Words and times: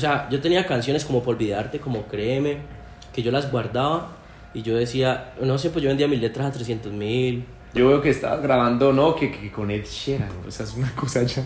O 0.00 0.04
sea, 0.04 0.28
yo 0.30 0.40
tenía 0.40 0.64
canciones 0.64 1.04
como 1.04 1.24
Por 1.24 1.34
Olvidarte, 1.34 1.80
como 1.80 2.06
Créeme, 2.06 2.58
que 3.12 3.20
yo 3.20 3.32
las 3.32 3.50
guardaba 3.50 4.10
y 4.54 4.62
yo 4.62 4.76
decía, 4.76 5.32
no 5.40 5.58
sé, 5.58 5.70
pues 5.70 5.82
yo 5.82 5.88
vendía 5.88 6.06
mis 6.06 6.20
letras 6.20 6.46
a 6.46 6.52
300 6.52 6.92
mil. 6.92 7.44
Yo 7.74 7.88
veo 7.88 8.00
que 8.00 8.10
estabas 8.10 8.40
grabando, 8.40 8.92
¿no? 8.92 9.16
Que, 9.16 9.32
que 9.32 9.50
con 9.50 9.72
Ed 9.72 9.84
Sheeran, 9.84 10.28
o 10.46 10.50
sea, 10.52 10.66
es 10.66 10.74
una 10.74 10.94
cosa 10.94 11.24
ya. 11.24 11.42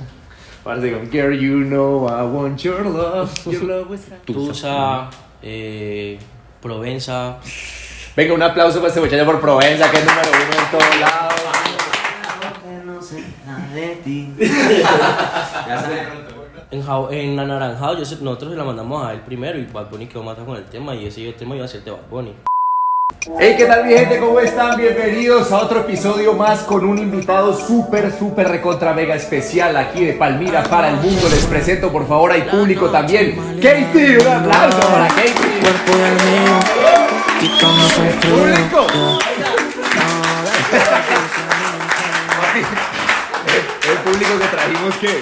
Parece 0.62 0.92
como, 0.92 1.10
girl, 1.10 1.32
you 1.40 1.64
know 1.64 2.06
I 2.06 2.24
want 2.30 2.60
your 2.60 2.84
love. 2.84 3.32
Your 3.46 3.62
love 3.62 3.94
is 3.94 4.02
Tusa, 4.26 5.08
eh, 5.40 6.18
Provenza. 6.60 7.38
Venga, 8.14 8.34
un 8.34 8.42
aplauso 8.42 8.80
para 8.80 8.88
este 8.88 9.00
muchacho 9.00 9.24
por 9.24 9.40
Provenza, 9.40 9.90
que 9.90 9.96
es 9.96 10.04
número 10.04 10.28
uno 10.28 10.62
en 10.62 10.70
todos 10.70 11.00
lados. 11.00 11.34
En, 12.68 14.38
Jau- 15.66 16.28
en 16.72 17.38
Anaranjado, 17.38 17.98
yo 17.98 18.04
sé- 18.04 18.16
nosotros 18.22 18.52
se 18.52 18.56
la 18.56 18.64
mandamos 18.64 19.06
a 19.06 19.12
él 19.12 19.20
primero 19.20 19.58
y 19.58 19.66
Bad 19.66 19.90
Bunny 19.90 20.06
quedó 20.06 20.22
mata 20.22 20.42
con 20.44 20.56
el 20.56 20.64
tema 20.64 20.94
y 20.94 21.06
ese 21.06 21.30
tema 21.32 21.54
iba 21.54 21.66
a 21.66 21.68
ser 21.68 21.84
de 21.84 21.90
Bad 21.90 22.08
Bunny. 22.10 22.34
Hey, 23.38 23.54
¿qué 23.58 23.66
tal 23.66 23.84
mi 23.84 23.92
gente? 23.92 24.18
¿Cómo 24.18 24.40
están? 24.40 24.76
Bienvenidos 24.78 25.52
a 25.52 25.58
otro 25.58 25.80
episodio 25.80 26.32
más 26.32 26.60
con 26.60 26.84
un 26.86 26.98
invitado 26.98 27.54
súper, 27.54 28.10
súper 28.18 28.48
recontra 28.48 28.94
mega 28.94 29.14
especial 29.14 29.76
aquí 29.76 30.04
de 30.06 30.14
Palmira 30.14 30.62
para 30.64 30.88
el 30.88 30.96
mundo. 30.96 31.28
Les 31.28 31.44
presento, 31.46 31.92
por 31.92 32.08
favor, 32.08 32.32
hay 32.32 32.42
público 32.42 32.88
también. 32.88 33.36
Katie, 33.60 34.18
un 34.18 34.26
aplauso 34.26 34.80
para 34.80 35.08
Katie. 35.08 35.32
¡Público! 38.22 38.86
El 43.92 43.98
público 43.98 44.38
que 44.38 44.46
trajimos 44.46 44.94
que... 44.96 45.20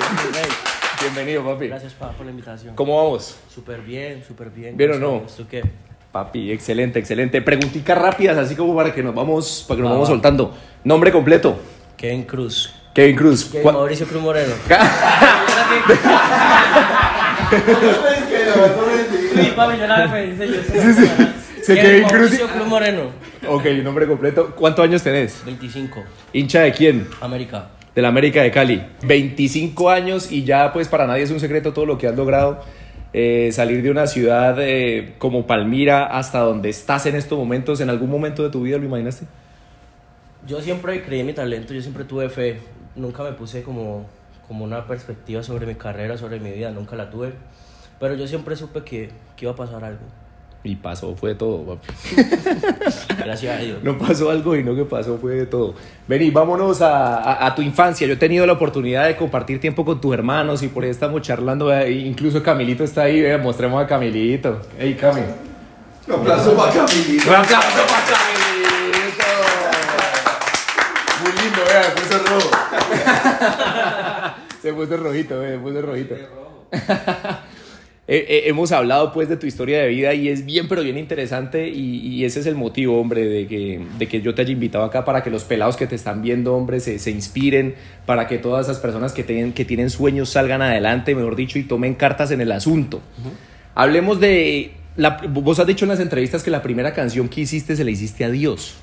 Bienvenido, 1.01 1.45
papi. 1.45 1.69
Gracias 1.69 1.95
pa, 1.95 2.11
por 2.13 2.25
la 2.27 2.31
invitación. 2.31 2.75
¿Cómo 2.75 2.97
vamos? 3.03 3.37
Súper 3.53 3.81
bien, 3.81 4.23
súper 4.27 4.51
bien. 4.51 4.77
¿Bien 4.77 4.93
o 4.93 4.99
no? 4.99 5.23
¿Tú 5.37 5.47
qué? 5.49 5.63
Papi, 6.13 6.51
excelente, 6.53 6.99
excelente. 6.99 7.41
Preguntitas 7.41 7.97
rápidas, 7.97 8.37
así 8.37 8.55
como 8.57 8.75
para 8.75 8.93
que 8.93 9.03
nos 9.03 9.15
vamos, 9.15 9.65
para 9.67 9.77
que 9.77 9.83
nos 9.83 9.91
Va, 9.91 9.95
vamos 9.95 10.09
va. 10.09 10.13
soltando. 10.13 10.55
Nombre 10.85 11.11
completo. 11.13 11.59
Kevin 11.97 12.25
Cruz. 12.25 12.73
Kevin 12.95 13.17
Cruz. 13.17 13.45
Kevin 13.47 13.63
¿Cuá- 13.63 13.73
Mauricio 13.73 14.07
Cruz 14.07 14.23
Moreno. 14.23 14.53
Sí, 19.35 19.53
papi, 19.57 19.79
yo 19.79 19.87
la 19.87 20.11
sé. 20.11 20.37
Sí, 20.37 21.65
sí, 21.65 21.75
Kevin 21.75 22.03
Cruz. 22.05 22.21
Mauricio 22.21 22.49
Cruz 22.49 22.67
Moreno. 22.67 23.03
Ok, 23.49 23.65
nombre 23.83 24.07
completo. 24.07 24.55
¿Cuántos 24.55 24.85
años 24.85 25.03
tenés? 25.03 25.43
25. 25.45 26.05
¿Hincha 26.33 26.61
de 26.61 26.73
quién? 26.73 27.09
América. 27.21 27.69
De 27.95 28.03
la 28.03 28.09
América 28.09 28.43
de 28.43 28.51
Cali. 28.51 28.83
25 29.03 29.91
años 29.91 30.31
y 30.31 30.45
ya 30.45 30.73
pues 30.73 30.89
para 30.89 31.07
nadie 31.07 31.25
es 31.25 31.31
un 31.31 31.41
secreto 31.41 31.73
todo 31.73 31.87
lo 31.87 31.99
que 31.99 32.07
has 32.07 32.17
logrado. 32.17 32.63
Eh, 33.13 33.51
salir 33.53 33.83
de 33.83 33.91
una 33.91 34.07
ciudad 34.07 34.57
eh, 34.61 35.15
como 35.19 35.45
Palmira 35.45 36.07
hasta 36.07 36.39
donde 36.39 36.69
estás 36.69 37.07
en 37.07 37.17
estos 37.17 37.37
momentos. 37.37 37.81
¿En 37.81 37.91
algún 37.91 38.11
momento 38.11 38.43
de 38.43 38.51
tu 38.51 38.63
vida 38.63 38.79
lo 38.79 38.85
imaginaste? 38.85 39.27
Yo 40.47 40.61
siempre 40.61 41.03
creí 41.03 41.21
en 41.21 41.27
mi 41.27 41.33
talento, 41.33 41.75
yo 41.75 41.83
siempre 41.83 42.05
tuve 42.05 42.29
fe. 42.29 42.61
Nunca 42.95 43.23
me 43.23 43.33
puse 43.33 43.63
como, 43.63 44.07
como 44.47 44.65
una 44.65 44.87
perspectiva 44.87 45.43
sobre 45.43 45.67
mi 45.67 45.75
carrera, 45.75 46.17
sobre 46.17 46.41
mi 46.41 46.51
vida, 46.51 46.71
nunca 46.71 46.97
la 46.97 47.11
tuve. 47.11 47.33
Pero 47.99 48.15
yo 48.15 48.27
siempre 48.27 48.57
supe 48.57 48.83
que, 48.83 49.11
que 49.37 49.45
iba 49.45 49.53
a 49.53 49.57
pasar 49.57 49.85
algo. 49.85 50.01
Y 50.63 50.77
pasó, 50.77 51.17
fue 51.17 51.31
de 51.31 51.35
todo, 51.37 51.65
papi. 51.65 51.89
Gracias 53.25 53.57
a 53.59 53.63
Dios. 53.63 53.79
No 53.83 53.97
pasó 53.97 54.31
algo 54.31 54.55
y 54.55 54.63
no 54.63 54.75
que 54.77 54.85
pasó 54.85 55.17
fue 55.19 55.33
de 55.37 55.47
todo. 55.47 55.75
Vení, 56.07 56.31
vámonos 56.31 56.83
a, 56.83 57.17
a- 57.17 57.47
a 57.47 57.55
tu 57.55 57.63
infancia. 57.63 58.07
Yo 58.07 58.13
he 58.13 58.17
tenido 58.17 58.45
la 58.45 58.53
oportunidad 58.53 59.07
de 59.07 59.17
compartir 59.17 59.59
tiempo 59.59 59.87
con 59.87 60.01
tus 60.03 60.13
hermanos 60.13 60.63
y 60.63 60.69
por 60.69 60.85
ahí 60.85 60.91
estamos 60.91 61.23
charlando. 61.23 61.73
eh, 61.75 61.91
Incluso 61.93 62.43
Camilito 62.43 62.85
está 62.85 63.05
ahí, 63.05 63.23
vea, 63.23 63.39
mostremos 63.39 63.83
a 63.83 63.87
Camilito. 63.87 64.61
Hey, 64.79 64.95
Cami. 65.01 65.23
Un 66.09 66.15
aplauso 66.15 66.55
para 66.55 66.73
Camilito. 66.73 67.31
Un 67.31 67.37
aplauso 67.37 67.79
para 67.89 68.05
Camilito. 68.19 69.25
Muy 71.23 71.33
lindo, 71.43 71.61
vea, 71.67 71.95
puso 71.95 72.19
rojo. 72.35 72.51
Se 74.63 74.73
puso 74.75 74.97
rojito, 74.99 75.43
eh, 75.43 75.53
se 75.53 75.59
puso 75.59 75.81
rojito. 75.81 76.15
Eh, 78.13 78.49
hemos 78.49 78.73
hablado 78.73 79.13
pues 79.13 79.29
de 79.29 79.37
tu 79.37 79.47
historia 79.47 79.81
de 79.81 79.87
vida 79.87 80.13
y 80.15 80.29
es 80.29 80.45
bien 80.45 80.67
pero 80.67 80.83
bien 80.83 80.99
interesante 80.99 81.69
y, 81.69 81.99
y 81.99 82.25
ese 82.25 82.41
es 82.41 82.47
el 82.47 82.57
motivo, 82.57 83.01
hombre, 83.01 83.25
de 83.25 83.47
que, 83.47 83.81
de 84.01 84.09
que 84.09 84.21
yo 84.21 84.35
te 84.35 84.43
haya 84.43 84.51
invitado 84.51 84.83
acá 84.83 85.05
para 85.05 85.23
que 85.23 85.31
los 85.31 85.45
pelados 85.45 85.77
que 85.77 85.87
te 85.87 85.95
están 85.95 86.21
viendo, 86.21 86.57
hombre, 86.57 86.81
se, 86.81 86.99
se 86.99 87.13
inspiren, 87.13 87.77
para 88.07 88.27
que 88.27 88.39
todas 88.39 88.67
esas 88.67 88.81
personas 88.81 89.13
que, 89.13 89.23
tienen 89.23 89.53
que 89.53 89.65
tienen 89.65 89.91
sueños 89.91 90.29
salgan 90.29 90.61
adelante, 90.61 91.15
mejor 91.15 91.37
dicho, 91.37 91.57
y 91.57 91.63
tomen 91.63 91.95
cartas 91.95 92.33
en 92.33 92.41
el 92.41 92.51
asunto. 92.51 93.01
Hablemos 93.77 94.19
de... 94.19 94.73
La, 94.97 95.19
vos 95.29 95.61
has 95.61 95.69
dicho 95.69 95.85
en 95.85 95.91
las 95.91 96.01
entrevistas 96.01 96.43
que 96.43 96.51
la 96.51 96.63
primera 96.63 96.93
canción 96.93 97.29
que 97.29 97.43
hiciste 97.43 97.77
se 97.77 97.85
la 97.85 97.93
hiciste 97.93 98.25
a 98.25 98.31
Dios, 98.31 98.75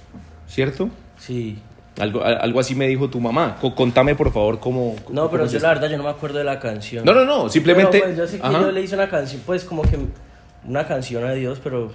¿cierto? 0.48 0.90
Sí. 1.20 1.58
Algo, 2.00 2.24
algo 2.24 2.60
así 2.60 2.76
me 2.76 2.88
dijo 2.88 3.10
tu 3.10 3.20
mamá. 3.20 3.58
Co- 3.60 3.74
contame, 3.74 4.14
por 4.14 4.32
favor, 4.32 4.60
cómo... 4.60 4.96
No, 5.10 5.24
cómo 5.24 5.32
pero 5.32 5.46
yo 5.48 5.60
la 5.60 5.70
verdad 5.70 5.90
yo 5.90 5.98
no 5.98 6.04
me 6.04 6.10
acuerdo 6.10 6.38
de 6.38 6.44
la 6.44 6.60
canción. 6.60 7.04
No, 7.04 7.14
no, 7.14 7.26
no, 7.26 7.50
simplemente... 7.50 8.00
Pero, 8.00 8.06
pues, 8.06 8.18
yo 8.18 8.28
sé 8.28 8.38
que 8.40 8.46
Ajá. 8.46 8.62
yo 8.62 8.72
le 8.72 8.82
hice 8.82 8.94
una 8.96 9.10
canción, 9.10 9.42
pues 9.46 9.64
como 9.64 9.82
que 9.82 9.98
una 10.68 10.86
canción 10.88 11.24
a 11.24 11.32
Dios, 11.34 11.60
pero, 11.64 11.92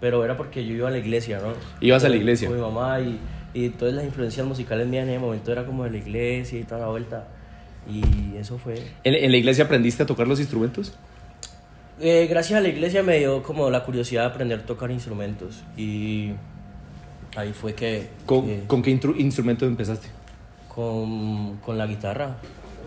pero 0.00 0.24
era 0.24 0.36
porque 0.36 0.66
yo 0.66 0.74
iba 0.74 0.88
a 0.88 0.90
la 0.90 0.98
iglesia, 0.98 1.40
¿no? 1.42 1.54
Ibas 1.80 2.04
a 2.04 2.08
la 2.10 2.16
iglesia. 2.16 2.48
Con 2.48 2.56
mi 2.58 2.62
mamá 2.62 3.00
y, 3.00 3.18
y 3.54 3.70
todas 3.70 3.94
las 3.94 4.04
influencias 4.04 4.46
musicales 4.46 4.86
mías 4.86 5.04
en 5.04 5.10
ese 5.10 5.18
momento 5.20 5.50
era 5.52 5.64
como 5.64 5.84
de 5.84 5.90
la 5.90 5.96
iglesia 5.96 6.58
y 6.60 6.64
toda 6.64 6.80
la 6.80 6.86
vuelta. 6.88 7.28
Y 7.88 8.36
eso 8.36 8.58
fue. 8.58 8.74
¿En, 9.04 9.14
en 9.14 9.30
la 9.30 9.36
iglesia 9.38 9.64
aprendiste 9.64 10.02
a 10.02 10.06
tocar 10.06 10.28
los 10.28 10.38
instrumentos? 10.38 10.92
Eh, 11.98 12.26
gracias 12.28 12.58
a 12.58 12.62
la 12.62 12.68
iglesia 12.68 13.02
me 13.02 13.18
dio 13.18 13.42
como 13.42 13.70
la 13.70 13.84
curiosidad 13.84 14.22
de 14.22 14.28
aprender 14.28 14.60
a 14.60 14.62
tocar 14.66 14.90
instrumentos. 14.90 15.62
Y 15.76 16.32
ahí 17.36 17.52
fue 17.52 17.74
que. 17.74 18.08
¿Con, 18.26 18.46
que- 18.46 18.62
con 18.66 18.82
qué 18.82 18.90
instrumento 19.18 19.66
empezaste? 19.66 20.08
con, 20.68 21.56
con 21.58 21.76
la 21.76 21.86
guitarra. 21.86 22.36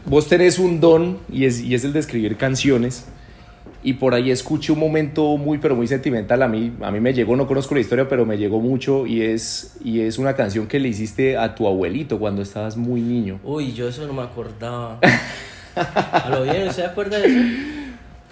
Vos 0.06 0.28
tenés 0.28 0.58
un 0.58 0.80
don 0.80 1.20
y 1.32 1.44
es, 1.46 1.62
y 1.62 1.76
es 1.76 1.84
el 1.84 1.92
de 1.94 2.00
escribir 2.00 2.38
canciones. 2.38 3.06
Y 3.84 3.94
por 3.94 4.14
ahí 4.14 4.32
escuché 4.32 4.72
un 4.72 4.80
momento 4.80 5.36
muy, 5.36 5.58
pero 5.58 5.76
muy 5.76 5.88
sentimental. 5.88 6.42
A 6.42 6.48
mí, 6.48 6.72
a 6.82 6.90
mí 6.92 7.02
me 7.02 7.14
llegó, 7.14 7.36
no 7.36 7.46
conozco 7.46 7.76
la 7.76 7.82
historia, 7.82 8.08
pero 8.08 8.26
me 8.26 8.38
llegó 8.38 8.62
mucho. 8.62 9.06
Y 9.06 9.22
es, 9.22 9.76
y 9.84 10.00
es 10.00 10.18
una 10.18 10.34
canción 10.36 10.68
que 10.68 10.80
le 10.80 10.88
hiciste 10.88 11.38
a 11.38 11.54
tu 11.56 11.68
abuelito 11.68 12.18
cuando 12.20 12.42
estabas 12.42 12.78
muy 12.78 13.02
niño. 13.02 13.40
Uy, 13.44 13.74
yo 13.74 13.90
eso 13.90 14.08
no 14.08 14.14
me 14.14 14.22
acordaba. 14.22 15.00
A 15.76 16.30
lo 16.30 16.44
bien, 16.44 16.68
¿usted 16.70 16.84
se 16.84 16.86
acuerda 16.86 17.18
de 17.20 17.28
eso? 17.28 17.83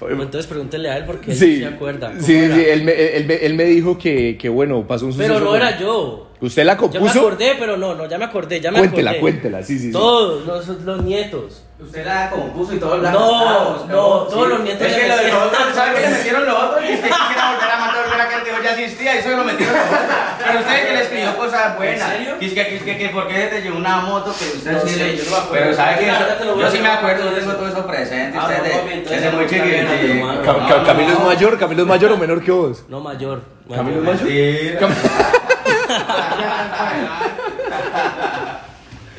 Pues 0.09 0.25
entonces 0.25 0.47
pregúntele 0.47 0.89
a 0.89 0.97
él 0.97 1.05
porque 1.05 1.31
él 1.31 1.37
sí, 1.37 1.57
se 1.59 1.65
acuerda. 1.65 2.09
¿Cómo 2.09 2.21
sí, 2.21 2.33
sí, 2.33 2.61
él, 2.67 2.83
me, 2.83 2.91
él, 3.17 3.25
me- 3.25 3.35
él 3.35 3.53
me 3.53 3.63
dijo 3.65 3.97
que, 3.97 4.37
que, 4.37 4.49
bueno, 4.49 4.85
pasó 4.87 5.05
un 5.05 5.13
Pero 5.15 5.35
suceso 5.35 5.39
no 5.45 5.51
con- 5.51 5.55
era 5.61 5.79
yo. 5.79 6.27
¿Usted 6.41 6.65
la 6.65 6.75
Yo 6.75 6.87
me 6.87 6.91
compuso? 6.93 7.19
acordé, 7.19 7.55
pero 7.59 7.77
no, 7.77 7.93
no, 7.93 8.07
ya 8.09 8.17
me 8.17 8.25
acordé, 8.25 8.59
ya 8.59 8.71
me 8.71 8.79
Cuéntela, 8.79 9.11
acordé. 9.11 9.21
cuéntela, 9.21 9.63
sí, 9.63 9.77
sí, 9.77 9.85
sí. 9.87 9.91
Todos, 9.91 10.45
los, 10.45 10.67
los 10.81 11.03
nietos. 11.03 11.61
Usted 11.79 12.05
la 12.05 12.29
compuso 12.31 12.73
y 12.73 12.79
todos 12.79 12.99
la 13.01 13.11
No, 13.11 13.85
no, 13.87 14.07
todos 14.23 14.47
los 14.49 14.59
nietos 14.61 14.85
Es 14.87 14.93
que 14.93 15.07
lo 15.07 15.15
de 15.17 15.23
metieron. 15.23 15.39
nosotros, 15.45 15.75
¿sabe 15.75 15.95
qué 15.95 16.01
le 16.01 16.09
metieron 16.09 16.45
los 16.45 16.55
otros? 16.55 16.81
Y 16.81 16.93
usted 16.93 17.09
quisiera 17.09 17.51
volver 17.53 17.71
a 17.71 17.77
matar, 17.79 18.03
volver 18.05 18.21
a 18.21 18.27
cantar, 18.29 18.43
dijo, 18.45 18.57
ya 18.63 18.71
existía, 18.79 19.15
y 19.15 19.17
eso 19.19 19.29
lo 19.37 19.43
metieron 19.43 19.75
los 19.75 19.83
otros. 19.85 19.99
Pero 20.45 20.59
usted 20.59 20.87
que 20.87 20.93
le 20.93 21.01
escribió 21.01 21.37
cosas 21.37 21.77
buenas. 21.77 22.01
¿En 22.11 22.17
serio? 22.17 22.35
Y 22.41 22.45
es 22.45 22.53
que, 22.53 22.67
que, 22.67 22.79
que, 22.85 22.97
que 22.97 23.09
¿por 23.09 23.27
qué 23.27 23.33
te 23.47 23.61
llevó 23.61 23.77
una 23.77 23.97
moto 24.01 24.33
que 24.37 24.45
usted 24.57 24.71
No 24.71 24.79
sí 24.81 24.95
le- 24.95 25.17
yo 25.17 25.23
no 25.25 25.29
me 25.31 25.37
acuerdo. 25.37 25.63
Pero 25.63 25.75
¿sabe 25.75 25.95
voy 26.53 26.61
Yo 26.63 26.71
sí 26.71 26.79
me 26.79 26.87
acuerdo, 26.89 27.19
yo 27.23 27.25
no 27.25 27.31
me 27.35 27.39
tengo 27.41 27.53
todo 27.53 27.67
eso 27.67 27.85
presente. 27.87 28.37
Ah, 28.39 28.43
Usted 28.49 28.63
desde 29.09 29.31
muy 29.31 29.45
Cam- 29.45 30.85
Camilo 30.85 31.13
es 31.13 31.19
mayor, 31.19 31.57
Camilo 31.59 31.81
es 31.83 31.87
mayor 31.87 32.11
o 32.13 32.17
menor 32.17 32.43
que 32.43 32.51
vos. 32.51 32.83
No, 32.89 32.99
mayor. 32.99 33.41
Camilo 33.69 34.11
es 34.11 34.21
mayor. 34.21 34.91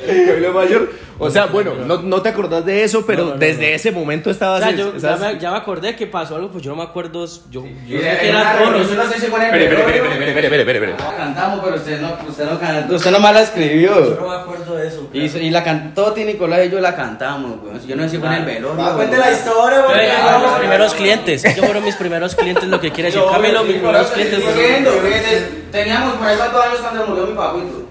Es 0.07 0.53
mayor. 0.53 1.02
O 1.19 1.29
sea, 1.29 1.45
bueno, 1.45 1.73
no, 1.85 2.01
no 2.01 2.21
te 2.21 2.29
acordás 2.29 2.65
de 2.65 2.83
eso, 2.83 3.05
pero 3.05 3.23
No, 3.23 3.29
no, 3.29 3.33
no, 3.35 3.39
desde 3.39 3.69
no. 3.69 3.75
ese 3.75 3.91
momento 3.91 4.29
O 4.29 4.33
estabas. 4.33 4.61
sea, 4.61 4.71
yo 4.71 4.97
ya 4.97 5.15
me, 5.15 5.39
ya 5.39 5.51
me 5.51 5.57
acordé 5.57 5.95
que 5.95 6.07
pasó 6.07 6.35
algo, 6.35 6.49
pues 6.49 6.63
yo 6.63 6.71
no 6.71 6.77
me 6.77 6.83
acuerdo. 6.83 7.25
Yo, 7.51 7.63
yo 7.87 7.97
Y 7.97 7.99
sé 7.99 8.07
era 8.09 8.19
que 8.19 8.29
era 8.29 8.57
todos. 8.57 8.89
yo 8.89 8.95
no 8.95 9.03
sé 9.11 9.19
si 9.19 9.27
fue 9.27 9.39
en 9.47 9.53
el 9.53 9.61
Espere, 9.61 9.63
espere, 9.65 9.79
espere, 9.79 10.01
velorio. 10.01 10.11
espere, 10.11 10.29
espere, 10.29 10.47
espere, 10.47 10.61
espere, 10.79 10.91
espere. 10.91 11.11
La 11.11 11.17
cantamos, 11.17 11.59
pero 11.63 11.75
usted 11.75 12.01
no, 12.01 12.17
usted 12.27 12.45
no 12.49 12.59
cantó. 12.59 12.95
Usted 12.95 13.11
nomás 13.11 13.33
la 13.33 13.39
Yo 13.39 13.45
escribió. 13.45 14.17
no 14.19 14.29
me 14.29 14.35
acuerdo 14.35 14.75
de 14.75 14.87
eso. 14.87 15.09
Y, 15.13 15.19
y 15.21 15.49
la 15.51 15.63
cantó 15.63 16.03
Toti 16.05 16.23
Nicolás 16.25 16.65
y 16.65 16.69
yo 16.71 16.79
la 16.79 16.95
cantamos, 16.95 17.59
güey. 17.61 17.87
Yo 17.87 17.95
no 17.95 18.03
sé 18.03 18.09
si 18.09 18.17
fue 18.17 18.27
en 18.27 18.33
el 18.33 18.45
velorio. 18.45 18.95
Cuente 18.95 19.17
la 19.17 19.31
historia, 19.31 19.81
güey. 19.81 19.99
ellos 20.05 20.15
fueron 20.21 20.41
mis 20.41 20.51
primeros 20.59 20.93
clientes. 20.95 21.45
Ellos 21.45 21.65
fueron 21.65 21.83
mis 21.85 21.95
primeros 21.95 22.35
clientes, 22.35 22.63
lo 22.67 22.79
que 22.81 22.91
quiere 22.91 23.11
decir 23.11 23.23
Camilo, 23.31 23.63
mis 23.63 23.73
primeros 23.75 24.07
clientes. 24.11 24.43
Teníamos 25.71 26.13
por 26.15 26.27
ahí 26.27 26.35
cuántos 26.37 26.63
años 26.65 26.79
cuando 26.81 27.05
murió 27.07 27.25
mi 27.27 27.33
papito. 27.35 27.82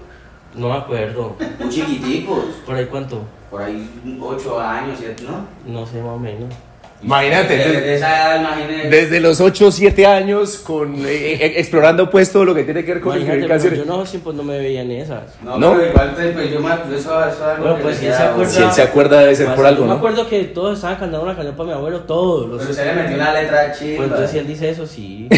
No 0.55 0.69
me 0.69 0.75
acuerdo. 0.77 1.35
Muy 1.59 1.69
chiquiticos. 1.69 2.45
¿Por 2.65 2.75
ahí 2.75 2.85
cuánto? 2.85 3.21
Por 3.49 3.61
ahí 3.61 3.89
ocho 4.21 4.59
años, 4.59 4.99
¿cierto? 4.99 5.23
¿no? 5.23 5.79
No 5.81 5.85
sé, 5.85 5.97
más 6.01 6.11
o 6.15 6.19
menos. 6.19 6.53
Imagínate, 7.01 7.57
Desde 7.57 7.71
desde, 7.73 7.95
esa 7.95 8.07
edad, 8.35 8.39
imagínate. 8.39 8.89
desde 8.89 9.19
los 9.19 9.41
8 9.41 9.67
o 9.67 9.71
7 9.73 10.05
años 10.05 10.55
con, 10.59 10.95
eh, 11.05 11.33
eh, 11.33 11.53
explorando 11.57 12.09
pues 12.09 12.31
todo 12.31 12.45
lo 12.45 12.55
que 12.55 12.63
tiene 12.63 12.85
que 12.85 12.93
ver 12.93 13.01
con 13.03 13.17
Imagínate, 13.21 13.75
yo 13.75 13.83
no 13.83 14.05
siempre 14.05 14.31
no 14.31 14.41
me 14.43 14.57
veía 14.57 14.83
en 14.83 14.91
esas. 14.91 15.23
No, 15.43 15.57
No. 15.57 15.73
pero 15.73 15.89
igual, 15.89 16.15
te- 16.15 16.29
pues 16.31 16.49
yo 16.49 16.61
me 16.61 16.69
eso, 16.73 16.87
eso 16.95 17.27
es 17.27 17.41
algo 17.41 17.61
Bueno, 17.63 17.77
pues, 17.81 18.01
le 18.01 18.07
sí 18.09 18.15
se 18.15 18.23
acuerda. 18.23 18.49
Si 18.53 18.63
él 18.63 18.71
se 18.71 18.81
acuerda 18.83 19.19
debe 19.19 19.35
ser 19.35 19.47
por 19.47 19.55
Pues, 19.55 19.67
algo, 19.67 19.79
Yo 19.81 19.85
me 19.85 19.89
¿no? 19.91 19.97
acuerdo 19.97 20.29
que 20.29 20.43
todos 20.45 20.75
estaban 20.75 20.95
cantando 20.97 21.23
una 21.25 21.35
canción 21.35 21.55
para 21.57 21.67
mi 21.67 21.73
abuelo, 21.75 21.99
todos. 22.03 22.47
Los... 22.49 22.59
Pero 22.59 22.71
usted 22.71 22.85
le 22.85 23.01
metió 23.03 23.15
una 23.17 23.33
letra 23.33 23.65
Pues 23.67 23.79
chimba. 23.79 24.03
entonces 24.05 24.31
si 24.31 24.37
él 24.37 24.47
dice 24.47 24.69
eso, 24.69 24.87
sí. 24.87 25.27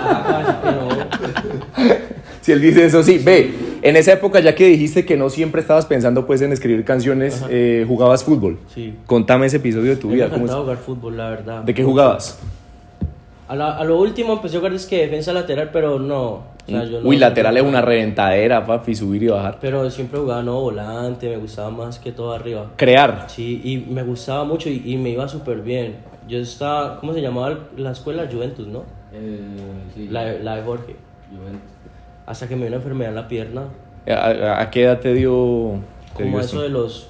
Ah, 0.00 0.60
no. 0.64 0.88
Si 2.42 2.52
él 2.52 2.60
dice 2.60 2.84
eso, 2.84 3.02
sí. 3.02 3.18
Ve, 3.24 3.54
en 3.82 3.96
esa 3.96 4.12
época, 4.12 4.40
ya 4.40 4.54
que 4.54 4.66
dijiste 4.66 5.04
que 5.04 5.16
no 5.16 5.30
siempre 5.30 5.60
estabas 5.60 5.86
pensando 5.86 6.26
pues 6.26 6.40
en 6.42 6.52
escribir 6.52 6.84
canciones, 6.84 7.44
eh, 7.50 7.84
jugabas 7.88 8.24
fútbol. 8.24 8.58
Sí. 8.74 8.94
Contame 9.06 9.46
ese 9.46 9.56
episodio 9.58 9.90
de 9.90 9.96
tu 9.96 10.08
Me 10.08 10.14
vida. 10.14 10.24
¿cómo 10.26 10.36
encantaba 10.42 10.60
jugar 10.62 10.76
fútbol, 10.78 11.16
la 11.16 11.30
verdad. 11.30 11.62
¿De 11.62 11.74
qué 11.74 11.82
jugabas? 11.84 12.38
A, 13.48 13.56
la- 13.56 13.76
a 13.78 13.84
lo 13.84 13.98
último 13.98 14.34
empecé 14.34 14.56
a 14.56 14.60
jugar 14.60 14.74
es 14.74 14.84
que 14.86 14.98
defensa 14.98 15.32
lateral, 15.32 15.70
pero 15.72 15.98
no. 15.98 16.22
O 16.24 16.70
sea, 16.70 16.84
yo 16.84 17.00
no- 17.00 17.08
Uy, 17.08 17.16
lateral 17.16 17.56
es 17.56 17.62
una 17.62 17.80
reventadera, 17.80 18.66
papi, 18.66 18.94
subir 18.94 19.22
y 19.22 19.28
bajar. 19.28 19.56
Pero 19.60 19.90
siempre 19.90 20.18
jugaba 20.20 20.42
no 20.42 20.60
volante, 20.60 21.30
me 21.30 21.38
gustaba 21.38 21.70
más 21.70 21.98
que 21.98 22.12
todo 22.12 22.32
arriba. 22.34 22.66
Crear. 22.76 23.24
Sí, 23.28 23.62
y 23.64 23.78
me 23.90 24.02
gustaba 24.02 24.44
mucho 24.44 24.68
y, 24.68 24.82
y 24.84 24.96
me 24.98 25.08
iba 25.10 25.26
súper 25.28 25.62
bien. 25.62 25.96
Yo 26.28 26.38
estaba, 26.38 27.00
¿cómo 27.00 27.14
se 27.14 27.22
llamaba 27.22 27.58
la 27.78 27.92
escuela? 27.92 28.28
Juventus, 28.30 28.66
¿no? 28.66 28.82
Eh, 29.14 29.40
sí. 29.94 30.08
La, 30.10 30.30
la 30.34 30.56
de 30.56 30.62
Jorge. 30.62 30.94
Juventus. 31.30 31.60
Hasta 32.28 32.46
que 32.46 32.54
me 32.56 32.62
dio 32.62 32.68
una 32.68 32.76
enfermedad 32.76 33.08
en 33.08 33.14
la 33.16 33.26
pierna. 33.26 33.62
¿A, 34.06 34.60
a- 34.60 34.70
qué 34.70 34.84
edad 34.84 35.00
te 35.00 35.14
dio, 35.14 35.80
te 36.16 36.22
dio 36.24 36.30
Como 36.32 36.40
esto? 36.40 36.56
eso 36.56 36.62
de 36.62 36.68
los, 36.68 37.08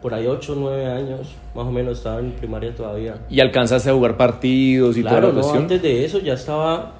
por 0.00 0.14
ahí 0.14 0.26
8 0.26 0.52
o 0.54 0.56
9 0.56 0.86
años, 0.86 1.34
más 1.54 1.66
o 1.66 1.70
menos, 1.70 1.98
estaba 1.98 2.18
en 2.20 2.32
primaria 2.32 2.74
todavía. 2.74 3.16
¿Y 3.28 3.40
alcanzaste 3.40 3.90
a 3.90 3.92
jugar 3.92 4.16
partidos 4.16 4.96
y 4.96 5.02
Claro, 5.02 5.16
toda 5.16 5.28
la 5.28 5.34
no, 5.34 5.40
cuestión? 5.40 5.62
antes 5.64 5.82
de 5.82 6.04
eso 6.04 6.18
ya 6.20 6.32
estaba 6.32 6.92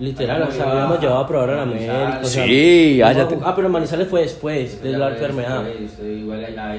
literal, 0.00 0.42
o 0.42 0.50
sea, 0.50 0.72
habíamos 0.72 1.00
llevado 1.00 1.20
a 1.20 1.26
probar 1.28 1.50
a 1.50 1.56
la 1.58 1.64
Manizales. 1.66 1.90
América. 2.00 2.20
o 2.20 2.24
sea, 2.26 2.44
Sí, 2.46 3.00
ah, 3.02 3.12
ah, 3.16 3.28
te- 3.28 3.38
ah, 3.44 3.52
pero 3.54 3.68
Manizales 3.68 4.08
fue 4.08 4.22
después 4.22 4.82
de 4.82 4.90
la 4.98 5.10
enfermedad. 5.10 5.64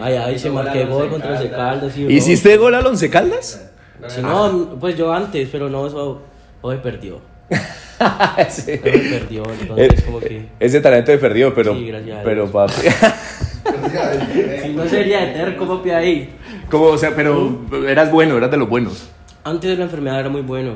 Ay, 0.02 0.14
ay, 0.16 0.38
se 0.38 0.50
marqué 0.50 0.84
gol 0.86 1.10
contra 1.10 1.40
el 1.42 1.50
Caldas. 1.50 1.94
sí, 1.94 2.06
¿Hiciste 2.10 2.58
gol 2.58 2.76
al 2.76 2.86
Once 2.86 3.10
Caldas? 3.10 3.72
no. 4.02 4.10
Si 4.10 4.22
no, 4.22 4.76
pues 4.82 4.98
yo 4.98 5.14
antes, 5.14 5.48
pero 5.50 5.70
no, 5.70 5.88
eso 5.88 6.22
hoy 6.62 6.78
perdió. 6.84 7.20
Sí. 8.50 8.78
Perdió, 8.82 9.44
entonces 9.60 10.04
como 10.04 10.20
que... 10.20 10.48
Ese 10.60 10.82
talento 10.82 11.12
de 11.12 11.18
perdido, 11.18 11.54
pero, 11.54 11.74
Sí, 11.74 11.88
gracias 11.88 12.22
pero 12.24 12.52
papi. 12.52 12.74
Si 14.62 14.70
no 14.74 14.86
sería 14.88 15.22
de 15.26 15.34
terco, 15.34 15.66
papi, 15.68 15.90
ahí. 15.92 16.30
¿Cómo? 16.70 16.86
O 16.88 16.98
sea, 16.98 17.16
pero 17.16 17.62
eras 17.88 18.12
bueno, 18.12 18.38
eras 18.38 18.52
de 18.52 18.58
los 18.58 18.70
buenos. 18.70 19.10
Antes 19.44 19.70
de 19.72 19.78
la 19.78 19.84
enfermedad 19.86 20.20
era 20.20 20.30
muy 20.30 20.42
bueno. 20.42 20.74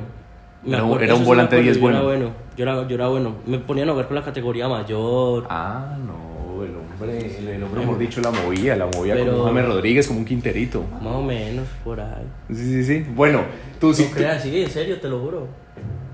Me 0.64 0.74
Era 0.76 0.84
un- 0.84 0.90
acuerdo- 0.92 1.04
era 1.06 1.16
un 1.16 1.26
volante 1.26 1.56
acuerdo, 1.56 1.72
10 1.72 1.78
yo 1.82 1.90
era 1.90 2.02
bueno. 2.02 2.20
bueno. 2.20 2.36
Yo 2.58 2.64
era, 2.64 2.88
yo 2.88 2.96
era 2.96 3.08
bueno. 3.08 3.36
Me 3.46 3.60
ponían 3.60 3.90
a 3.90 3.92
jugar 3.94 4.08
con 4.08 4.16
la 4.16 4.24
categoría 4.24 4.68
mayor. 4.68 5.46
Ah, 5.50 5.96
no, 6.06 6.64
el 6.64 6.72
hombre, 6.76 7.38
el, 7.40 7.48
el 7.48 7.64
hombre, 7.64 7.80
mejor 7.82 7.98
dicho, 7.98 8.22
la 8.22 8.32
movía, 8.32 8.76
la 8.76 8.86
movía 8.88 9.14
Pero- 9.16 9.32
como 9.34 9.46
James 9.46 9.66
Rodríguez, 9.66 10.08
como 10.08 10.20
un 10.20 10.26
quinterito. 10.26 10.84
Más 11.02 11.14
o 11.16 11.22
menos, 11.22 11.66
por 11.84 12.00
ahí. 12.00 12.26
Sí, 12.50 12.56
sí, 12.56 12.84
sí. 12.84 13.06
Bueno, 13.16 13.42
tú 13.80 13.94
sí. 13.94 14.06
Creas, 14.14 14.44
sí, 14.44 14.62
en 14.64 14.70
serio, 14.70 15.00
te 15.00 15.08
lo 15.08 15.20
juro. 15.20 15.48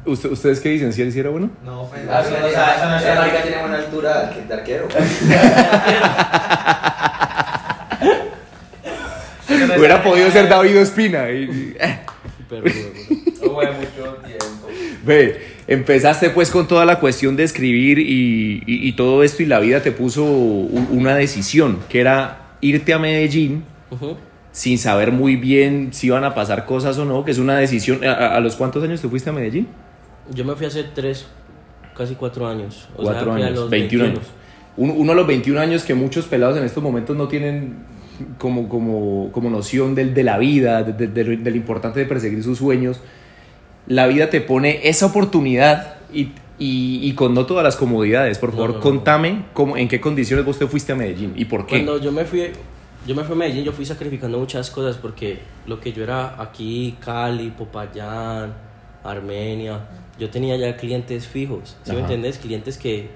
¿Usted- 0.05 0.31
¿Ustedes 0.31 0.59
qué 0.59 0.69
dicen? 0.69 0.93
¿Si 0.93 1.01
él 1.01 1.11
sí 1.11 1.19
era 1.19 1.29
bueno? 1.29 1.49
No, 1.63 1.87
pues. 1.89 2.01
Ah, 2.09 2.23
sí, 2.23 2.33
o 2.33 2.49
sea, 2.49 2.75
esa 2.75 2.89
no 2.89 2.97
es 2.97 3.19
marica 3.19 3.41
tiene 3.41 3.57
buena 3.61 3.77
altura 3.77 4.31
de 4.47 4.53
arquero. 4.53 4.87
Hubiera 9.77 10.01
podido 10.03 10.31
ser 10.31 10.49
David 10.49 10.77
Espina. 10.77 11.29
y-. 11.31 11.75
Pero, 12.49 12.61
bueno, 12.61 12.71
No 13.43 13.51
fue 13.53 13.71
mucho 13.71 14.17
tiempo. 14.25 14.67
Ve, 15.03 15.41
empezaste 15.67 16.29
pues 16.31 16.49
con 16.49 16.67
toda 16.67 16.85
la 16.85 16.99
cuestión 16.99 17.35
de 17.35 17.43
escribir 17.43 17.99
y, 17.99 18.63
y- 18.65 18.87
y 18.87 18.91
todo 18.93 19.23
esto 19.23 19.43
y 19.43 19.45
la 19.45 19.59
vida 19.59 19.81
te 19.81 19.91
puso 19.91 20.23
una 20.25 21.15
decisión, 21.15 21.79
que 21.89 21.99
era 22.01 22.55
irte 22.61 22.93
a 22.93 22.99
Medellín 22.99 23.63
sin 24.51 24.77
saber 24.77 25.11
muy 25.11 25.35
bien 25.35 25.89
si 25.91 26.07
iban 26.07 26.23
a 26.23 26.33
pasar 26.33 26.65
cosas 26.65 26.97
o 26.97 27.05
no, 27.05 27.23
que 27.25 27.31
es 27.31 27.37
una 27.39 27.57
decisión. 27.57 28.03
¿A, 28.05 28.11
a- 28.13 28.35
a 28.37 28.39
los 28.39 28.55
cuántos 28.55 28.83
años 28.83 29.01
te 29.01 29.07
fuiste 29.09 29.29
a 29.29 29.33
Medellín? 29.33 29.67
Yo 30.31 30.43
me 30.45 30.55
fui 30.55 30.65
hace 30.65 30.83
tres, 30.83 31.25
casi 31.95 32.15
cuatro 32.15 32.47
años. 32.47 32.87
O 32.95 33.03
Cuatro 33.03 33.23
sea, 33.25 33.33
fui 33.33 33.41
a 33.43 33.45
años, 33.47 33.59
los 33.59 33.69
21 33.69 34.05
años. 34.05 34.19
Uno, 34.77 34.93
uno 34.93 35.11
a 35.11 35.15
los 35.15 35.27
21 35.27 35.59
años 35.59 35.83
que 35.83 35.93
muchos 35.93 36.25
pelados 36.25 36.57
en 36.57 36.63
estos 36.63 36.83
momentos 36.83 37.15
no 37.15 37.27
tienen 37.27 37.77
como, 38.37 38.67
como, 38.69 39.29
como 39.31 39.49
noción 39.49 39.93
del, 39.95 40.13
de 40.13 40.23
la 40.23 40.37
vida, 40.37 40.83
de, 40.83 40.93
de- 41.07 41.07
de- 41.23 41.37
de 41.37 41.51
lo 41.51 41.55
importante 41.57 41.99
de 41.99 42.05
perseguir 42.05 42.43
sus 42.43 42.57
sueños. 42.57 42.99
La 43.87 44.07
vida 44.07 44.29
te 44.29 44.41
pone 44.41 44.87
esa 44.89 45.05
oportunidad 45.05 45.95
y, 46.13 46.31
y- 46.57 46.99
y 47.03 47.13
con 47.13 47.33
no 47.33 47.45
todas 47.45 47.63
las 47.63 47.75
comodidades. 47.75 48.37
Por 48.39 48.49
No, 48.49 48.55
favor, 48.55 48.69
no, 48.71 48.75
no. 48.77 48.81
contame 48.81 49.45
cómo, 49.53 49.77
en 49.77 49.87
qué 49.87 50.01
condiciones 50.01 50.43
vos 50.45 50.57
te 50.59 50.67
fuiste 50.67 50.91
a 50.91 50.95
Medellín 50.95 51.33
y 51.35 51.45
por 51.45 51.65
qué. 51.67 51.83
Cuando 51.85 52.01
yo 52.01 52.11
me 52.11 52.25
fui, 52.25 52.47
yo 53.07 53.15
me 53.15 53.23
fui 53.23 53.33
a 53.35 53.37
Medellín, 53.37 53.63
yo 53.63 53.71
fui 53.71 53.85
sacrificando 53.85 54.39
muchas 54.39 54.71
cosas 54.71 54.97
porque 54.97 55.39
lo 55.67 55.79
que 55.79 55.93
yo 55.93 56.03
era 56.03 56.41
aquí, 56.41 56.95
Cali, 56.99 57.51
Popayán, 57.51 58.53
Armenia, 59.03 59.79
yo 60.19 60.29
tenía 60.29 60.55
ya 60.57 60.75
clientes 60.77 61.27
fijos, 61.27 61.77
¿sí 61.83 61.91
me 61.91 61.97
Ajá. 61.97 61.99
entiendes? 62.01 62.37
Clientes 62.37 62.77
que, 62.77 63.09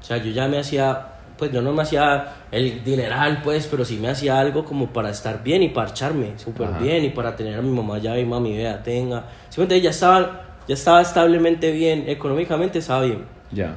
o 0.00 0.04
sea, 0.04 0.18
yo 0.18 0.30
ya 0.30 0.46
me 0.48 0.58
hacía, 0.58 1.08
pues 1.38 1.50
yo 1.52 1.62
no 1.62 1.72
me 1.72 1.82
hacía 1.82 2.34
el 2.50 2.84
dineral, 2.84 3.40
pues, 3.42 3.66
pero 3.66 3.84
sí 3.84 3.96
me 3.96 4.08
hacía 4.08 4.38
algo 4.38 4.64
como 4.64 4.92
para 4.92 5.10
estar 5.10 5.42
bien 5.42 5.62
y 5.62 5.68
parcharme 5.70 6.38
súper 6.38 6.68
bien 6.80 7.04
y 7.04 7.10
para 7.10 7.34
tener 7.36 7.58
a 7.58 7.62
mi 7.62 7.70
mamá 7.70 7.98
ya 7.98 8.18
y 8.18 8.24
mami, 8.24 8.56
vea, 8.56 8.82
tenga, 8.82 9.24
¿sí 9.48 9.58
me 9.60 9.64
entiendes? 9.64 9.84
Ya 9.84 9.90
estaba, 9.90 10.44
ya 10.68 10.74
estaba 10.74 11.00
establemente 11.02 11.70
bien, 11.72 12.04
económicamente 12.08 12.78
estaba 12.78 13.02
bien 13.04 13.24
Ya. 13.52 13.76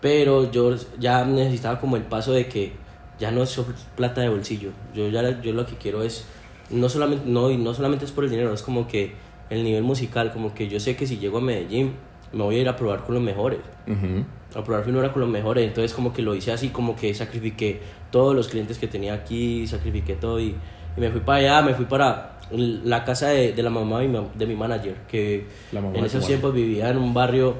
pero 0.00 0.50
yo 0.50 0.74
ya 0.98 1.24
necesitaba 1.24 1.80
como 1.80 1.96
el 1.96 2.02
paso 2.02 2.32
de 2.32 2.46
que 2.46 2.72
ya 3.18 3.30
no 3.30 3.42
es 3.42 3.58
plata 3.96 4.20
de 4.20 4.28
bolsillo. 4.28 4.70
Yo 4.94 5.08
ya 5.08 5.40
yo 5.40 5.52
lo 5.54 5.64
que 5.64 5.76
quiero 5.76 6.02
es 6.02 6.26
no 6.68 6.88
solamente 6.88 7.24
no 7.26 7.50
y 7.50 7.56
no 7.56 7.72
solamente 7.72 8.04
es 8.04 8.10
por 8.12 8.24
el 8.24 8.30
dinero, 8.30 8.52
es 8.52 8.62
como 8.62 8.86
que 8.86 9.14
el 9.50 9.62
nivel 9.64 9.82
musical, 9.82 10.32
como 10.32 10.54
que 10.54 10.68
yo 10.68 10.80
sé 10.80 10.96
que 10.96 11.06
si 11.06 11.18
llego 11.18 11.38
a 11.38 11.40
Medellín 11.40 11.92
me 12.32 12.42
voy 12.42 12.56
a 12.56 12.60
ir 12.60 12.68
a 12.68 12.76
probar 12.76 13.04
con 13.04 13.14
los 13.14 13.22
mejores, 13.22 13.60
Ujú. 13.86 14.58
a 14.58 14.64
probar 14.64 14.84
finura 14.84 15.12
con 15.12 15.20
los 15.20 15.30
mejores, 15.30 15.64
entonces 15.66 15.92
como 15.94 16.12
que 16.12 16.22
lo 16.22 16.34
hice 16.34 16.52
así, 16.52 16.68
como 16.70 16.96
que 16.96 17.14
sacrifiqué 17.14 17.80
todos 18.10 18.34
los 18.34 18.48
clientes 18.48 18.78
que 18.78 18.88
tenía 18.88 19.14
aquí, 19.14 19.66
sacrifiqué 19.66 20.14
todo 20.14 20.40
y, 20.40 20.54
y 20.96 21.00
me 21.00 21.10
fui 21.10 21.20
para 21.20 21.38
allá, 21.38 21.62
me 21.62 21.74
fui 21.74 21.84
para 21.86 22.32
la 22.50 23.04
casa 23.04 23.28
de, 23.28 23.52
de 23.52 23.62
la 23.62 23.70
mamá 23.70 24.00
de 24.00 24.08
mi, 24.08 24.18
de 24.34 24.46
mi 24.46 24.54
manager, 24.56 24.94
que 25.08 25.46
en 25.72 26.04
esos 26.04 26.26
tiempos 26.26 26.52
vivía 26.52 26.90
en 26.90 26.98
un 26.98 27.14
barrio, 27.14 27.54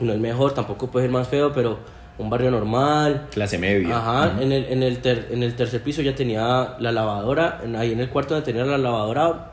no 0.00 0.12
el 0.12 0.20
mejor, 0.20 0.52
tampoco 0.54 0.90
puede 0.90 1.06
ser 1.06 1.12
más 1.12 1.28
feo, 1.28 1.52
pero 1.52 1.78
un 2.18 2.28
barrio 2.28 2.50
normal. 2.50 3.26
Clase 3.30 3.58
media. 3.58 3.96
Ajá, 3.96 4.42
en, 4.42 4.52
el, 4.52 4.64
en, 4.66 4.82
el 4.82 4.98
ter- 4.98 5.28
en 5.30 5.42
el 5.42 5.54
tercer 5.54 5.82
piso 5.82 6.02
ya 6.02 6.14
tenía 6.14 6.76
la 6.78 6.92
lavadora, 6.92 7.60
en- 7.64 7.76
ahí 7.76 7.92
en 7.92 8.00
el 8.00 8.08
cuarto 8.10 8.34
donde 8.34 8.44
tenía 8.44 8.64
la 8.66 8.78
lavadora, 8.78 9.51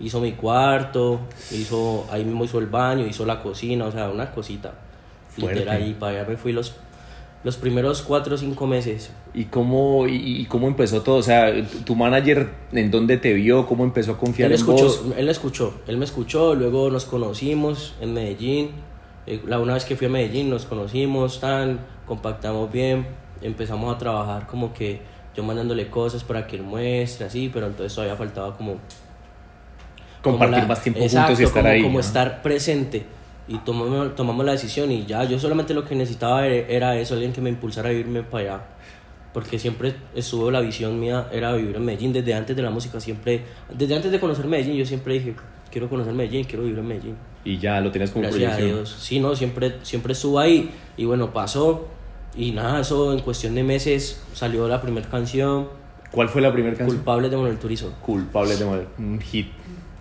hizo 0.00 0.20
mi 0.20 0.32
cuarto, 0.32 1.20
hizo, 1.52 2.06
ahí 2.10 2.24
mismo 2.24 2.44
hizo 2.44 2.58
el 2.58 2.66
baño, 2.66 3.06
hizo 3.06 3.24
la 3.26 3.42
cocina, 3.42 3.86
o 3.86 3.92
sea, 3.92 4.08
una 4.08 4.30
cosita. 4.30 4.74
Fuerte. 5.36 5.60
Literal, 5.60 5.88
y 5.88 5.94
para 5.94 6.20
allá 6.20 6.28
me 6.28 6.36
fui 6.36 6.52
los, 6.52 6.74
los 7.44 7.56
primeros 7.56 8.02
cuatro 8.02 8.34
o 8.34 8.38
cinco 8.38 8.66
meses. 8.66 9.10
¿Y 9.34 9.44
cómo, 9.44 10.06
y, 10.08 10.40
y 10.40 10.44
cómo 10.46 10.66
empezó 10.68 11.02
todo? 11.02 11.16
O 11.16 11.22
sea, 11.22 11.52
tu- 11.84 11.94
manager, 11.94 12.48
¿en 12.72 12.90
dónde 12.90 13.18
te 13.18 13.32
vio? 13.34 13.66
¿Cómo 13.66 13.84
empezó 13.84 14.12
a 14.12 14.18
confiar 14.18 14.46
Él 14.46 14.52
en 14.54 14.58
escuchó, 14.60 14.84
vos? 14.84 15.04
él 15.16 15.24
me 15.26 15.30
escuchó, 15.30 15.74
él 15.86 15.96
me 15.96 16.04
escuchó, 16.04 16.54
luego 16.54 16.90
nos 16.90 17.04
conocimos 17.04 17.94
en 18.00 18.14
Medellín. 18.14 18.70
Eh, 19.26 19.42
La 19.46 19.58
una 19.60 19.74
vez 19.74 19.84
que 19.84 19.94
fui 19.96 20.06
a 20.06 20.10
Medellín 20.10 20.48
nos 20.50 20.64
conocimos, 20.64 21.38
tan, 21.40 21.80
compactamos 22.06 22.72
bien, 22.72 23.06
empezamos 23.42 23.94
a 23.94 23.98
trabajar 23.98 24.46
como 24.46 24.72
que 24.72 25.02
yo 25.36 25.44
mandándole 25.44 25.88
cosas 25.88 26.24
para 26.24 26.46
que 26.48 26.56
él 26.56 26.62
muestre, 26.62 27.26
así, 27.26 27.50
pero 27.52 27.66
entonces 27.66 27.94
todavía 27.94 28.16
faltaba 28.16 28.56
como... 28.56 28.76
Compartir 30.22 30.58
la- 30.58 30.66
más 30.66 30.82
tiempo 30.82 31.00
Exacto, 31.00 31.28
juntos 31.28 31.40
y 31.40 31.44
estar 31.44 31.62
como, 31.62 31.72
ahí. 31.74 31.82
Como 31.82 31.94
¿no? 31.94 32.00
estar 32.00 32.42
presente. 32.42 33.06
Y 33.48 33.58
tomamos, 33.58 34.14
tomamos 34.14 34.44
la 34.44 34.52
decisión 34.52 34.92
y 34.92 35.06
ya, 35.06 35.24
yo 35.24 35.38
solamente 35.38 35.72
lo 35.72 35.84
que 35.84 35.94
necesitaba 35.94 36.46
era, 36.46 36.96
eso, 36.98 37.14
alguien 37.14 37.32
que 37.32 37.40
me 37.40 37.48
impulsara 37.48 37.88
a 37.88 37.92
irme 37.92 38.22
para 38.22 38.54
allá. 38.54 38.60
Porque 39.32 39.58
siempre 39.58 39.94
estuvo 40.14 40.50
la 40.50 40.60
visión 40.60 40.98
mía, 41.00 41.28
era 41.32 41.54
vivir 41.54 41.76
en 41.76 41.84
Medellín, 41.84 42.12
desde 42.12 42.34
antes 42.34 42.54
de 42.56 42.62
la 42.62 42.70
música, 42.70 43.00
siempre, 43.00 43.42
desde 43.72 43.94
antes 43.94 44.10
de 44.10 44.20
conocer 44.20 44.46
Medellín, 44.46 44.74
yo 44.74 44.84
siempre 44.84 45.14
dije, 45.14 45.34
quiero 45.70 45.88
conocer 45.88 46.12
Medellín, 46.12 46.44
quiero 46.44 46.64
vivir 46.64 46.78
en 46.78 46.88
Medellín. 46.88 47.16
Y 47.44 47.58
ya 47.58 47.80
lo 47.80 47.90
tienes 47.90 48.10
como 48.10 48.24
Gracias 48.24 48.42
a 48.52 48.56
proyección. 48.56 48.78
Dios. 48.84 48.96
Sí, 49.00 49.20
no, 49.20 49.34
siempre, 49.34 49.76
siempre 49.82 50.12
estuvo 50.12 50.38
ahí. 50.38 50.70
Y 50.96 51.04
bueno, 51.06 51.32
pasó. 51.32 51.88
Y 52.36 52.50
nada, 52.52 52.80
eso 52.80 53.12
en 53.14 53.20
cuestión 53.20 53.54
de 53.54 53.62
meses 53.62 54.22
salió 54.34 54.68
la 54.68 54.80
primera 54.82 55.08
canción, 55.08 55.68
¿Cuál 56.10 56.28
fue 56.30 56.40
la 56.40 56.50
primera 56.52 56.74
canción? 56.74 56.96
Culpable 56.96 57.28
de 57.28 57.36
Manuel 57.36 57.58
Turizo. 57.58 57.92
Culpable 58.00 58.56
de 58.56 58.64
Morir. 58.64 58.86
Un 58.98 59.20
hit. 59.20 59.48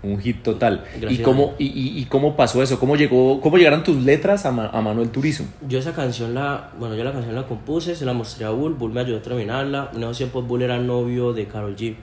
Un 0.08 0.20
hit 0.20 0.42
total. 0.44 0.84
Gracias 1.00 1.20
¿Y 1.20 1.24
cómo, 1.24 1.56
y, 1.60 1.66
y- 1.66 2.00
y 2.00 2.06
cómo 2.06 2.36
pasó 2.36 2.62
eso? 2.64 2.80
¿Cómo, 2.80 2.96
llegó, 2.96 3.42
¿Cómo 3.42 3.58
llegaron 3.58 3.84
tus 3.84 4.04
letras 4.04 4.46
a, 4.46 4.52
Ma- 4.52 4.70
a 4.72 4.82
Manuel 4.82 5.10
Turizo? 5.10 5.44
Yo 5.68 5.80
esa 5.80 5.94
canción 5.94 6.34
la, 6.34 6.70
bueno, 6.80 6.96
yo 6.96 7.04
la 7.04 7.12
canción 7.12 7.36
la 7.36 7.46
compuse, 7.48 7.96
se 7.96 8.06
la 8.06 8.14
mostré 8.14 8.46
a 8.46 8.50
Bull, 8.52 8.74
Bull 8.76 8.92
me 8.94 9.02
ayudó 9.02 9.18
a 9.18 9.22
terminarla. 9.22 9.92
En 9.94 10.04
esos 10.04 10.18
tiempos 10.18 10.48
Bull 10.48 10.62
era 10.62 10.78
novio 10.78 11.34
de 11.34 11.46
Carol 11.48 11.76
G. 11.76 11.96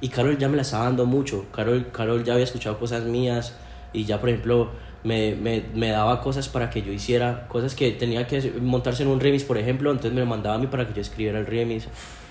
Y 0.00 0.08
Carol 0.08 0.36
ya 0.38 0.48
me 0.48 0.56
la 0.56 0.62
estaba 0.62 0.84
dando 0.84 1.06
mucho. 1.06 1.46
Carol, 1.54 1.86
Carol 1.92 2.22
ya 2.24 2.34
había 2.34 2.44
escuchado 2.44 2.78
cosas 2.78 3.04
mías 3.04 3.54
y 3.92 4.04
ya, 4.04 4.20
por 4.20 4.28
ejemplo, 4.28 4.68
me, 5.02 5.34
me, 5.34 5.62
me 5.74 5.88
daba 5.90 6.20
cosas 6.20 6.48
para 6.48 6.68
que 6.70 6.82
yo 6.82 6.92
hiciera, 6.92 7.46
cosas 7.48 7.74
que 7.74 7.90
tenía 7.92 8.26
que 8.26 8.52
montarse 8.60 9.02
en 9.02 9.08
un 9.08 9.20
remix, 9.20 9.44
por 9.44 9.56
ejemplo, 9.58 9.90
entonces 9.90 10.12
me 10.12 10.20
lo 10.20 10.26
mandaba 10.26 10.56
a 10.56 10.58
mí 10.58 10.66
para 10.66 10.86
que 10.86 10.94
yo 10.94 11.00
escribiera 11.00 11.38
el 11.38 11.46
remix. 11.46 11.88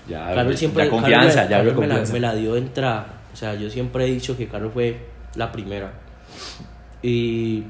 Ya, 0.08 0.34
Carol 0.34 0.56
siempre 0.56 0.84
ya 0.84 0.90
confianza, 0.90 1.48
Carol 1.48 1.50
ya 1.50 1.58
Carol 1.72 1.80
me, 1.80 1.86
la, 1.88 2.12
me 2.12 2.20
la 2.20 2.34
dio 2.34 2.56
entrada. 2.56 3.06
O 3.34 3.36
sea, 3.36 3.56
yo 3.56 3.68
siempre 3.68 4.06
he 4.06 4.10
dicho 4.12 4.36
que 4.36 4.46
Carol 4.46 4.70
fue 4.70 4.96
la 5.34 5.50
primera. 5.50 5.92
Y 7.02 7.64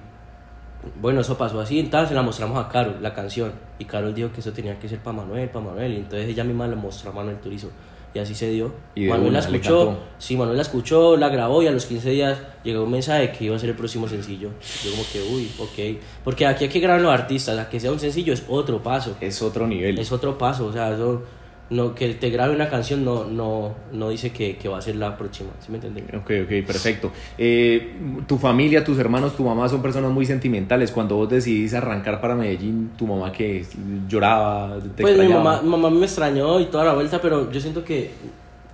bueno, 1.00 1.22
eso 1.22 1.38
pasó 1.38 1.58
así. 1.58 1.80
Entonces 1.80 2.10
se 2.10 2.14
la 2.14 2.20
mostramos 2.20 2.62
a 2.62 2.68
Carol, 2.68 2.98
la 3.00 3.14
canción. 3.14 3.50
Y 3.78 3.86
Carol 3.86 4.14
dijo 4.14 4.30
que 4.30 4.40
eso 4.40 4.52
tenía 4.52 4.78
que 4.78 4.90
ser 4.90 4.98
para 4.98 5.16
Manuel, 5.16 5.48
para 5.48 5.64
Manuel. 5.64 5.94
Y 5.94 5.96
entonces 5.96 6.28
ella 6.28 6.44
misma 6.44 6.68
le 6.68 6.76
mostró 6.76 7.12
a 7.12 7.14
Manuel 7.14 7.38
Turizo. 7.38 7.70
Y 8.12 8.18
así 8.18 8.34
se 8.34 8.50
dio. 8.50 8.74
Y 8.94 9.06
Manuel 9.06 9.32
la 9.32 9.38
una, 9.38 9.38
escuchó. 9.38 9.98
Sí, 10.18 10.36
Manuel 10.36 10.56
la 10.58 10.62
escuchó, 10.62 11.16
la 11.16 11.30
grabó 11.30 11.62
y 11.62 11.66
a 11.66 11.70
los 11.70 11.86
15 11.86 12.10
días 12.10 12.38
llegó 12.62 12.84
un 12.84 12.90
mensaje 12.90 13.32
que 13.32 13.46
iba 13.46 13.56
a 13.56 13.58
ser 13.58 13.70
el 13.70 13.76
próximo 13.76 14.06
sencillo. 14.06 14.50
Yo 14.84 14.90
como 14.90 15.04
que, 15.10 15.22
uy, 15.22 15.50
ok. 15.58 16.02
Porque 16.22 16.46
aquí 16.46 16.64
hay 16.64 16.70
que 16.70 16.80
grabar 16.80 17.00
los 17.00 17.10
artistas. 17.10 17.58
A 17.58 17.70
que 17.70 17.80
sea 17.80 17.90
un 17.90 17.98
sencillo 17.98 18.34
es 18.34 18.44
otro 18.48 18.82
paso 18.82 19.16
Es 19.18 19.40
otro 19.40 19.66
nivel. 19.66 19.98
es 19.98 20.12
otro 20.12 20.36
paso, 20.36 20.66
o 20.66 20.72
sea, 20.74 20.92
eso 20.92 21.22
no 21.70 21.94
que 21.94 22.08
te 22.14 22.30
grabe 22.30 22.54
una 22.54 22.68
canción 22.68 23.04
no 23.04 23.24
no 23.24 23.74
no 23.92 24.10
dice 24.10 24.32
que, 24.32 24.56
que 24.56 24.68
va 24.68 24.78
a 24.78 24.82
ser 24.82 24.96
la 24.96 25.16
próxima, 25.16 25.50
¿sí 25.60 25.72
me 25.72 25.78
entiendes? 25.78 26.04
Ok, 26.14 26.30
ok, 26.44 26.66
perfecto. 26.66 27.10
Eh, 27.38 27.94
tu 28.26 28.38
familia, 28.38 28.84
tus 28.84 28.98
hermanos, 28.98 29.36
tu 29.36 29.44
mamá 29.44 29.68
son 29.68 29.80
personas 29.80 30.10
muy 30.12 30.26
sentimentales. 30.26 30.90
Cuando 30.90 31.16
vos 31.16 31.28
decidís 31.28 31.74
arrancar 31.74 32.20
para 32.20 32.34
Medellín, 32.34 32.90
tu 32.96 33.06
mamá 33.06 33.32
que 33.32 33.64
lloraba, 34.08 34.78
te 34.96 35.02
Pues 35.02 35.16
mi 35.16 35.28
mamá, 35.28 35.62
mi 35.62 35.70
mamá 35.70 35.90
me 35.90 36.04
extrañó 36.04 36.60
y 36.60 36.66
toda 36.66 36.84
la 36.84 36.94
vuelta, 36.94 37.20
pero 37.20 37.50
yo 37.50 37.60
siento 37.60 37.84
que, 37.84 38.10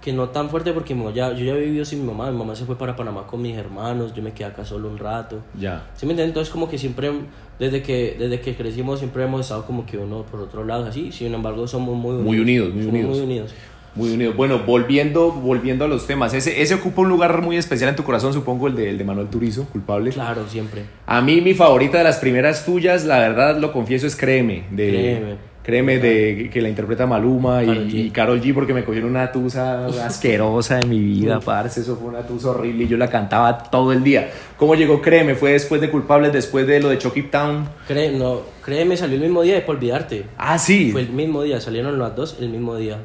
que 0.00 0.12
no 0.12 0.30
tan 0.30 0.48
fuerte 0.48 0.72
porque 0.72 0.94
mi 0.94 1.04
ya, 1.12 1.32
yo 1.32 1.44
ya 1.44 1.52
he 1.54 1.60
vivido 1.60 1.84
sin 1.84 2.00
mi 2.00 2.06
mamá, 2.06 2.30
mi 2.30 2.38
mamá 2.38 2.54
se 2.54 2.64
fue 2.64 2.76
para 2.76 2.96
Panamá 2.96 3.26
con 3.26 3.42
mis 3.42 3.56
hermanos, 3.56 4.14
yo 4.14 4.22
me 4.22 4.32
quedé 4.32 4.46
acá 4.46 4.64
solo 4.64 4.88
un 4.88 4.98
rato. 4.98 5.40
Ya. 5.58 5.86
¿Sí 5.94 6.06
me 6.06 6.12
entiendes? 6.12 6.30
Entonces 6.30 6.52
como 6.52 6.68
que 6.68 6.78
siempre, 6.78 7.10
desde 7.58 7.82
que, 7.82 8.16
desde 8.18 8.40
que 8.40 8.54
crecimos, 8.54 8.98
siempre 8.98 9.24
hemos 9.24 9.42
estado 9.42 9.66
como 9.66 9.84
que 9.84 9.98
uno 9.98 10.22
por 10.22 10.40
otro 10.40 10.64
lado, 10.64 10.86
así, 10.86 11.12
sin 11.12 11.34
embargo 11.34 11.66
somos 11.66 11.96
muy 11.96 12.14
unidos. 12.14 12.24
Muy 12.24 12.40
unidos, 12.40 12.74
muy 12.74 12.86
unidos. 12.86 13.10
Muy 13.10 13.20
unidos. 13.20 13.54
Muy 13.94 14.12
unido. 14.12 14.32
Bueno, 14.34 14.60
volviendo, 14.64 15.32
volviendo 15.32 15.84
a 15.84 15.88
los 15.88 16.06
temas, 16.06 16.32
ese, 16.32 16.62
ese 16.62 16.74
ocupa 16.74 17.02
un 17.02 17.08
lugar 17.08 17.42
muy 17.42 17.56
especial 17.56 17.90
en 17.90 17.96
tu 17.96 18.04
corazón, 18.04 18.32
supongo, 18.32 18.68
el 18.68 18.76
de, 18.76 18.90
el 18.90 18.98
de 18.98 19.04
Manuel 19.04 19.28
Turizo, 19.28 19.64
culpable. 19.64 20.12
Claro, 20.12 20.46
siempre. 20.48 20.84
A 21.06 21.20
mí 21.20 21.40
mi 21.40 21.54
favorita 21.54 21.98
de 21.98 22.04
las 22.04 22.18
primeras 22.18 22.64
tuyas, 22.64 23.04
la 23.04 23.18
verdad 23.18 23.58
lo 23.58 23.72
confieso, 23.72 24.06
es 24.06 24.14
Créeme. 24.14 24.64
De, 24.70 24.88
Créeme. 24.88 25.49
Créeme, 25.62 25.98
de, 25.98 26.48
que 26.50 26.62
la 26.62 26.70
interpreta 26.70 27.06
Maluma 27.06 27.62
y 27.62 27.66
Karol 27.66 27.86
G. 27.86 27.94
y 27.94 28.10
Carol 28.10 28.40
G, 28.40 28.54
porque 28.54 28.72
me 28.72 28.82
cogieron 28.82 29.10
una 29.10 29.30
tusa 29.30 29.86
asquerosa 30.06 30.76
de 30.76 30.86
mi 30.86 30.98
vida, 30.98 31.38
parce. 31.40 31.82
Eso 31.82 31.96
fue 31.96 32.08
una 32.08 32.22
tusa 32.22 32.50
horrible 32.50 32.84
y 32.84 32.88
yo 32.88 32.96
la 32.96 33.10
cantaba 33.10 33.58
todo 33.58 33.92
el 33.92 34.02
día. 34.02 34.30
¿Cómo 34.56 34.74
llegó 34.74 35.02
Créeme? 35.02 35.34
¿Fue 35.34 35.52
después 35.52 35.80
de 35.80 35.90
Culpables, 35.90 36.32
después 36.32 36.66
de 36.66 36.80
lo 36.80 36.88
de 36.88 36.98
Chucky 36.98 37.24
Town? 37.24 37.68
Cree, 37.86 38.10
no, 38.12 38.40
créeme, 38.64 38.96
salió 38.96 39.16
el 39.16 39.22
mismo 39.22 39.42
día 39.42 39.54
de 39.54 39.60
por 39.60 39.76
olvidarte. 39.76 40.24
Ah, 40.38 40.58
sí. 40.58 40.92
Fue 40.92 41.02
el 41.02 41.10
mismo 41.10 41.42
día, 41.42 41.60
salieron 41.60 41.98
las 41.98 42.16
dos 42.16 42.38
el 42.40 42.48
mismo 42.48 42.76
día. 42.76 42.98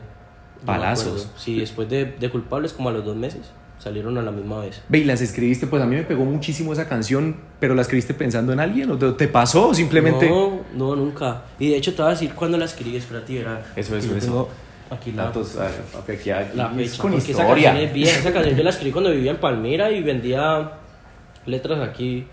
Palazos. 0.65 1.29
Sí, 1.37 1.59
después 1.59 1.89
de, 1.89 2.05
de 2.05 2.29
culpables, 2.29 2.73
como 2.73 2.89
a 2.89 2.91
los 2.91 3.05
dos 3.05 3.15
meses, 3.15 3.51
salieron 3.85 4.17
a 4.17 4.23
la 4.23 4.31
misma 4.31 4.61
vez. 4.61 4.81
Ve, 4.89 4.97
y 4.97 5.03
las 5.03 5.21
escribiste, 5.21 5.67
pues 5.67 5.79
a 5.79 5.85
mí 5.85 5.95
me 5.95 6.01
pegó 6.01 6.25
muchísimo 6.25 6.73
esa 6.73 6.89
canción, 6.89 7.35
pero 7.59 7.75
la 7.75 7.83
escribiste 7.83 8.15
pensando 8.15 8.51
en 8.51 8.59
alguien 8.59 8.89
o 8.89 8.97
te, 8.97 9.11
te 9.11 9.27
pasó 9.27 9.67
o 9.67 9.73
simplemente... 9.75 10.27
No, 10.27 10.61
no, 10.73 10.95
nunca. 10.95 11.43
Y 11.59 11.69
de 11.69 11.77
hecho 11.77 11.93
te 11.93 12.01
voy 12.01 12.09
a 12.09 12.13
decir 12.15 12.33
cuándo 12.33 12.57
la 12.57 12.65
escribí, 12.65 12.97
espérate, 12.97 13.37
verá. 13.37 13.63
Eso, 13.75 13.95
eso, 13.95 14.15
eso. 14.17 14.49
Aquí 14.89 15.11
la, 15.11 15.25
Datos, 15.25 15.55
aquí 15.55 16.29
la 16.29 16.71
es 16.79 16.89
fecha. 16.89 16.99
con 16.99 17.11
porque 17.11 17.31
esa 17.31 17.43
historia. 17.43 17.69
canción 17.69 17.87
es 17.87 17.93
vieja. 17.93 18.19
Esa 18.19 18.33
canción 18.33 18.55
yo 18.55 18.63
la 18.63 18.69
escribí 18.71 18.91
cuando 18.91 19.11
vivía 19.11 19.31
en 19.31 19.37
Palmira 19.37 19.91
y 19.91 20.01
vendía 20.01 20.71
letras 21.45 21.87
aquí. 21.87 22.25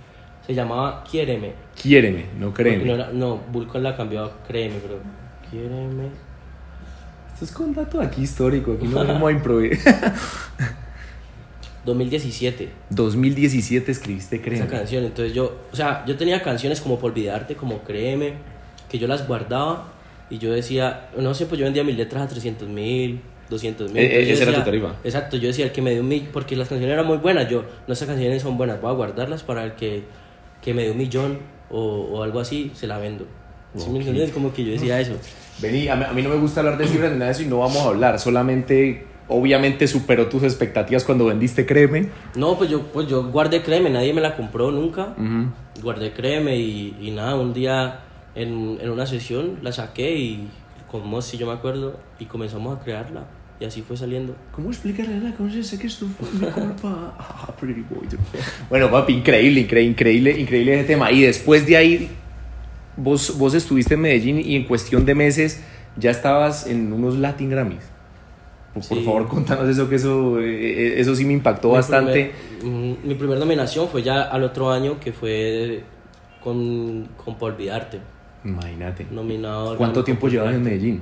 Se 0.47 0.55
llamaba 0.55 1.05
Quiéreme. 1.05 1.53
Quiéreme, 1.81 2.29
no 2.39 2.55
créeme. 2.55 2.97
No, 2.97 3.13
no, 3.13 3.37
Vulcan 3.53 3.83
la 3.83 3.95
cambió 3.95 4.25
a 4.25 4.43
Créeme, 4.49 4.77
pero. 4.81 5.01
Quiéreme. 5.51 6.09
Esto 7.35 7.45
es 7.45 7.53
con 7.53 7.75
dato 7.75 8.01
aquí 8.01 8.23
histórico, 8.23 8.73
aquí 8.73 8.89
no 8.89 9.05
vamos 9.07 9.29
a 9.29 9.33
improvisar. 9.33 10.15
2017. 11.85 12.69
2017 12.91 13.91
escribiste 13.91 14.41
Créeme. 14.41 14.65
esa 14.65 14.69
canción. 14.69 15.05
Entonces 15.05 15.35
yo, 15.35 15.61
o 15.73 15.77
sea, 15.77 16.05
yo 16.07 16.17
tenía 16.17 16.43
canciones 16.43 16.81
como 16.81 16.99
Por 16.99 17.11
Olvidarte, 17.13 17.57
como 17.57 17.83
Créeme, 17.83 18.35
que 18.89 18.99
yo 18.99 19.09
las 19.09 19.27
guardaba 19.27 19.93
y 20.31 20.39
yo 20.39 20.53
decía, 20.53 21.09
no 21.17 21.35
sé, 21.35 21.47
pues 21.47 21.59
yo 21.59 21.65
vendía 21.65 21.85
mis 21.85 21.97
letras 21.97 22.23
a 22.23 22.29
300 22.29 22.69
mil, 22.69 23.21
200 23.51 23.93
mil. 23.93 24.03
Yo 24.11 24.19
esa 24.19 24.45
era 24.45 24.55
tu 24.55 24.65
tarifa. 24.65 24.95
Exacto, 25.05 25.37
yo 25.37 25.49
decía, 25.49 25.67
el 25.67 25.73
que 25.73 25.83
me 25.83 25.91
dio 25.91 26.01
un 26.01 26.09
millón, 26.09 26.29
porque 26.33 26.57
las 26.57 26.69
canciones 26.69 26.95
eran 26.95 27.07
muy 27.07 27.19
buenas, 27.19 27.51
yo, 27.51 27.65
no, 27.87 27.93
esas 27.93 28.09
canciones 28.09 28.43
son 28.43 28.57
buenas, 28.57 28.81
voy 28.81 28.91
a 28.91 28.95
guardarlas 28.95 29.43
para 29.43 29.65
el 29.65 29.73
que, 29.73 30.05
que 30.63 30.73
me 30.75 30.85
dio 30.85 30.93
un 30.93 30.99
millón 30.99 31.39
o, 31.71 31.79
o 31.81 32.23
algo 32.23 32.41
así, 32.41 32.71
se 32.75 32.87
la 32.87 32.99
vendo. 32.99 33.27
¿Sí 33.77 33.89
me 33.89 33.99
entiendes? 33.99 34.31
Como 34.33 34.53
que 34.53 34.65
yo 34.65 34.73
decía 34.73 35.01
eso. 35.01 35.15
Vení, 35.61 35.89
a 35.89 35.97
mí, 35.97 36.05
a 36.05 36.13
mí 36.13 36.23
no 36.23 36.29
me 36.29 36.37
gusta 36.37 36.61
hablar 36.61 36.77
de 36.77 36.87
cifras 36.87 37.11
ni 37.11 37.19
nada 37.19 37.27
de 37.27 37.33
eso 37.33 37.43
y 37.43 37.47
no 37.47 37.59
vamos 37.59 37.79
a 37.79 37.89
hablar. 37.89 38.19
Solamente, 38.19 39.07
obviamente, 39.29 39.87
superó 39.89 40.29
tus 40.29 40.43
expectativas 40.43 41.05
cuando 41.05 41.27
vendiste 41.27 41.67
Créeme. 41.67 42.09
No, 42.35 42.57
pues 42.57 42.71
yo, 42.71 42.83
pues 42.83 43.09
yo 43.09 43.25
guardé 43.25 43.63
Créeme, 43.63 43.91
nadie 43.91 44.13
me 44.13 44.21
la 44.21 44.37
compró 44.37 44.71
nunca. 44.71 45.15
Guardé 45.83 46.13
créeme 46.13 46.57
y, 46.57 46.97
y 47.01 47.11
nada, 47.11 47.35
un 47.35 47.55
día 47.55 48.01
en, 48.35 48.79
en 48.81 48.91
una 48.91 49.07
sesión 49.07 49.59
la 49.63 49.73
saqué 49.73 50.17
y 50.17 50.49
con 50.91 51.07
Mossi 51.09 51.39
yo 51.39 51.47
me 51.47 51.55
acuerdo 51.55 51.99
y 52.19 52.27
comenzamos 52.27 52.79
a 52.79 52.85
crearla 52.85 53.25
y 53.63 53.65
así 53.65 53.81
fue 53.83 53.97
saliendo. 53.97 54.35
¿Cómo 54.51 54.71
explicarle 54.71 55.21
la 55.21 55.33
conciencia 55.35 55.79
que 55.79 55.87
esto 55.87 56.07
fue 56.07 56.29
mi 56.33 56.53
culpa? 56.53 57.15
Ah, 57.19 57.53
pretty 57.59 57.83
boy. 57.83 58.07
Bueno, 58.69 58.91
papi, 58.91 59.15
increíble, 59.15 59.61
increíble, 59.61 59.91
increíble, 59.91 60.41
increíble 60.41 60.75
ese 60.75 60.85
tema. 60.85 61.13
Y 61.13 61.23
después 61.23 61.67
de 61.67 61.77
ahí, 61.77 62.11
vos, 62.97 63.39
vos 63.39 63.55
estuviste 63.55 63.95
en 63.95 64.01
Medellín 64.01 64.41
y 64.41 64.57
en 64.57 64.65
cuestión 64.65 65.05
de 65.05 65.15
meses 65.15 65.63
ya 65.97 66.11
estabas 66.11 66.67
en 66.67 66.93
unos 66.93 67.17
Latin 67.17 67.51
Grammys. 67.51 67.85
Por, 68.75 68.83
Sí. 68.83 69.03
favor, 69.05 69.29
contanos 69.29 69.69
eso, 69.69 69.89
que 69.89 69.97
eso, 69.97 70.41
eh, 70.41 70.99
eso 70.99 71.15
sí 71.15 71.25
me 71.27 71.35
impactó 71.35 71.69
Mi 71.69 71.75
bastante. 71.75 72.33
primer- 72.61 72.75
mm, 72.75 73.07
mi 73.07 73.15
primera 73.15 73.39
nominación 73.39 73.87
fue 73.89 74.03
ya 74.03 74.23
al 74.23 74.43
otro 74.45 74.71
año 74.71 74.99
que 74.99 75.13
fue 75.13 75.83
con, 76.43 77.09
con 77.23 77.37
Por 77.37 77.53
Olvidarte. 77.53 78.01
Imagínate. 78.45 79.07
Nominado. 79.11 79.77
¿Cuánto 79.77 80.03
tiempo 80.03 80.29
llevabas 80.29 80.55
en. 80.55 80.63
Medellín? 80.65 81.01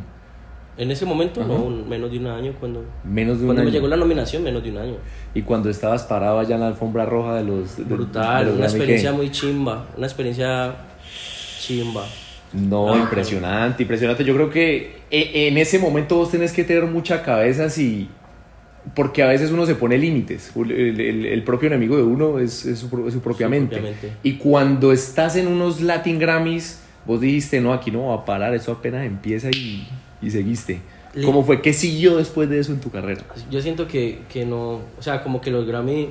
En 0.77 0.91
ese 0.91 1.05
momento, 1.05 1.45
no, 1.45 1.69
menos 1.69 2.11
de 2.11 2.19
un 2.19 2.27
año. 2.27 2.55
Cuando, 2.59 2.83
Menos 3.05 3.39
de 3.39 3.43
un 3.45 3.49
cuando 3.49 3.63
me 3.63 3.69
año. 3.69 3.71
llegó 3.71 3.87
la 3.89 3.97
nominación, 3.97 4.43
menos 4.43 4.63
de 4.63 4.71
un 4.71 4.79
año. 4.79 4.95
Y 5.35 5.43
cuando 5.43 5.69
estabas 5.69 6.05
parado 6.05 6.39
allá 6.39 6.55
en 6.55 6.63
la 6.63 6.69
alfombra 6.69 7.05
roja 7.07 7.35
de 7.35 7.45
los... 7.45 7.77
de- 7.77 7.85
Brutal, 7.85 8.45
de 8.45 8.51
los 8.51 8.57
una 8.57 8.67
experiencia 8.67 9.13
muy 9.13 9.31
chimba. 9.31 9.87
Una 9.97 10.07
experiencia 10.07 10.75
chimba. 11.61 12.05
No, 12.53 12.93
Ah, 12.95 12.99
impresionante, 12.99 13.83
impresionante. 13.85 14.25
Yo 14.25 14.35
creo 14.35 14.51
que 14.51 14.97
e- 15.11 15.49
en 15.49 15.57
ese 15.59 15.79
momento 15.79 16.17
vos 16.17 16.31
tenés 16.31 16.53
que 16.53 16.65
tener 16.65 16.85
mucha 16.85 17.23
cabeza 17.23 17.71
si... 17.71 18.09
Porque 18.95 19.23
a 19.23 19.27
veces 19.27 19.51
uno 19.51 19.67
se 19.67 19.75
pone 19.75 19.99
límites. 19.99 20.51
El, 20.57 21.01
el- 21.01 21.27
el 21.27 21.43
propio 21.45 21.67
enemigo 21.69 21.97
de 21.97 22.03
uno 22.03 22.39
es, 22.39 22.65
es 22.65 22.79
su, 22.79 22.89
su 22.89 23.21
propia 23.21 23.47
Su 23.47 23.51
mente. 23.51 23.81
mente. 23.81 24.13
Y 24.23 24.35
cuando 24.39 24.91
estás 24.93 25.37
en 25.37 25.47
unos 25.49 25.81
Latin 25.83 26.19
Grammys, 26.19 26.81
vos 27.07 27.21
dijiste, 27.21 27.61
no, 27.61 27.73
aquí 27.73 27.91
no 27.91 28.07
va 28.07 28.15
a 28.17 28.25
parar, 28.25 28.55
eso 28.55 28.73
apenas 28.73 29.05
empieza 29.07 29.49
y, 29.51 29.87
y 30.23 30.31
seguiste. 30.31 30.81
Li- 31.15 31.25
¿Cómo 31.27 31.45
fue? 31.45 31.61
¿Qué 31.61 31.73
siguió 31.73 32.17
después 32.17 32.49
de 32.49 32.59
eso 32.59 32.73
en 32.73 32.81
tu 32.81 32.91
carrera? 32.91 33.23
Yo 33.51 33.61
siento 33.61 33.87
que, 33.87 34.21
que 34.33 34.47
no, 34.47 34.81
o 34.99 35.03
sea, 35.03 35.23
como 35.23 35.41
que 35.43 35.51
los 35.51 35.67
Grammy, 35.67 36.09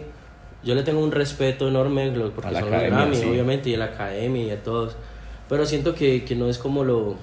yo 0.63 0.75
le 0.75 0.83
tengo 0.83 1.03
un 1.03 1.11
respeto 1.11 1.67
enorme 1.67 2.11
porque 2.35 2.47
A 2.49 2.51
la 2.51 2.59
son 2.59 2.69
academia, 2.69 2.99
los 2.99 3.07
Grammy, 3.09 3.15
sí. 3.15 3.29
obviamente, 3.29 3.69
y 3.71 3.75
a 3.75 3.77
la 3.79 3.85
academia 3.85 4.43
y 4.43 4.51
a 4.51 4.61
todos. 4.63 4.95
Pero 5.49 5.65
siento 5.65 5.95
que, 5.95 6.23
que 6.23 6.35
no 6.35 6.47
es 6.47 6.57
como 6.57 6.83
lo, 6.83 7.17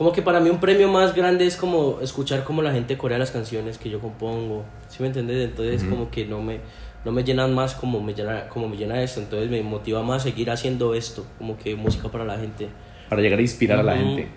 como 0.00 0.12
que 0.12 0.22
para 0.22 0.40
mí 0.40 0.48
un 0.48 0.60
premio 0.60 0.88
más 0.88 1.14
grande 1.14 1.44
es 1.44 1.56
como 1.56 2.00
escuchar 2.00 2.42
cómo 2.42 2.62
la 2.62 2.72
gente 2.72 2.96
corea 2.96 3.18
las 3.18 3.32
canciones 3.32 3.76
que 3.76 3.90
yo 3.90 4.00
compongo, 4.00 4.64
¿sí 4.88 5.02
me 5.02 5.08
entiendes? 5.08 5.46
Entonces 5.46 5.84
como 5.84 6.10
que 6.10 6.24
no 6.24 6.40
me, 6.40 6.60
no 7.04 7.12
me 7.12 7.22
llenan 7.22 7.54
más 7.54 7.74
como 7.74 8.00
me 8.00 8.14
llena, 8.14 8.48
como 8.48 8.66
me 8.66 8.78
llena 8.78 9.02
esto, 9.02 9.20
entonces 9.20 9.50
me 9.50 9.62
motiva 9.62 10.02
más 10.02 10.22
a 10.22 10.24
seguir 10.30 10.50
haciendo 10.50 10.94
esto, 10.94 11.26
como 11.36 11.58
que 11.58 11.76
música 11.76 12.08
para 12.08 12.24
la 12.24 12.38
gente. 12.38 12.68
para 13.10 13.20
llegar 13.20 13.40
a 13.40 13.42
inspirar 13.42 13.80
a 13.80 13.82
la 13.82 13.96
gente. 13.96 14.28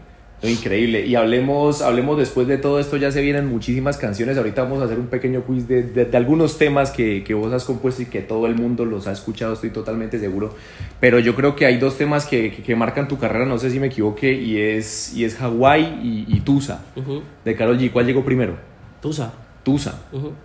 Increíble. 0.44 1.06
Y 1.06 1.16
hablemos, 1.16 1.82
hablemos 1.82 2.18
después 2.18 2.48
de 2.48 2.58
todo 2.58 2.80
esto, 2.80 2.98
ya 2.98 3.12
se 3.12 3.22
vienen 3.22 3.48
muchísimas 3.48 3.98
canciones. 3.98 4.38
Ahorita 4.38 4.64
vamos 4.64 4.82
a 4.82 4.86
hacer 4.86 5.00
un 5.00 5.08
pequeño 5.08 5.44
quiz 5.44 5.68
de, 5.68 5.84
de- 5.84 6.06
de 6.06 6.18
algunos 6.18 6.58
temas 6.58 6.92
que, 6.92 7.24
que 7.24 7.34
vos 7.34 7.52
has 7.54 7.64
compuesto 7.64 8.02
y 8.02 8.06
que 8.08 8.20
todo 8.22 8.46
el 8.48 8.56
mundo 8.56 8.84
los 8.86 9.08
ha 9.08 9.14
escuchado, 9.14 9.54
estoy 9.54 9.70
totalmente 9.70 10.20
seguro. 10.20 10.54
Pero 11.00 11.20
yo 11.20 11.34
creo 11.36 11.56
que 11.56 11.66
hay 11.66 11.78
dos 11.78 11.98
temas 11.98 12.26
que, 12.26 12.52
que- 12.52 12.62
que 12.62 12.76
marcan 12.76 13.08
tu 13.08 13.18
carrera, 13.18 13.46
no 13.46 13.58
sé 13.58 13.70
si 13.72 13.80
me 13.80 13.88
equivoqué, 13.88 14.34
y 14.34 14.58
es, 14.60 15.14
y 15.16 15.24
es 15.24 15.36
Hawái 15.36 16.00
y, 16.04 16.26
y 16.36 16.40
Tusa, 16.42 16.84
Ujú. 16.96 17.22
de 17.46 17.56
Karol 17.56 17.80
G. 17.80 17.92
¿Cuál 17.92 18.06
llegó 18.06 18.26
primero? 18.26 18.58
Tusa. 19.02 19.34
Tusa. 19.64 20.02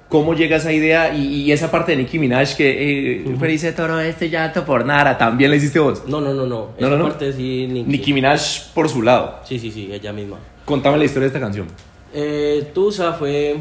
¿Cómo 0.09 0.35
llega 0.35 0.57
esa 0.59 0.73
idea 0.73 1.13
y, 1.13 1.43
y 1.43 1.53
esa 1.53 1.71
parte 1.73 1.93
de 1.93 1.99
Nicki 1.99 2.19
Minaj 2.21 2.55
que 2.57 3.17
eh, 3.21 3.37
pero 3.41 3.51
hice 3.53 3.73
todo 3.73 3.99
este 4.01 4.31
llanto 4.31 4.65
por 4.65 4.87
nada? 4.87 5.19
¿También 5.19 5.51
la 5.51 5.57
hiciste 5.57 5.81
vos? 5.81 6.05
No, 6.07 6.21
no, 6.21 6.33
no, 6.33 6.47
no. 6.47 6.49
No, 6.49 6.73
Esa 6.79 6.89
no, 6.91 6.97
no. 6.99 7.05
parte 7.09 7.33
sí, 7.33 7.67
Nicki. 7.69 7.91
Nicki 7.91 8.13
Minaj 8.13 8.73
por 8.75 8.89
su 8.89 9.03
lado. 9.03 9.41
Sí, 9.45 9.59
sí, 9.59 9.71
sí, 9.73 9.91
ella 9.93 10.13
misma. 10.13 10.37
Contame 10.65 10.99
la 10.99 11.05
historia 11.05 11.23
de 11.23 11.35
esta 11.35 11.41
canción. 11.41 11.67
Eh, 12.15 12.71
Tusa 12.73 13.13
fue. 13.15 13.57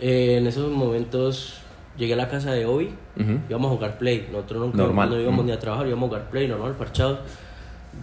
eh, 0.00 0.36
en 0.38 0.46
esos 0.46 0.70
momentos 0.70 1.54
llegué 1.96 2.14
a 2.14 2.16
la 2.16 2.28
casa 2.28 2.52
de 2.52 2.66
Obi, 2.66 2.90
Ujú. 3.18 3.38
íbamos 3.48 3.70
a 3.72 3.74
jugar 3.74 3.98
play. 3.98 4.28
Nosotros 4.32 4.60
nunca 4.62 4.78
Normal. 4.78 5.10
no 5.10 5.20
íbamos 5.20 5.44
ni 5.44 5.52
a 5.52 5.58
trabajar, 5.58 5.86
íbamos 5.86 6.06
a 6.06 6.08
jugar 6.08 6.30
play, 6.30 6.46
normal, 6.48 6.74
parchados. 6.78 7.20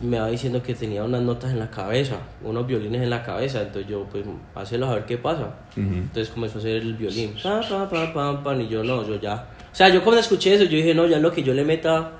Me 0.01 0.20
va 0.20 0.27
diciendo 0.27 0.62
que 0.62 0.75
tenía 0.75 1.03
unas 1.03 1.22
notas 1.22 1.51
en 1.51 1.60
la 1.60 1.70
cabeza, 1.72 2.17
unos 2.44 2.67
violines 2.67 3.01
en 3.01 3.10
la 3.10 3.24
cabeza. 3.24 3.62
Entonces 3.62 3.89
yo, 3.89 4.03
pues, 4.12 4.24
hacerlos 4.56 4.89
a 4.89 4.96
ver 4.96 5.06
qué 5.06 5.17
pasa. 5.17 5.56
Ujú. 5.72 5.79
Entonces 5.82 6.29
comenzó 6.29 6.58
a 6.58 6.60
hacer 6.60 6.75
el 6.77 6.94
violín. 6.96 7.34
Pa, 7.41 7.62
pa, 7.62 7.89
pa, 7.89 8.13
pa, 8.13 8.44
pa, 8.44 8.56
y 8.56 8.67
yo 8.67 8.84
no, 8.84 9.08
yo 9.08 9.20
ya. 9.20 9.48
O 9.72 9.75
sea, 9.75 9.89
yo 9.89 10.03
cuando 10.03 10.20
escuché 10.22 10.53
eso, 10.53 10.65
yo 10.65 10.72
dije, 10.77 10.94
no, 10.94 11.08
ya 11.08 11.20
lo 11.20 11.32
que 11.32 11.41
yo 11.44 11.53
le 11.53 11.63
meta 11.63 12.12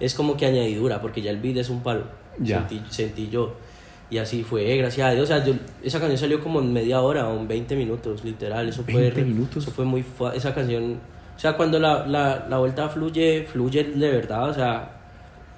es 0.00 0.14
como 0.14 0.36
que 0.36 0.46
añadidura, 0.46 1.00
porque 1.00 1.20
ya 1.22 1.30
el 1.30 1.38
beat 1.40 1.58
es 1.58 1.68
un 1.70 1.82
palo. 1.82 2.04
Ya. 2.38 2.60
Sentí, 2.68 2.82
sentí 2.88 3.28
yo. 3.28 3.54
Y 4.08 4.18
así 4.18 4.42
fue, 4.42 4.76
gracias 4.76 5.06
a 5.06 5.12
Dios. 5.12 5.24
O 5.24 5.26
sea, 5.26 5.44
yo- 5.44 5.54
esa 5.84 5.98
canción 6.00 6.18
salió 6.18 6.40
como 6.42 6.60
en 6.60 6.72
media 6.72 7.00
hora 7.00 7.28
o 7.28 7.36
en 7.38 7.46
20 7.46 7.76
minutos, 7.76 8.24
literal. 8.24 8.68
Eso 8.68 8.82
fue, 8.82 9.02
20 9.02 9.24
minutos. 9.24 9.62
Eso 9.62 9.70
fue 9.72 9.84
muy. 9.84 10.04
Esa 10.34 10.52
canción. 10.54 10.94
O 11.36 11.38
sea, 11.38 11.52
cuando 11.56 11.78
la, 11.78 12.06
la, 12.06 12.46
la 12.48 12.58
vuelta 12.58 12.88
fluye, 12.88 13.46
fluye 13.48 13.84
de 13.84 14.10
verdad. 14.10 14.50
O 14.50 14.54
sea, 14.54 14.99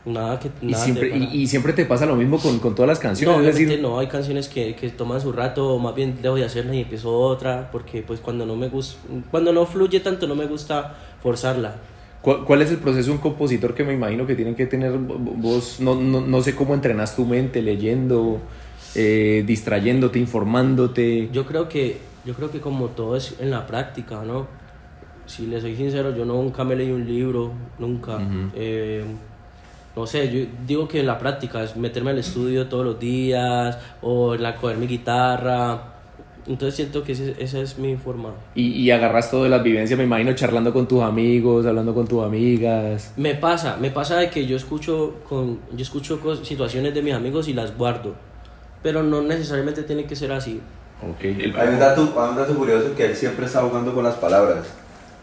nada 0.05 0.39
que. 0.39 0.51
Y 0.61 0.73
nada 0.73 0.85
siempre, 0.85 1.09
y, 1.17 1.43
y 1.43 1.47
siempre 1.47 1.73
te 1.73 1.85
pasa 1.85 2.07
lo 2.07 2.17
mismo 2.17 2.39
con, 2.39 2.59
con 2.59 2.75
todas 2.75 2.89
las 2.89 2.99
No, 2.99 3.03
canciones. 3.03 3.35
es 3.35 3.41
obviamente 3.41 3.67
decir, 3.69 3.83
no, 3.83 3.99
hay 3.99 4.07
canciones 4.09 4.49
que, 4.49 4.75
que 4.75 4.91
toman 4.91 5.21
su 5.21 5.33
rato, 5.33 5.75
o 5.75 5.79
más 5.79 5.95
bien 5.95 6.19
dejo 6.21 6.35
de 6.37 6.45
hacerla 6.45 6.75
y 6.75 6.81
empiezo 6.83 7.13
otra, 7.19 7.69
porque 7.71 8.03
pues 8.03 8.21
cuando 8.21 8.45
no 8.47 8.57
me 8.57 8.69
gusta, 8.69 8.99
cuando 9.31 9.53
no 9.53 9.67
fluye 9.67 10.01
tanto 10.01 10.27
no 10.27 10.35
me 10.35 10.47
gusta 10.47 10.97
forzarla. 11.23 11.77
¿Cuál, 12.21 12.45
cuál 12.45 12.63
es 12.63 12.71
el 12.71 12.79
proceso 12.79 13.07
de 13.09 13.13
un 13.17 13.19
compositor 13.19 13.75
que 13.75 13.83
me 13.83 13.95
imagino 13.95 14.27
que 14.27 14.37
tienen 14.37 14.55
que 14.55 14.67
tener 14.67 14.93
vo- 14.93 15.19
vos? 15.19 15.81
No, 15.81 15.95
no, 15.97 16.21
no 16.21 16.41
sé 16.43 16.55
cómo 16.55 16.75
entrenas 16.75 17.17
tu 17.17 17.25
mente, 17.25 17.63
leyendo, 17.63 18.39
eh, 18.95 19.43
distrayéndote, 19.45 20.21
informándote. 20.21 21.29
Yo 21.33 21.45
creo 21.47 21.69
que, 21.69 21.99
yo 22.25 22.35
creo 22.35 22.51
que 22.51 22.61
como 22.61 22.87
todo 22.89 23.17
es 23.17 23.35
en 23.41 23.51
la 23.51 23.67
práctica, 23.67 24.23
¿no? 24.25 24.47
Si 25.27 25.47
le 25.47 25.61
soy 25.61 25.75
sincero, 25.77 26.15
yo 26.17 26.25
nunca 26.25 26.63
me 26.65 26.77
leí 26.77 26.91
un 26.93 27.07
libro, 27.07 27.53
nunca. 27.79 28.17
Ujú. 28.17 28.51
Eh, 28.55 29.05
no 29.97 30.07
sé, 30.07 30.31
yo 30.31 30.47
digo 30.67 30.89
que 30.89 31.01
en 31.01 31.07
la 31.07 31.19
práctica 31.19 31.63
es 31.63 31.77
meterme 31.77 32.11
al 32.13 32.19
estudio 32.19 32.67
todos 32.69 32.85
los 32.85 32.99
días, 33.01 33.79
o 34.01 34.35
en 34.35 34.43
la 34.43 34.57
coger 34.57 34.79
mi 34.79 34.87
guitarra. 34.87 35.83
Entonces 36.47 36.75
siento 36.75 37.05
que 37.05 37.13
ese- 37.13 37.37
esa 37.39 37.61
es 37.61 37.79
mi 37.79 37.95
forma. 37.97 38.31
Y, 38.57 38.73
y 38.73 38.91
agarras 38.91 39.31
todo 39.31 39.45
de 39.45 39.49
las 39.51 39.63
vivencias, 39.63 39.97
me 39.97 40.05
imagino, 40.05 40.33
charlando 40.33 40.73
con 40.73 40.89
tus 40.89 41.01
amigos, 41.03 41.67
hablando 41.67 41.95
con 41.95 42.09
tus 42.09 42.25
amigas. 42.25 43.13
Me 43.17 43.35
pasa, 43.37 43.77
me 43.81 43.91
pasa 43.93 44.17
de 44.17 44.29
que 44.29 44.45
yo 44.47 44.57
escucho 44.57 45.21
con 45.29 45.61
yo 45.73 45.83
escucho 45.83 46.19
situaciones 46.45 46.95
de 46.95 47.03
mis 47.03 47.15
amigos 47.15 47.47
y 47.47 47.53
las 47.53 47.77
guardo, 47.77 48.15
pero 48.83 49.05
no 49.05 49.23
necesariamente 49.23 49.85
tiene 49.85 50.05
que 50.05 50.17
ser 50.17 50.33
así. 50.33 50.61
Ok. 51.09 51.23
el- 51.25 51.55
Hay 51.57 51.69
un, 51.69 51.79
dato, 51.79 52.13
hay 52.21 52.31
un 52.31 52.37
dato 52.37 52.55
curioso 52.57 52.93
que 52.97 53.05
él 53.07 53.15
siempre 53.17 53.47
está 53.47 53.61
jugando 53.61 53.95
con 53.95 54.03
las 54.03 54.15
palabras. 54.17 54.67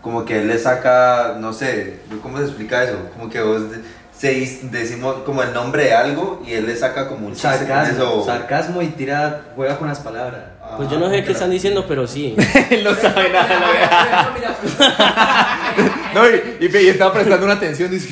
Como 0.01 0.23
que 0.23 0.39
él 0.39 0.47
le 0.47 0.57
saca, 0.57 1.37
no 1.41 1.51
sé, 1.51 1.99
¿cómo 2.23 2.37
se 2.37 2.45
explica 2.45 2.81
eso? 2.85 2.95
Como 3.17 3.29
que 3.29 3.41
vos 3.41 3.69
de- 3.69 3.79
se 4.19 4.59
decimos 4.63 5.23
como 5.25 5.41
el 5.43 5.53
nombre 5.53 5.85
de 5.85 5.93
algo 5.93 6.43
y 6.45 6.51
él 6.53 6.65
le 6.67 6.75
saca 6.75 7.07
como 7.07 7.27
un 7.27 7.33
chiste 7.33 7.47
con 7.47 7.57
Sarcasmo, 7.67 8.03
eso. 8.03 8.25
sarcasmo 8.25 8.81
y 8.81 8.87
tira, 8.87 9.43
juega 9.55 9.77
con 9.77 9.87
las 9.87 9.99
palabras. 9.99 10.41
Pues 10.75 10.89
yo 10.89 10.99
no 10.99 11.09
sé 11.09 11.23
qué 11.23 11.31
están 11.31 11.49
diciendo, 11.49 11.85
pero 11.87 12.05
sí. 12.05 12.35
Él 12.69 12.83
no 12.83 12.93
sabe 12.95 13.29
nada. 13.29 14.33
No, 16.13 16.27
y, 16.27 16.57
y, 16.59 16.77
y 16.77 16.87
estaba 16.89 17.13
prestando 17.13 17.45
una 17.45 17.53
atención. 17.53 17.89
dice, 17.91 18.09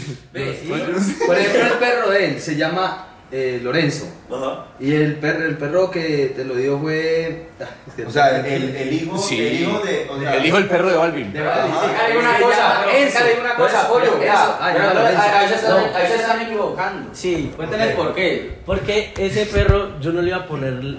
Por 1.26 1.36
ejemplo, 1.38 1.66
el 1.66 1.74
perro 1.80 2.10
de 2.12 2.26
él 2.28 2.40
se 2.40 2.56
llama 2.56 3.07
eh, 3.32 3.60
Lorenzo. 3.62 4.06
Ajá. 4.32 4.66
Y 4.80 4.94
el 4.94 5.16
perro, 5.16 5.46
el 5.46 5.58
perro 5.58 5.92
que 5.92 6.34
te 6.36 6.46
lo 6.46 6.56
dio 6.56 6.80
fue. 6.80 7.48
ah, 7.62 7.66
es 7.88 7.94
que- 7.94 8.06
O 8.06 8.10
sea, 8.12 8.40
el, 8.46 8.76
el 8.76 8.94
hijo, 8.94 9.18
Sí. 9.18 9.46
el 9.46 9.62
hijo 9.62 9.80
de... 9.80 10.08
o 10.10 10.20
sea, 10.20 10.36
el 10.36 10.46
hijo 10.46 10.58
del 10.58 10.68
perro 10.68 10.90
de 10.90 10.98
Balvin. 10.98 11.34
De 11.34 11.40
verdad, 11.42 11.66
Ajá. 11.68 11.82
sí, 11.82 11.88
Dígale 11.92 12.18
una 12.20 12.40
cosa, 12.40 12.82
pero 12.86 12.98
Enzo. 12.98 13.18
dígale 13.24 13.42
una 13.42 13.56
cosa, 13.56 13.88
pollo, 13.90 14.04
Eso, 14.06 14.20
vea, 14.20 14.34
ah, 14.36 14.70
pero 14.74 14.84
ya, 14.86 14.94
no, 14.94 15.00
Lorenzo. 15.02 15.22
ahí- 15.22 15.30
ahí 15.36 15.48
se 15.50 15.56
están- 15.56 15.72
No, 15.72 15.78
ahí 15.98 16.08
se 16.08 16.16
están 16.16 16.42
equivocando. 16.42 17.10
Sí, 17.14 17.54
Cuéntenles 17.56 17.96
por 17.96 18.16
qué. 18.16 18.60
porque 18.66 19.14
ese 19.18 19.46
perro 19.48 20.00
yo 20.00 20.12
no 20.14 20.22
le 20.22 20.28
iba 20.30 20.38
a 20.38 20.46
poner 20.48 20.74
L- 20.74 20.98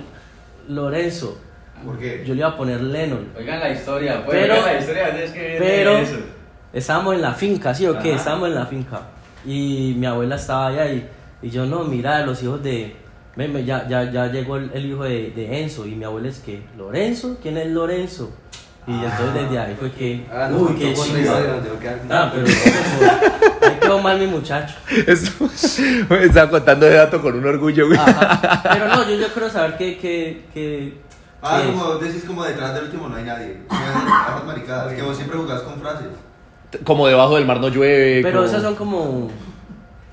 Lorenzo, 0.68 1.38
¿Por 1.84 1.98
qué? 1.98 2.22
yo 2.26 2.34
le 2.34 2.40
iba 2.40 2.48
a 2.48 2.56
poner 2.56 2.80
Lennon. 2.82 3.28
Oigan 3.36 3.60
la 3.60 3.70
historia, 3.70 4.22
pues. 4.24 4.38
Pero- 4.38 4.54
oigan 4.54 4.66
la 4.74 4.80
historia, 4.80 5.08
es 5.08 5.30
que 5.30 5.40
viene 5.40 5.58
Pero 5.60 5.96
eso. 5.98 6.16
estábamos 6.72 7.14
en 7.14 7.22
la 7.22 7.32
finca, 7.34 7.74
¿sí 7.74 7.86
o 7.86 7.98
qué? 7.98 8.10
Ajá. 8.10 8.18
Estábamos 8.18 8.48
en 8.48 8.54
la 8.54 8.66
finca. 8.66 9.00
Y 9.46 9.94
mi 9.96 10.04
abuela 10.06 10.34
estaba 10.36 10.66
allá 10.66 10.86
y, 10.88 11.08
y 11.42 11.50
yo, 11.50 11.66
no, 11.66 11.84
mira, 11.84 12.24
los 12.26 12.42
hijos 12.42 12.62
de... 12.62 12.96
ya, 13.64 13.86
ya, 13.88 14.10
ya 14.10 14.26
llegó 14.26 14.56
el, 14.56 14.70
el 14.74 14.86
hijo 14.86 15.04
de, 15.04 15.30
de 15.30 15.62
Enzo 15.62 15.86
y 15.86 15.94
mi 15.94 16.04
abuela 16.04 16.28
es 16.28 16.38
que, 16.40 16.62
¿Lorenzo? 16.76 17.38
¿Quién 17.42 17.56
es 17.58 17.66
Lorenzo? 17.68 18.30
Y 18.86 18.92
entonces 18.92 19.34
desde 19.34 19.58
ahí 19.58 19.76
fue 19.78 19.92
que... 19.92 20.24
Ah, 20.32 20.48
no, 20.50 20.56
uy, 20.60 20.74
qué 20.76 20.94
que 20.94 21.24
dar- 21.24 21.60
Ah, 22.10 22.32
pero 22.34 22.46
ahí 22.46 23.78
quedó 23.80 23.98
mal 24.00 24.18
mi 24.18 24.26
muchacho. 24.26 24.74
Eso, 25.06 25.30
me 26.08 26.24
estaba 26.24 26.50
contando 26.50 26.86
de 26.86 26.94
dato 26.94 27.20
con 27.20 27.36
un 27.36 27.46
orgullo, 27.46 27.86
güey. 27.86 27.98
Ajá. 27.98 28.62
Pero 28.72 28.88
no, 28.88 29.06
yo, 29.08 29.16
yo 29.16 29.28
quiero 29.28 29.50
saber 29.50 29.76
qué, 29.76 29.98
qué, 29.98 30.44
qué, 30.54 30.94
Ah, 31.42 31.62
como 31.66 31.84
vos 31.84 32.00
decís, 32.00 32.24
como 32.24 32.42
detrás 32.44 32.74
del 32.74 32.84
último 32.84 33.08
no 33.10 33.16
hay 33.16 33.24
nadie. 33.24 33.58
Esas 33.70 34.44
maricadas, 34.46 34.94
que 34.94 35.02
vos 35.02 35.16
siempre 35.16 35.38
jugás 35.38 35.60
con 35.62 35.78
frases. 35.80 36.06
Como 36.82 37.06
debajo 37.06 37.36
del 37.36 37.44
mar 37.44 37.60
no 37.60 37.68
llueve. 37.68 38.22
Pero 38.22 38.38
como- 38.38 38.48
esas 38.50 38.62
son 38.62 38.74
como... 38.74 39.30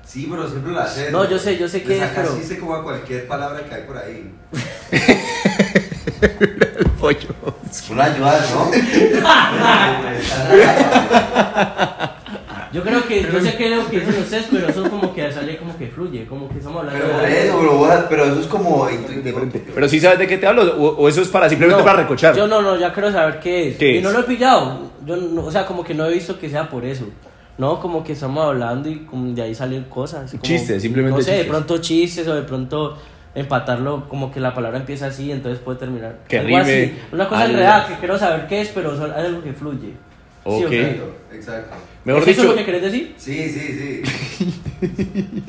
Sí, 0.06 0.26
pero 0.30 0.48
siempre 0.48 0.72
lo 0.72 0.80
haces. 0.80 1.10
No, 1.12 1.28
yo 1.28 1.38
sé, 1.38 1.58
yo 1.58 1.68
sé 1.68 1.82
qué 1.82 1.98
es, 2.02 2.10
pero- 2.14 2.34
chiste 2.36 2.58
como 2.58 2.74
a 2.76 2.82
cualquier 2.84 3.26
palabra 3.26 3.62
que 3.64 3.74
hay 3.74 3.82
por 3.82 3.98
ahí. 3.98 4.30
pollo. 7.00 7.28
Una 7.90 8.04
ayuda, 8.04 8.40
¿no? 8.54 8.70
Yo 12.72 12.82
creo 12.82 13.06
que, 13.06 13.22
yo 13.22 13.40
sé 13.40 13.56
que 13.56 13.72
es 13.72 13.76
lo 13.78 13.88
que 13.88 14.00
dicen 14.00 14.20
ustedes, 14.22 14.46
pero 14.50 14.68
eso 14.68 14.82
como 14.90 15.14
que 15.14 15.32
sale 15.32 15.56
como 15.56 15.78
que 15.78 15.86
fluye, 15.86 16.26
como 16.26 16.46
que 16.50 16.58
estamos 16.58 16.80
hablando 16.80 17.06
Pero 17.06 17.18
de 17.20 17.46
eso, 17.46 17.58
pero, 17.58 17.76
vos- 17.78 18.04
pero 18.10 18.24
eso 18.24 18.40
es 18.40 18.46
como 18.48 18.90
intuitivo. 18.90 19.40
Pero 19.74 19.88
sí 19.88 19.98
sabes 19.98 20.18
de 20.18 20.26
qué 20.26 20.36
te 20.36 20.46
hablo, 20.46 20.62
o, 20.76 20.88
o 20.96 21.08
eso 21.08 21.22
es 21.22 21.28
para 21.28 21.48
simplemente 21.48 21.80
No, 21.80 21.86
para 21.86 22.02
recochar. 22.02 22.36
Yo 22.36 22.46
no, 22.46 22.60
no, 22.60 22.76
ya 22.76 22.92
quiero 22.92 23.10
saber 23.10 23.40
qué 23.40 23.68
es. 23.70 23.76
¿Qué 23.78 23.92
y 23.92 23.96
es? 23.98 24.02
no 24.02 24.10
lo 24.10 24.20
he 24.20 24.24
pillado. 24.24 24.90
Yo 25.06 25.16
no, 25.16 25.44
o 25.46 25.50
sea, 25.50 25.64
como 25.64 25.82
que 25.84 25.94
no 25.94 26.04
he 26.04 26.12
visto 26.12 26.38
que 26.38 26.50
sea 26.50 26.68
por 26.68 26.84
eso. 26.84 27.06
No, 27.58 27.80
como 27.80 28.04
que 28.04 28.12
estamos 28.12 28.44
hablando 28.44 28.88
y 28.88 29.00
como 29.06 29.32
de 29.34 29.42
ahí 29.42 29.54
salen 29.54 29.84
cosas. 29.84 30.30
como- 30.30 30.42
Chistes, 30.42 30.82
simplemente 30.82 31.16
No 31.18 31.22
sé, 31.24 31.30
de 31.30 31.36
chistes. 31.38 31.50
pronto 31.50 31.78
chistes 31.78 32.28
o 32.28 32.34
de 32.34 32.42
pronto 32.42 32.98
empatarlo, 33.34 34.08
como 34.08 34.30
que 34.32 34.40
la 34.40 34.54
palabra 34.54 34.78
empieza 34.78 35.06
así, 35.06 35.30
entonces 35.32 35.60
puede 35.62 35.78
terminar. 35.78 36.18
Que 36.28 36.38
Algo 36.38 36.48
rime 36.58 36.60
así. 36.60 36.92
Una 37.12 37.28
cosa 37.28 37.44
enredada 37.46 37.86
que 37.88 37.94
quiero 37.94 38.18
saber 38.18 38.46
qué 38.46 38.60
es, 38.62 38.68
pero 38.68 38.94
es 38.94 39.00
algo 39.00 39.42
que 39.42 39.52
fluye. 39.52 39.88
¿Sí 39.88 39.94
o 40.44 40.50
Ok. 40.58 40.68
qué? 40.68 40.80
Exacto, 40.82 41.14
exacto. 41.32 41.76
Mejor 42.04 42.22
¿Es 42.22 42.28
eso 42.28 42.42
dicho, 42.42 42.52
lo 42.52 42.58
que 42.58 42.64
querés 42.64 42.82
decir? 42.82 43.14
Sí, 43.16 43.48
sí, 43.48 44.02
sí. 44.04 45.42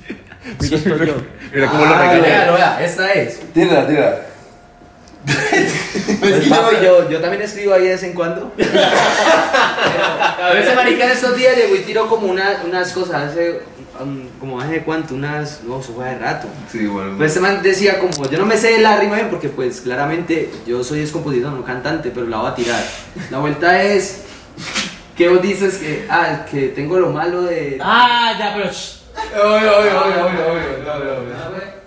Siento 0.60 1.04
yo. 1.04 1.14
mira 1.54 1.68
cómo 1.70 1.86
lo 1.86 1.92
Ah, 1.94 2.02
regaña. 2.02 2.22
véalo, 2.22 2.54
vea, 2.54 2.84
esta 2.86 3.12
es. 3.14 3.40
Tírala, 3.54 3.88
tírala. 3.88 4.18
Pues, 6.20 6.48
papi, 6.48 6.78
yo, 6.84 7.10
yo 7.10 7.20
también 7.20 7.44
escribo 7.44 7.74
ahí 7.74 7.84
de 7.84 7.90
vez 7.90 8.04
en 8.04 8.14
cuando. 8.14 8.52
Pero 8.58 8.70
ese 10.60 10.76
marica 10.76 11.06
en 11.06 11.12
estos 11.12 11.36
días 11.36 11.56
llegó 11.56 11.76
y 11.76 11.80
tiró 11.80 12.08
como 12.08 12.28
una, 12.28 12.62
unas 12.66 12.92
cosas 12.92 13.32
hace, 13.32 13.62
um, 14.02 14.28
como 14.40 14.60
hace 14.60 14.82
cuánto, 14.82 15.14
unas, 15.16 15.64
no, 15.64 15.80
eso 15.80 15.94
fue 15.94 16.10
hace 16.10 16.20
rato. 16.20 16.48
Sí, 16.72 16.86
bueno. 16.88 17.18
Pues 17.18 17.32
este 17.32 17.42
man 17.42 17.62
decía 17.62 18.00
como, 18.00 18.30
yo 18.30 18.38
no 18.40 18.46
me 18.46 18.58
sé 18.58 18.80
la 18.80 18.98
rima 18.98 19.16
bien 19.16 19.30
porque 19.30 19.50
pues 19.50 19.82
claramente 19.82 20.50
yo 20.66 20.84
soy 20.84 21.00
descompositor, 21.02 21.52
no 21.52 21.64
cantante, 21.64 22.12
pero 22.14 22.26
la 22.28 22.38
voy 22.38 22.52
a 22.52 22.56
tirar. 22.56 22.84
La 23.30 23.40
vuelta 23.40 23.84
es, 23.84 24.24
que 25.16 25.30
vos 25.30 25.42
dices 25.42 25.78
que, 25.78 26.06
ah, 26.10 26.46
que 26.50 26.70
tengo 26.70 27.00
lo 27.00 27.10
malo 27.10 27.42
de... 27.44 27.78
Ah, 27.82 28.36
ya, 28.38 28.54
pero. 28.56 28.72
shh. 28.72 28.98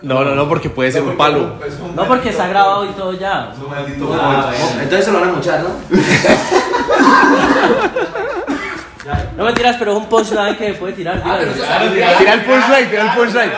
No, 0.02 0.24
no, 0.24 0.34
no, 0.34 0.48
porque 0.48 0.70
puede 0.70 0.90
ser 0.90 1.02
un 1.02 1.16
palo. 1.16 1.54
No, 1.94 2.06
porque 2.06 2.30
está 2.30 2.48
grabado 2.48 2.84
y 2.86 2.90
todo 2.90 3.12
ya. 3.12 3.50
Es 3.52 3.58
un 3.58 3.70
maldito 3.70 4.10
Ah, 4.14 4.50
bueno, 4.50 4.82
entonces 4.82 5.04
se 5.04 5.12
lo 5.12 5.20
van 5.20 5.30
a 5.30 5.32
mochar, 5.32 5.62
¿no? 5.62 5.70
No 9.36 9.44
me 9.46 9.52
tiras, 9.54 9.76
pero 9.78 9.92
es 9.92 9.98
un 9.98 10.06
punchline 10.06 10.56
que 10.56 10.74
puede 10.74 10.92
tirar. 10.92 11.22
Ah, 11.24 11.36
pero 11.38 11.52
dígalo. 11.54 12.18
Tira 12.18 12.34
el 12.34 12.44
punchline, 12.44 12.90
tira 12.90 13.02
el 13.02 13.10
punchline. 13.18 13.52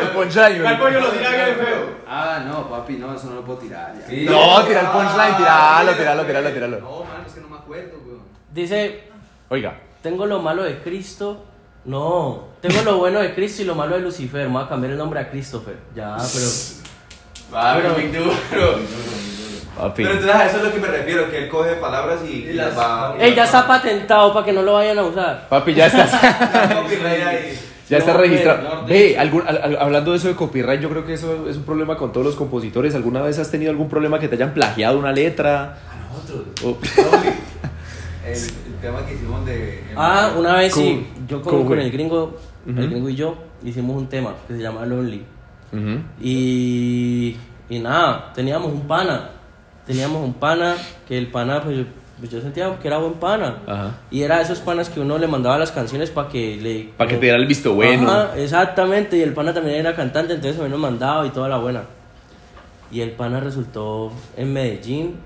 El 0.00 0.08
punchline. 0.08 0.62
güey. 0.62 1.00
lo 1.00 1.08
tira 1.08 1.30
bien 1.30 1.56
feo. 1.56 1.88
Ah, 2.06 2.40
no, 2.46 2.68
papi, 2.68 2.94
no, 2.96 3.14
eso 3.14 3.28
no 3.30 3.36
lo 3.36 3.42
puedo 3.42 3.58
tirar. 3.60 3.94
Ya. 3.94 4.30
No, 4.30 4.62
tira 4.64 4.80
el 4.80 4.86
punchline, 4.88 5.36
tiralo, 5.38 5.92
tiralo, 5.94 6.24
tiralo, 6.24 6.50
tiralo. 6.50 6.80
No, 6.80 6.98
man, 7.04 7.24
es 7.26 7.32
que 7.32 7.40
no 7.40 7.48
me 7.48 7.56
acuerdo, 7.56 7.98
weón. 8.06 8.20
Dice, 8.52 9.04
Oiga, 9.48 9.74
tengo 10.02 10.26
lo 10.26 10.40
malo 10.40 10.62
de 10.62 10.78
Cristo. 10.80 11.42
No, 11.84 12.51
tengo 12.62 12.82
lo 12.82 12.96
bueno 12.98 13.20
de 13.20 13.34
Cristo 13.34 13.60
y 13.62 13.64
lo 13.66 13.74
malo 13.74 13.96
de 13.96 14.02
Lucifer. 14.02 14.46
Me 14.46 14.52
voy 14.54 14.62
a 14.64 14.68
cambiar 14.68 14.92
el 14.92 14.98
nombre 14.98 15.20
a 15.20 15.28
Christopher. 15.30 15.76
Ya, 15.94 16.16
pero. 16.16 16.46
Ah, 17.54 17.74
Pero- 17.82 17.92
muy 17.92 18.04
duro. 18.08 18.32
papi. 19.76 20.02
Pero 20.04 20.14
entonces 20.14 20.34
a 20.34 20.46
eso 20.46 20.56
es 20.56 20.62
a 20.62 20.66
lo 20.68 20.72
que 20.72 20.80
me 20.80 20.86
refiero, 20.88 21.30
que 21.30 21.36
él 21.36 21.48
coge 21.50 21.74
palabras 21.74 22.20
y, 22.26 22.32
y 22.48 22.52
las 22.54 22.78
va... 22.78 23.14
Ey, 23.20 23.34
ya 23.34 23.44
está 23.44 23.66
patentado 23.66 24.32
para 24.32 24.46
que 24.46 24.52
no 24.54 24.62
lo 24.62 24.72
vayan 24.72 24.98
a 24.98 25.02
usar. 25.02 25.48
Papi, 25.50 25.74
ya 25.74 25.84
ahí. 27.28 27.58
Ya 27.90 27.98
está 27.98 28.14
registrado. 28.14 28.86
Ve, 28.86 29.18
algún- 29.18 29.46
al- 29.46 29.60
al- 29.62 29.76
hablando 29.76 30.12
de 30.12 30.16
eso 30.16 30.28
de 30.28 30.34
copyright, 30.34 30.80
yo 30.80 30.88
creo 30.88 31.04
que 31.04 31.12
eso 31.12 31.46
es 31.46 31.56
un 31.58 31.64
problema 31.64 31.98
con 31.98 32.10
todos 32.10 32.24
los 32.24 32.36
compositores. 32.36 32.94
¿Alguna 32.94 33.20
vez 33.20 33.38
has 33.38 33.50
tenido 33.50 33.70
algún 33.70 33.90
problema 33.90 34.18
que 34.18 34.28
te 34.28 34.36
hayan 34.36 34.54
plagiado 34.54 34.98
una 34.98 35.12
letra? 35.12 35.76
O- 36.64 36.78
El, 38.26 38.32
el 38.34 38.74
tema 38.80 39.04
que 39.04 39.14
hicimos 39.14 39.44
de. 39.44 39.84
Ah, 39.96 40.32
una 40.38 40.54
vez 40.56 40.72
¿Cómo- 40.72 40.86
sí, 40.86 41.06
yo 41.26 41.42
con, 41.42 41.66
con 41.66 41.78
el 41.78 41.90
gringo, 41.90 42.34
Ujú. 42.66 42.80
el 42.80 42.90
gringo 42.90 43.08
y 43.08 43.14
yo 43.14 43.34
hicimos 43.64 43.96
un 43.96 44.06
tema 44.06 44.34
que 44.46 44.54
se 44.54 44.62
llama 44.62 44.86
Lonely. 44.86 45.24
Ujú. 45.72 46.02
Y, 46.20 47.36
y 47.68 47.78
nada, 47.78 48.32
teníamos 48.34 48.72
un 48.72 48.82
pana, 48.82 49.30
teníamos 49.86 50.22
un 50.24 50.34
pana 50.34 50.74
que 51.08 51.18
el 51.18 51.28
pana, 51.28 51.62
pues 51.62 51.78
yo, 51.78 51.84
pues 52.18 52.30
yo 52.30 52.40
sentía 52.40 52.78
que 52.78 52.88
era 52.88 52.98
buen 52.98 53.14
pana. 53.14 53.58
Ajá. 53.66 53.98
Y 54.10 54.22
era 54.22 54.40
esos 54.40 54.60
panas 54.60 54.90
que 54.90 55.00
uno 55.00 55.18
le 55.18 55.26
mandaba 55.26 55.58
las 55.58 55.72
canciones 55.72 56.10
para 56.10 56.28
que 56.28 56.56
le... 56.56 56.90
Para 56.96 57.08
que 57.08 57.16
te 57.16 57.22
diera 57.22 57.38
el 57.38 57.46
visto 57.46 57.74
bueno. 57.74 58.10
Ajá, 58.10 58.38
exactamente, 58.38 59.16
y 59.16 59.22
el 59.22 59.32
pana 59.32 59.52
también 59.52 59.76
era 59.76 59.96
cantante, 59.96 60.34
entonces 60.34 60.60
a 60.60 60.64
mí 60.64 60.70
nos 60.70 60.80
mandaba 60.80 61.26
y 61.26 61.30
toda 61.30 61.48
la 61.48 61.58
buena. 61.58 61.82
Y 62.90 63.00
el 63.00 63.12
pana 63.12 63.40
resultó 63.40 64.12
en 64.36 64.52
Medellín 64.52 65.16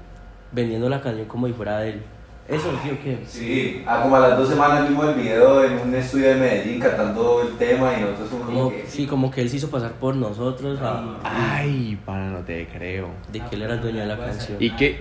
vendiendo 0.53 0.88
la 0.88 1.01
canción 1.01 1.27
como 1.27 1.49
si 1.49 1.53
fuera 1.53 1.79
de 1.81 1.90
él. 1.90 2.03
Eso 2.48 2.70
sí 2.82 2.90
o 2.90 3.02
qué. 3.02 3.18
Sí, 3.26 3.82
ah, 3.87 4.00
como 4.02 4.16
a 4.16 4.20
las 4.20 4.38
dos 4.38 4.48
semanas 4.48 4.88
vimos 4.88 5.06
el 5.09 5.14
video 5.20 5.64
en 5.64 5.78
un 5.80 5.94
estudio 5.94 6.28
de 6.28 6.35
Medellín 6.37 6.78
cantando 6.80 7.42
el 7.42 7.56
tema 7.56 7.92
y 7.98 8.02
nosotros 8.02 8.28
como 8.30 8.44
Como, 8.44 8.70
que. 8.70 8.85
sí, 8.87 9.06
como 9.06 9.30
que 9.32 9.40
él 9.42 9.50
se 9.50 9.56
hizo 9.56 9.68
pasar 9.68 9.92
por 9.92 10.14
nosotros 10.14 10.78
Ah. 10.80 11.16
Ay, 11.24 11.98
pana, 12.06 12.30
no 12.30 12.38
te 12.44 12.66
creo. 12.68 13.09
y 13.28 13.38
de 13.38 13.44
que 13.44 13.56
él 13.56 13.62
era 13.62 13.74
el 13.74 13.80
dueño 13.80 14.00
de 14.00 14.06
la 14.06 14.16
canción. 14.18 14.59
¿Y 14.61 14.70
qué? 14.70 15.00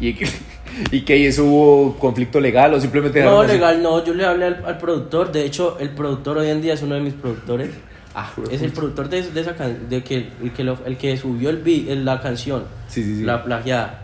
¿Y 0.00 0.12
qué? 0.14 0.26
¿Y 0.90 1.00
qué? 1.02 1.16
¿Y 1.16 1.26
eso 1.26 1.44
hubo 1.46 1.96
conflicto 1.98 2.40
legal 2.40 2.74
o 2.74 2.80
simplemente 2.80 3.20
No, 3.20 3.26
dejaron 3.42 3.44
así? 3.46 3.54
legal, 3.54 3.82
no, 3.82 4.04
yo 4.04 4.12
le 4.14 4.26
hablé 4.26 4.44
al, 4.46 4.62
al 4.66 4.76
productor, 4.78 5.32
de 5.32 5.44
hecho 5.46 5.78
el 5.80 5.90
productor 5.90 6.38
hoy 6.38 6.50
en 6.50 6.60
día 6.60 6.74
es 6.74 6.82
uno 6.82 6.94
de 6.94 7.00
mis 7.00 7.14
productores, 7.14 7.70
Ah, 8.14 8.30
es 8.50 8.60
el 8.60 8.72
productor 8.72 9.08
de, 9.08 9.22
de 9.22 9.40
esa 9.40 9.54
can- 9.56 9.88
de 9.88 10.04
que 10.04 10.28
el 10.42 10.52
que, 10.52 10.62
lo- 10.64 10.76
el 10.84 10.98
que 10.98 11.16
subió 11.16 11.48
el 11.48 11.56
beat, 11.62 11.88
el- 11.88 12.04
la 12.04 12.20
canción, 12.20 12.64
Sí, 12.86 13.02
sí, 13.02 13.16
sí. 13.16 13.22
la 13.22 13.42
plagiada, 13.42 14.01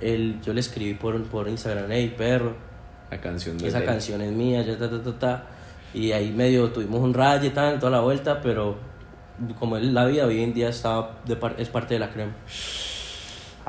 el, 0.00 0.40
yo 0.42 0.52
le 0.52 0.60
escribí 0.60 0.94
por, 0.94 1.20
por 1.24 1.48
Instagram, 1.48 1.86
hey 1.90 2.14
perro, 2.16 2.54
La 3.10 3.20
canción 3.20 3.58
de 3.58 3.68
esa 3.68 3.78
él. 3.78 3.84
canción 3.84 4.20
es 4.22 4.32
mía, 4.32 4.62
ya 4.62 4.76
ta 4.78 4.88
ta 4.90 5.02
ta 5.02 5.18
ta, 5.18 5.46
y 5.94 6.12
ahí 6.12 6.30
medio 6.32 6.70
tuvimos 6.70 7.00
un 7.00 7.12
rayo 7.14 7.46
y 7.46 7.50
tal, 7.50 7.78
toda 7.78 7.92
la 7.92 8.00
vuelta, 8.00 8.40
pero 8.40 8.76
como 9.58 9.76
es 9.76 9.84
la 9.84 10.04
vida 10.06 10.26
hoy 10.26 10.42
en 10.42 10.52
día 10.54 10.68
está 10.68 11.18
de 11.26 11.34
par- 11.36 11.54
es 11.58 11.68
parte 11.68 11.94
de 11.94 12.00
la 12.00 12.10
crema. 12.10 12.32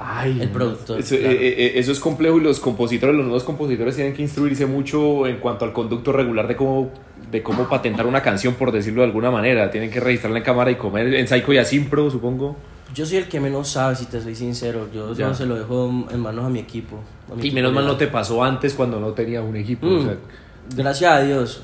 Ay, 0.04 0.40
El 0.42 0.50
productor, 0.50 1.00
Eso, 1.00 1.16
claro. 1.18 1.32
eh, 1.34 1.48
eh, 1.66 1.72
eso 1.76 1.92
es 1.92 2.00
complejo 2.00 2.38
y 2.38 2.42
los 2.42 2.60
compositores, 2.60 3.14
los 3.16 3.26
nuevos 3.26 3.44
compositores 3.44 3.96
tienen 3.96 4.14
que 4.14 4.22
instruirse 4.22 4.66
mucho 4.66 5.28
en 5.28 5.38
cuanto 5.38 5.66
al 5.66 5.74
conducto 5.74 6.12
regular 6.12 6.48
de 6.48 6.56
cómo, 6.56 6.92
de 7.30 7.44
cómo 7.44 7.68
patentar 7.70 8.08
una 8.08 8.22
canción, 8.24 8.56
por 8.56 8.72
decirlo 8.72 9.02
de 9.02 9.08
alguna 9.08 9.30
manera. 9.32 9.70
Tienen 9.70 9.92
que 9.92 10.00
registrarla 10.00 10.40
en 10.40 10.44
cámara 10.44 10.72
y 10.72 10.76
comer 10.76 11.14
en 11.14 11.28
Psycho 11.28 11.54
y 11.54 11.58
Asimpro, 11.58 12.10
supongo. 12.10 12.56
Yo 12.94 13.06
soy 13.06 13.18
el 13.18 13.28
que 13.28 13.40
menos 13.40 13.70
sabe, 13.70 13.96
si 13.96 14.06
te 14.06 14.22
soy 14.22 14.36
sincero, 14.36 14.88
yo 14.94 15.14
Ya. 15.14 15.26
solo 15.26 15.36
se 15.36 15.46
lo 15.46 15.56
dejo 15.56 15.90
en 16.12 16.20
manos 16.20 16.46
a 16.46 16.50
mi 16.50 16.60
equipo. 16.60 16.98
a 17.30 17.36
mi 17.36 17.38
Y 17.38 17.40
equipo 17.48 17.56
menos 17.56 17.74
mal 17.74 17.86
no 17.86 17.96
te 17.98 18.08
pasó 18.08 18.44
antes 18.44 18.74
cuando 18.74 19.00
no 19.00 19.12
tenía 19.14 19.42
un 19.42 19.56
equipo. 19.56 19.86
Mm, 19.88 19.98
o 20.00 20.04
sea, 20.04 20.16
Gracias 20.76 21.12
a 21.12 21.22
Dios, 21.22 21.64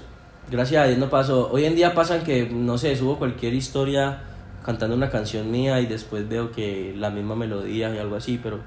gracias 0.52 0.84
a 0.84 0.88
Dios 0.88 0.98
no 1.00 1.10
pasó. 1.10 1.50
Hoy 1.52 1.66
en 1.66 1.76
día 1.76 1.94
pasan 1.94 2.24
que, 2.24 2.50
no 2.50 2.78
sé, 2.78 2.96
subo 2.96 3.18
cualquier 3.18 3.54
historia 3.54 4.20
cantando 4.66 4.96
una 4.96 5.10
canción 5.10 5.50
mía 5.52 5.80
y 5.80 5.86
después 5.86 6.28
veo 6.28 6.52
que 6.52 6.94
la 6.98 7.10
misma 7.10 7.36
melodía 7.36 7.94
y 7.94 7.98
algo 8.00 8.16
así, 8.18 8.40
pero 8.42 8.60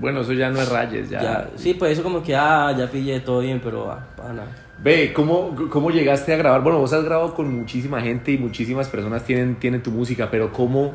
bueno, 0.00 0.20
eso 0.22 0.32
ya 0.32 0.50
no 0.50 0.60
es 0.60 0.68
rayes, 0.68 1.08
ya. 1.08 1.22
ya, 1.22 1.50
sí, 1.54 1.72
pues 1.74 1.92
eso 1.92 2.02
como 2.02 2.22
que, 2.22 2.34
ah, 2.34 2.74
ya 2.76 2.90
pillé 2.90 3.20
todo 3.20 3.38
bien, 3.40 3.60
pero 3.62 3.90
ah, 3.90 4.04
pana. 4.16 4.42
Ve, 4.82 5.12
¿cómo, 5.14 5.54
¿cómo 5.70 5.90
llegaste 5.90 6.34
a 6.34 6.36
grabar? 6.36 6.60
Bueno, 6.62 6.78
vos 6.80 6.92
has 6.92 7.04
grabado 7.04 7.32
con 7.34 7.54
muchísima 7.56 8.00
gente 8.02 8.32
y 8.32 8.38
muchísimas 8.38 8.88
personas 8.88 9.24
tienen, 9.24 9.54
tienen 9.56 9.82
tu 9.82 9.90
música, 9.92 10.28
pero 10.30 10.52
¿cómo, 10.52 10.92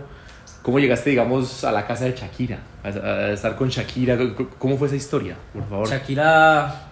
¿cómo 0.62 0.80
llegaste, 0.80 1.10
digamos, 1.10 1.64
a 1.64 1.72
la 1.72 1.86
casa 1.88 2.06
de 2.06 2.12
Shakira? 2.14 2.60
A, 2.84 2.88
a 2.88 3.32
estar 3.32 3.56
con 3.56 3.70
Shakira. 3.70 4.18
¿Cómo 4.60 4.78
fue 4.78 4.88
esa 4.88 4.96
historia? 4.96 5.36
Por 5.54 5.68
favor. 5.70 5.88
Shakira, 5.90 6.88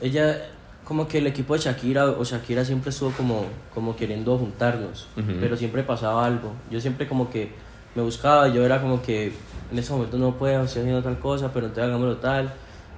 ella, 0.00 0.38
como 0.84 1.06
que 1.08 1.18
el 1.18 1.26
equipo 1.26 1.54
de 1.54 1.60
Shakira 1.60 2.06
o 2.06 2.24
Shakira 2.24 2.64
siempre 2.64 2.90
estuvo 2.90 3.10
como, 3.12 3.44
como 3.74 3.96
queriendo 3.96 4.36
juntarnos, 4.38 5.08
Ujú. 5.16 5.32
pero 5.40 5.56
siempre 5.56 5.82
pasaba 5.82 6.24
algo. 6.26 6.52
Yo 6.70 6.80
siempre 6.80 7.06
como 7.06 7.30
que 7.30 7.52
me 7.94 8.02
buscaba, 8.02 8.48
yo 8.48 8.64
era 8.64 8.80
como 8.80 9.02
que 9.02 9.32
en 9.72 9.78
ese 9.78 9.92
momento 9.92 10.16
no 10.18 10.36
puedo, 10.36 10.62
estoy 10.64 10.82
haciendo 10.82 11.02
tal 11.02 11.18
cosa, 11.18 11.52
pero 11.52 11.66
entonces 11.66 11.84
hagámoslo 11.88 12.16
tal, 12.18 12.52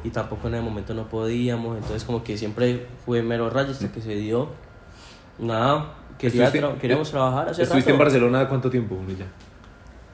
y 0.05 0.11
tampoco 0.11 0.48
en 0.48 0.55
ese 0.55 0.62
momento 0.64 0.94
no 0.94 1.05
podíamos, 1.09 1.76
entonces 1.76 2.05
como 2.05 2.22
que 2.24 2.37
siempre 2.37 2.87
fue 3.05 3.22
mero 3.22 3.48
rayo 3.50 3.70
hasta 3.72 3.90
que 3.90 4.00
se 4.00 4.14
dio. 4.16 4.48
Nada, 5.38 5.94
quería 6.18 6.52
tra- 6.52 6.78
queríamos 6.78 7.11
trabajar 7.11 7.48
hace 7.48 7.62
¿Estuviste 7.62 7.90
en 7.90 7.96
rato. 7.96 8.05
Barcelona 8.05 8.48
cuánto 8.48 8.68
tiempo, 8.70 8.98
ya? 9.18 9.26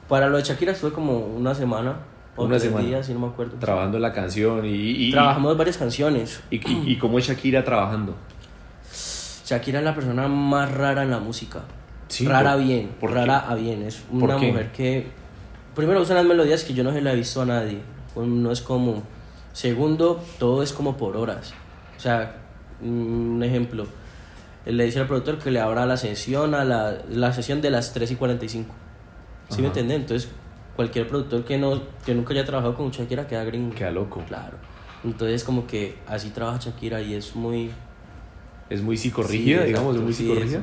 Para 0.08 0.28
lo 0.28 0.36
de 0.38 0.42
Shakira 0.42 0.72
estuve 0.72 0.92
como 0.92 1.18
una 1.18 1.54
semana, 1.54 1.96
o 2.36 2.44
Una 2.44 2.52
tres 2.56 2.62
semana. 2.70 2.86
días, 2.86 3.06
si 3.06 3.12
no 3.12 3.20
me 3.20 3.26
acuerdo. 3.26 3.56
Trabajando 3.58 3.98
la 3.98 4.12
canción 4.12 4.62
y... 4.64 5.10
Trabajamos 5.10 5.56
varias 5.58 5.76
canciones. 5.76 6.40
Y, 6.50 6.56
y- 6.56 6.92
y 6.92 6.98
cómo 6.98 7.18
es 7.18 7.26
Shakira 7.26 7.64
trabajando? 7.64 8.14
Shakira 9.44 9.78
es 9.80 9.84
la 9.84 9.94
persona 9.94 10.28
más 10.28 10.70
rara 10.72 11.02
en 11.02 11.10
la 11.10 11.18
música. 11.18 11.60
Sí, 12.08 12.26
rara 12.26 12.54
¿por- 12.54 12.62
bien, 12.64 12.88
por 13.00 13.12
rara 13.12 13.44
qué? 13.46 13.52
a 13.52 13.54
bien. 13.56 13.82
Es 13.82 13.96
¿Por 13.96 14.22
una 14.24 14.38
mujer 14.38 14.72
que, 14.72 15.06
primero, 15.74 16.00
usa 16.00 16.14
unas 16.14 16.26
melodías 16.26 16.64
que 16.64 16.74
yo 16.74 16.84
no 16.84 16.92
se 16.92 17.00
la 17.02 17.12
he 17.12 17.16
visto 17.16 17.42
a 17.42 17.44
nadie. 17.46 17.80
No 18.16 18.50
es 18.50 18.60
común. 18.62 19.02
Segundo, 19.52 20.22
todo 20.38 20.62
es 20.62 20.72
como 20.72 20.96
por 20.96 21.16
horas. 21.16 21.52
O 21.96 22.00
sea, 22.00 22.36
un 22.80 23.42
ejemplo. 23.44 23.86
Él 24.66 24.76
le 24.76 24.84
dice 24.84 25.00
al 25.00 25.06
productor 25.06 25.38
que 25.38 25.50
le 25.50 25.60
abra 25.60 25.86
la 25.86 25.96
sesión 25.96 26.54
a 26.54 26.64
la, 26.64 26.98
la 27.10 27.32
sesión 27.32 27.60
de 27.60 27.70
las 27.70 27.92
3 27.92 28.10
y 28.12 28.14
45. 28.16 28.74
¿Sí 29.48 29.60
me 29.62 29.68
entiendes? 29.68 29.96
Entonces, 29.96 30.30
cualquier 30.76 31.08
productor 31.08 31.44
que, 31.44 31.58
no, 31.58 31.80
que 32.04 32.14
nunca 32.14 32.32
haya 32.34 32.44
trabajado 32.44 32.74
con 32.74 32.90
Shakira 32.90 33.26
queda 33.26 33.44
gringo. 33.44 33.74
Queda 33.74 33.90
loco. 33.90 34.22
Claro. 34.26 34.56
Entonces, 35.04 35.44
como 35.44 35.66
que 35.66 35.96
así 36.06 36.30
trabaja 36.30 36.58
Shakira 36.58 37.00
y 37.00 37.14
es 37.14 37.34
muy. 37.34 37.70
Es 38.68 38.82
muy 38.82 38.96
psicorrígida, 38.96 39.62
Sí, 39.62 39.66
digamos, 39.68 39.96
es 39.96 40.02
muy 40.02 40.12
sí, 40.12 40.24
psicorrígida. 40.24 40.62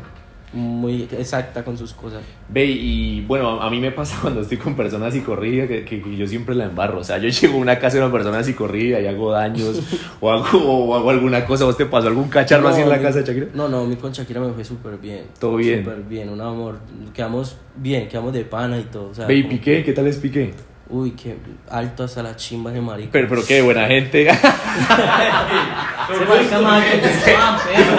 Muy 0.53 1.03
exacta 1.17 1.63
con 1.65 1.77
sus 1.77 1.93
cosas. 1.93 2.23
Ve, 2.47 2.65
y 2.65 3.21
bueno, 3.21 3.61
a 3.61 3.67
a 3.67 3.69
mí 3.69 3.79
me 3.79 3.91
pasa 3.91 4.17
cuando 4.21 4.41
estoy 4.41 4.57
con 4.57 4.75
personas 4.75 5.13
psicorrígidas 5.13 5.67
que, 5.67 5.83
que- 5.83 6.01
que 6.01 6.15
yo 6.15 6.27
siempre 6.27 6.55
la 6.55 6.65
embarro. 6.65 6.99
O 6.99 7.03
sea, 7.03 7.17
yo 7.17 7.27
llego 7.29 7.55
a 7.55 7.57
una 7.57 7.77
casa 7.79 7.97
de 7.97 8.03
una 8.03 8.11
persona 8.11 8.43
psicorrígida 8.43 9.01
y 9.01 9.07
hago 9.07 9.31
daños 9.31 9.81
o, 10.21 10.31
hago, 10.31 10.57
o 10.59 10.95
hago 10.95 11.09
alguna 11.09 11.45
cosa. 11.45 11.65
¿Vos 11.65 11.75
te 11.77 11.85
pasó 11.85 12.07
algún 12.07 12.29
cacharro 12.29 12.67
así 12.69 12.81
en 12.81 12.89
la 12.89 12.97
mi- 12.97 13.03
casa 13.03 13.19
de 13.19 13.25
Shakira? 13.25 13.47
No, 13.53 13.67
no, 13.67 13.85
mi 13.85 13.95
con 13.97 14.11
Shakira 14.11 14.39
me 14.39 14.53
fue 14.53 14.63
súper 14.63 14.97
bien. 14.97 15.25
Todo 15.39 15.57
bien. 15.57 15.83
Súper 15.83 16.03
bien, 16.03 16.29
un 16.29 16.39
amor. 16.41 16.79
Quedamos 17.13 17.57
bien, 17.75 18.07
quedamos 18.07 18.31
de 18.33 18.45
pana 18.45 18.77
y 18.79 18.83
todo. 18.83 19.09
O 19.09 19.13
sea, 19.13 19.25
Ve, 19.27 19.35
y 19.35 19.41
como 19.43 19.53
Piqué, 19.55 19.83
¿qué 19.83 19.93
tal 19.93 20.07
es 20.07 20.17
Piqué? 20.17 20.53
Uy, 20.87 21.11
qué 21.11 21.35
alto 21.69 22.03
hasta 22.03 22.21
la 22.21 22.35
chimba 22.35 22.69
de 22.71 22.79
marica. 22.79 23.09
Pero, 23.11 23.27
pero 23.27 23.45
qué 23.45 23.61
buena 23.61 23.87
gente. 23.87 24.25
Se 26.07 26.25
marica 26.25 26.61
más 26.61 26.83
alto 26.83 27.07
que 27.25 27.31
Juan, 27.31 27.57
perro. 27.65 27.95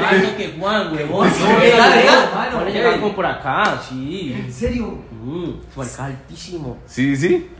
Más 0.00 0.12
alto 0.12 0.36
que 0.36 0.54
Juan, 0.58 0.94
huevón. 0.94 1.28
No, 1.28 1.46
Juan 1.46 2.64
¿qué? 2.66 2.72
llegaba 2.72 2.98
como 2.98 3.14
por 3.14 3.26
acá, 3.26 3.78
sí. 3.86 4.34
¿En 4.34 4.50
serio? 4.52 4.98
Mm, 5.22 5.50
se 5.72 5.78
marica 5.78 6.04
altísimo. 6.04 6.78
sí, 6.86 7.16
sí. 7.16 7.50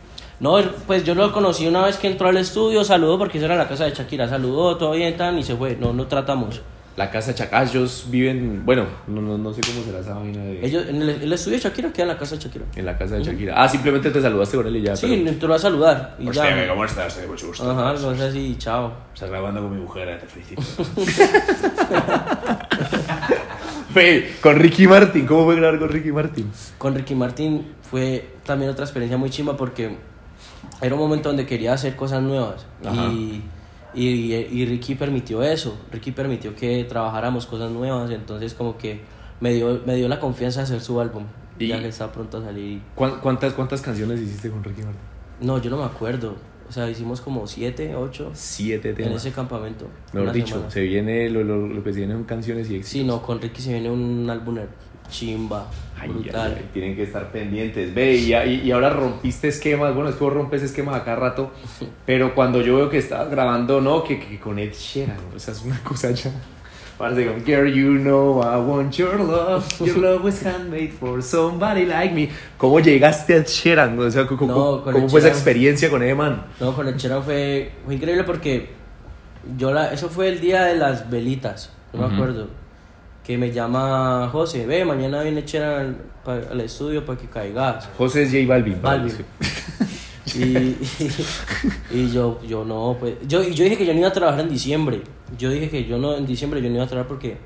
No, 0.40 0.57
pues 0.87 1.05
yo 1.05 1.14
lo 1.14 1.33
conocí 1.33 1.66
una 1.66 1.83
vez 1.85 1.96
que 1.96 2.09
entró 2.09 2.29
al 2.29 2.37
estudio, 2.37 2.83
saludó 2.85 3.18
porque 3.18 3.38
eso 3.38 3.44
era 3.46 3.57
la 3.57 3.68
casa 3.68 3.85
de 3.85 3.92
Shakira, 3.92 4.29
saludó, 4.29 4.77
todo 4.77 4.90
bien, 4.92 5.16
tan, 5.16 5.38
y 5.38 5.44
se 5.44 5.55
fue. 5.55 5.77
No, 5.79 5.92
no 5.92 6.07
tratamos. 6.07 6.61
La 6.96 7.11
casa 7.11 7.33
de 7.33 7.38
Shakira, 7.38 7.64
ellos 7.64 8.07
viven, 8.09 8.62
bueno, 8.64 8.87
no, 9.09 9.20
no, 9.20 9.37
no 9.37 9.52
sé 9.52 9.62
cómo 9.66 9.85
será 9.85 9.98
esa 9.98 10.14
vaina 10.14 10.44
de... 10.44 10.64
Ellos, 10.64 10.87
en 10.88 11.02
el, 11.02 11.09
el 11.11 11.33
estudio 11.33 11.57
de 11.57 11.62
Shakira 11.64 11.92
queda 11.92 12.02
en 12.04 12.09
la 12.11 12.18
casa 12.18 12.37
de 12.37 12.42
Shakira. 12.42 12.64
En 12.76 12.87
la 12.87 12.96
casa 12.96 13.16
de 13.16 13.24
Shakira. 13.24 13.54
Ah, 13.61 13.68
simplemente 13.68 14.11
te 14.12 14.22
saludaste 14.22 14.57
con 14.57 14.68
él 14.68 14.76
y 14.76 14.83
ya. 14.83 14.94
Sí, 14.94 15.07
pero- 15.09 15.28
entró 15.28 15.52
a 15.54 15.59
saludar 15.59 16.14
y 16.20 16.28
Hostia, 16.28 16.57
ya. 16.57 16.68
¿cómo 16.68 16.85
estás? 16.85 17.18
Eh, 17.18 17.26
Mucho 17.26 17.48
gusto. 17.48 17.68
Ajá, 17.68 17.90
algo 17.90 18.11
así, 18.11 18.54
chao. 18.59 18.92
Estás 19.12 19.28
grabando 19.28 19.61
con 19.62 19.74
mi 19.74 19.80
mujer, 19.83 20.09
eh, 20.09 20.18
te 20.20 20.26
felicito. 20.26 20.62
Ve, 23.94 24.35
con 24.40 24.57
Ricky 24.57 24.87
Martin, 24.88 25.26
¿cómo 25.26 25.44
fue 25.44 25.57
grabar 25.57 25.78
con 25.78 25.88
Ricky 25.88 26.11
Martin? 26.12 26.50
Con 26.78 26.94
Ricky 26.94 27.14
Martin 27.14 27.64
fue 27.83 28.28
también 28.44 28.70
otra 28.70 28.85
experiencia 28.85 29.16
muy 29.16 29.30
chimba 29.30 29.57
porque 29.57 29.96
era 30.80 30.94
un 30.94 31.00
momento 31.00 31.28
donde 31.28 31.46
quería 31.46 31.72
hacer 31.74 31.94
cosas 31.94 32.22
nuevas 32.22 32.66
Ajá. 32.85 33.07
y, 33.12 33.42
y, 33.94 34.35
y 34.35 34.66
Ricky 34.66 34.94
permitió 34.94 35.42
eso. 35.42 35.76
Ricky 35.92 36.12
permitió 36.12 36.54
que 36.54 36.85
trabajáramos 36.85 37.46
cosas 37.46 37.70
nuevas, 37.70 38.11
entonces 38.11 38.54
como 38.54 38.76
que 38.78 39.00
me 39.40 39.52
dio, 39.54 39.80
me 39.87 39.94
dio 39.96 40.09
la 40.09 40.20
confianza 40.20 40.61
de 40.61 40.64
hacer 40.64 40.80
su 40.80 41.00
álbum, 41.00 41.24
Y- 41.59 41.68
ya 41.68 41.80
que 41.80 41.88
está 41.88 42.11
pronto 42.12 42.38
a 42.38 42.42
salir. 42.42 42.80
¿Cuán- 42.94 43.20
¿Cuántas, 43.20 43.52
¿Cuántas 43.54 43.80
canciones 43.83 44.20
hiciste 44.20 44.50
con 44.50 44.62
Ricky 44.64 44.83
Martin? 44.83 45.00
No, 45.40 45.61
yo 45.61 45.70
no 45.70 45.78
me 45.78 45.85
acuerdo. 45.85 46.37
O 46.68 46.72
sea, 46.72 46.88
hicimos 46.90 47.20
como 47.20 47.46
siete, 47.46 47.94
ocho 47.94 48.31
Siete 48.35 48.90
en 48.90 48.94
temas. 48.96 49.16
ese 49.16 49.33
campamento. 49.33 49.87
Mejor 50.12 50.33
dicho, 50.33 50.55
semana. 50.55 50.70
se 50.70 50.81
viene, 50.83 51.29
lo, 51.31 51.44
lo, 51.44 51.66
lo 51.68 51.85
que 51.85 51.92
se 51.92 51.98
viene 52.00 52.14
son 52.14 52.24
canciones 52.24 52.70
y 52.70 52.77
éxitos. 52.77 52.90
Sí, 52.90 53.05
no, 53.05 53.20
con 53.22 53.40
Ricky 53.40 53.61
se 53.62 53.72
viene 53.72 53.90
un 53.90 54.29
álbum 54.31 54.59
chimba, 55.11 55.70
Ay, 56.00 56.09
brutal. 56.09 56.53
ay, 56.53 56.62
ay, 56.62 56.70
tienen 56.72 56.96
que 56.96 57.03
estar 57.03 57.31
pendientes. 57.31 57.94
Ve, 57.94 58.16
y, 58.16 58.33
y, 58.66 58.70
ahora 58.72 58.90
rompiste 58.90 59.48
esquemas. 59.48 59.94
Bueno, 59.94 60.09
es 60.11 60.16
que 60.16 60.24
vos 60.24 60.33
rompes 60.33 60.62
esquemas 60.62 60.96
a 60.96 61.05
cada 61.05 61.16
rato. 61.16 61.50
Pero 62.07 62.35
cuando 62.35 62.62
yo 62.62 62.77
veo 62.77 62.90
que 62.90 62.98
estabas 62.98 63.31
grabando, 63.31 63.81
no, 63.81 64.03
que, 64.03 64.18
que 64.18 64.40
con 64.40 64.59
Ed 64.59 64.72
Sheeran. 64.72 65.18
O 65.35 65.38
sea, 65.38 65.53
es 65.53 65.62
una 65.62 65.79
cosa 65.85 66.11
ya. 66.11 66.33
Parece 66.98 67.26
como, 67.26 67.44
girl, 67.44 67.66
you 67.72 67.98
know 67.98 68.40
I 68.42 68.57
want 68.57 68.96
your 68.96 69.18
love. 69.18 69.64
Your 69.85 69.98
love 69.98 70.22
was 70.22 70.40
handmade 70.44 70.92
for 70.92 71.20
somebody 71.22 71.87
like 71.87 72.14
me. 72.14 72.28
¿Cómo 72.57 72.78
llegaste 72.78 73.35
a 73.35 73.37
Ed 73.38 73.46
Sheeran? 73.46 73.98
O 73.98 74.09
sea, 74.11 74.26
¿cómo, 74.28 74.46
No, 74.46 74.83
cómo- 74.85 75.09
fue 75.09 75.18
esa 75.18 75.28
experiencia 75.28 75.90
con 75.90 76.02
ese 76.04 76.14
man? 76.14 76.44
No, 76.61 76.72
con 76.72 76.87
el 76.87 76.96
Chera 76.96 77.20
fue, 77.20 77.72
fue 77.85 77.94
increíble 77.96 78.22
porque 78.22 78.70
yo 79.59 79.72
la, 79.72 79.92
eso 79.92 80.09
fue 80.09 80.28
el 80.28 80.40
día 80.40 80.64
de 80.66 80.76
las 80.76 81.11
velitas, 81.11 81.70
no 81.92 82.00
me 82.00 82.07
Ujú. 82.07 82.14
acuerdo. 82.14 82.46
Que 83.24 83.38
me 83.38 83.50
llama 83.50 84.28
José, 84.30 84.64
ve, 84.66 84.85
mañana 84.85 85.22
viene 85.22 85.44
Chera 85.44 85.80
al, 85.80 85.96
al 86.26 86.61
estudio 86.61 87.04
para 87.04 87.18
que 87.18 87.26
caigas. 87.26 87.88
José 87.98 88.22
es 88.22 88.30
J 88.30 88.46
Balvin. 88.46 88.80
Balvin. 88.80 89.14
Y, 90.35 90.40
y, 90.42 90.78
y 91.92 92.11
yo, 92.11 92.40
yo 92.48 92.64
no, 92.64 92.96
pues. 92.98 93.14
Yo, 93.28 93.42
yo 93.42 93.62
dije 93.64 93.76
que 93.76 93.85
yo 93.87 93.92
no 93.92 94.00
iba 94.00 94.09
a 94.09 94.12
trabajar 94.12 94.40
en 94.40 94.48
diciembre. 94.48 95.02
Yo 95.38 95.51
dije 95.51 95.70
que 95.70 95.85
yo 95.85 95.99
no, 95.99 96.16
en 96.16 96.27
diciembre 96.27 96.61
yo 96.62 96.68
no 96.68 96.77
iba 96.77 96.85
a 96.85 96.87
trabajar 96.87 97.09
porque 97.09 97.38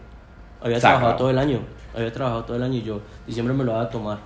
había 0.61 0.79
trabajado 0.81 1.17
todo 1.17 1.31
el 1.31 1.39
año. 1.39 1.61
Había 1.95 2.13
trabajado 2.13 2.45
todo 2.45 2.57
el 2.57 2.63
año 2.63 2.75
y 2.75 2.83
yo, 2.83 3.01
diciembre 3.27 3.55
me 3.55 3.65
lo 3.65 3.73
iba 3.73 3.83
a 3.83 3.91
tomar. 3.91 4.19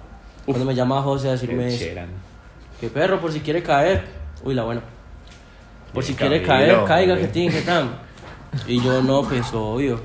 Cuando 0.44 0.64
me 0.64 0.75
llama 0.75 1.01
José 1.03 1.29
a 1.29 1.33
decirme 1.33 1.68
Qué 1.68 1.92
eso, 1.92 2.01
que 2.81 2.88
perro, 2.88 3.20
por 3.20 3.33
si 3.33 3.40
quiere 3.40 3.62
caer. 3.62 4.05
Uy, 4.42 4.55
la 4.55 4.64
buena. 4.64 4.83
Por 5.92 6.03
si 6.03 6.14
quiere 6.14 6.42
caer, 6.42 6.85
caiga, 6.85 7.16
que 7.16 7.29
tiene, 7.29 7.53
que 7.53 7.62
tan. 7.62 7.90
Y 8.66 8.83
yo 8.83 9.03
no, 9.03 9.22
pues 9.22 9.53
obvio. 9.53 10.01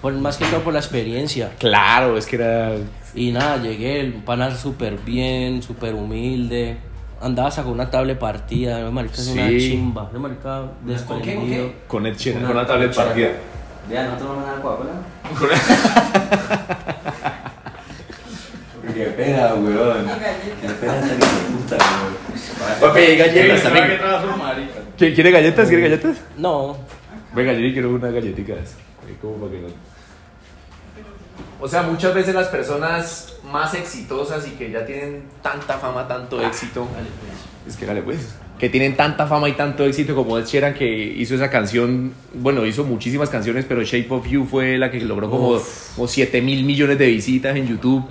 Por, 0.00 0.12
más 0.14 0.36
que 0.36 0.44
todo 0.46 0.60
por 0.60 0.72
la 0.72 0.78
experiencia. 0.78 1.52
Claro, 1.58 2.16
es 2.16 2.26
que 2.26 2.36
era. 2.36 2.74
Y 3.14 3.32
nada, 3.32 3.56
llegué, 3.56 4.00
el 4.00 4.12
pana 4.12 4.54
súper 4.54 4.98
bien, 4.98 5.62
súper 5.62 5.94
humilde. 5.94 6.76
Andaba 7.20 7.50
sacó 7.50 7.70
una 7.70 7.90
tablet 7.90 8.18
partida, 8.18 8.80
ese 8.80 8.90
marica 8.90 9.14
es 9.14 9.28
una 9.28 9.48
Sí. 9.48 9.58
chimba. 9.58 10.06
Ese 10.10 10.18
marica 10.18 10.58
¿Con 10.58 10.68
qué, 10.68 10.74
con 10.76 10.86
desprendido. 10.86 11.66
qué? 11.68 11.76
Con 11.86 12.06
el 12.06 12.16
Cheran. 12.16 12.38
Una- 12.40 12.48
Con 12.48 12.56
una 12.58 12.66
tablet 12.66 12.90
Cheran. 12.92 13.06
partida. 13.08 13.28
Vea, 13.88 14.02
nosotros 14.04 14.28
no 14.28 14.34
vamos 14.34 14.48
a 14.48 14.52
dar 14.52 14.60
Coca-Cola. 14.62 14.92
Qué 18.94 19.04
pena, 19.04 19.54
weón. 19.54 20.06
Qué 20.62 20.68
pena 20.68 20.94
esta 21.00 21.14
hijo 21.14 21.26
de 21.26 21.56
puta, 21.56 21.76
weón. 21.76 22.16
Papi, 22.80 23.00
galletas 23.16 23.60
que 23.60 23.68
también. 23.68 23.98
trabaja 23.98 24.32
su 24.32 24.38
marica. 24.38 24.72
¿Qui- 24.98 25.14
¿Quiere 25.14 25.30
galletas? 25.30 25.68
¿Quiere 25.68 25.82
galletas? 25.82 26.16
No, 26.38 26.76
Venga, 27.34 27.52
yo 27.52 27.72
quiero 27.72 27.90
unas 27.90 28.12
galletitas. 28.14 28.76
Ahí 29.06 29.14
como 29.20 29.34
para 29.36 29.52
que 29.52 29.58
no- 29.60 29.68
O 31.60 31.68
sea, 31.68 31.82
muchas 31.82 32.14
veces 32.14 32.34
las 32.34 32.48
personas 32.48 33.34
más 33.50 33.74
exitosas 33.74 34.46
y 34.46 34.50
que 34.50 34.70
ya 34.70 34.84
tienen 34.84 35.22
tanta 35.42 35.78
fama, 35.78 36.06
tanto 36.06 36.40
éxito. 36.42 36.86
Es 37.66 37.76
que 37.76 37.86
dale 37.86 38.02
pues. 38.02 38.34
Que 38.58 38.68
tienen 38.68 38.96
tanta 38.96 39.26
fama 39.26 39.48
y 39.48 39.52
tanto 39.52 39.84
éxito 39.84 40.14
como 40.14 40.38
Ed 40.38 40.46
Sheeran 40.46 40.74
que 40.74 40.86
hizo 40.86 41.34
esa 41.34 41.50
canción, 41.50 42.12
bueno, 42.34 42.64
hizo 42.64 42.84
muchísimas 42.84 43.28
canciones, 43.28 43.64
pero 43.66 43.82
Shape 43.82 44.08
of 44.10 44.26
You 44.26 44.46
fue 44.46 44.78
la 44.78 44.90
que 44.90 45.00
logró 45.00 45.30
como, 45.30 45.60
como 45.94 46.08
7 46.08 46.40
mil 46.42 46.64
millones 46.64 46.98
de 46.98 47.06
visitas 47.06 47.56
en 47.56 47.66
YouTube. 47.66 48.04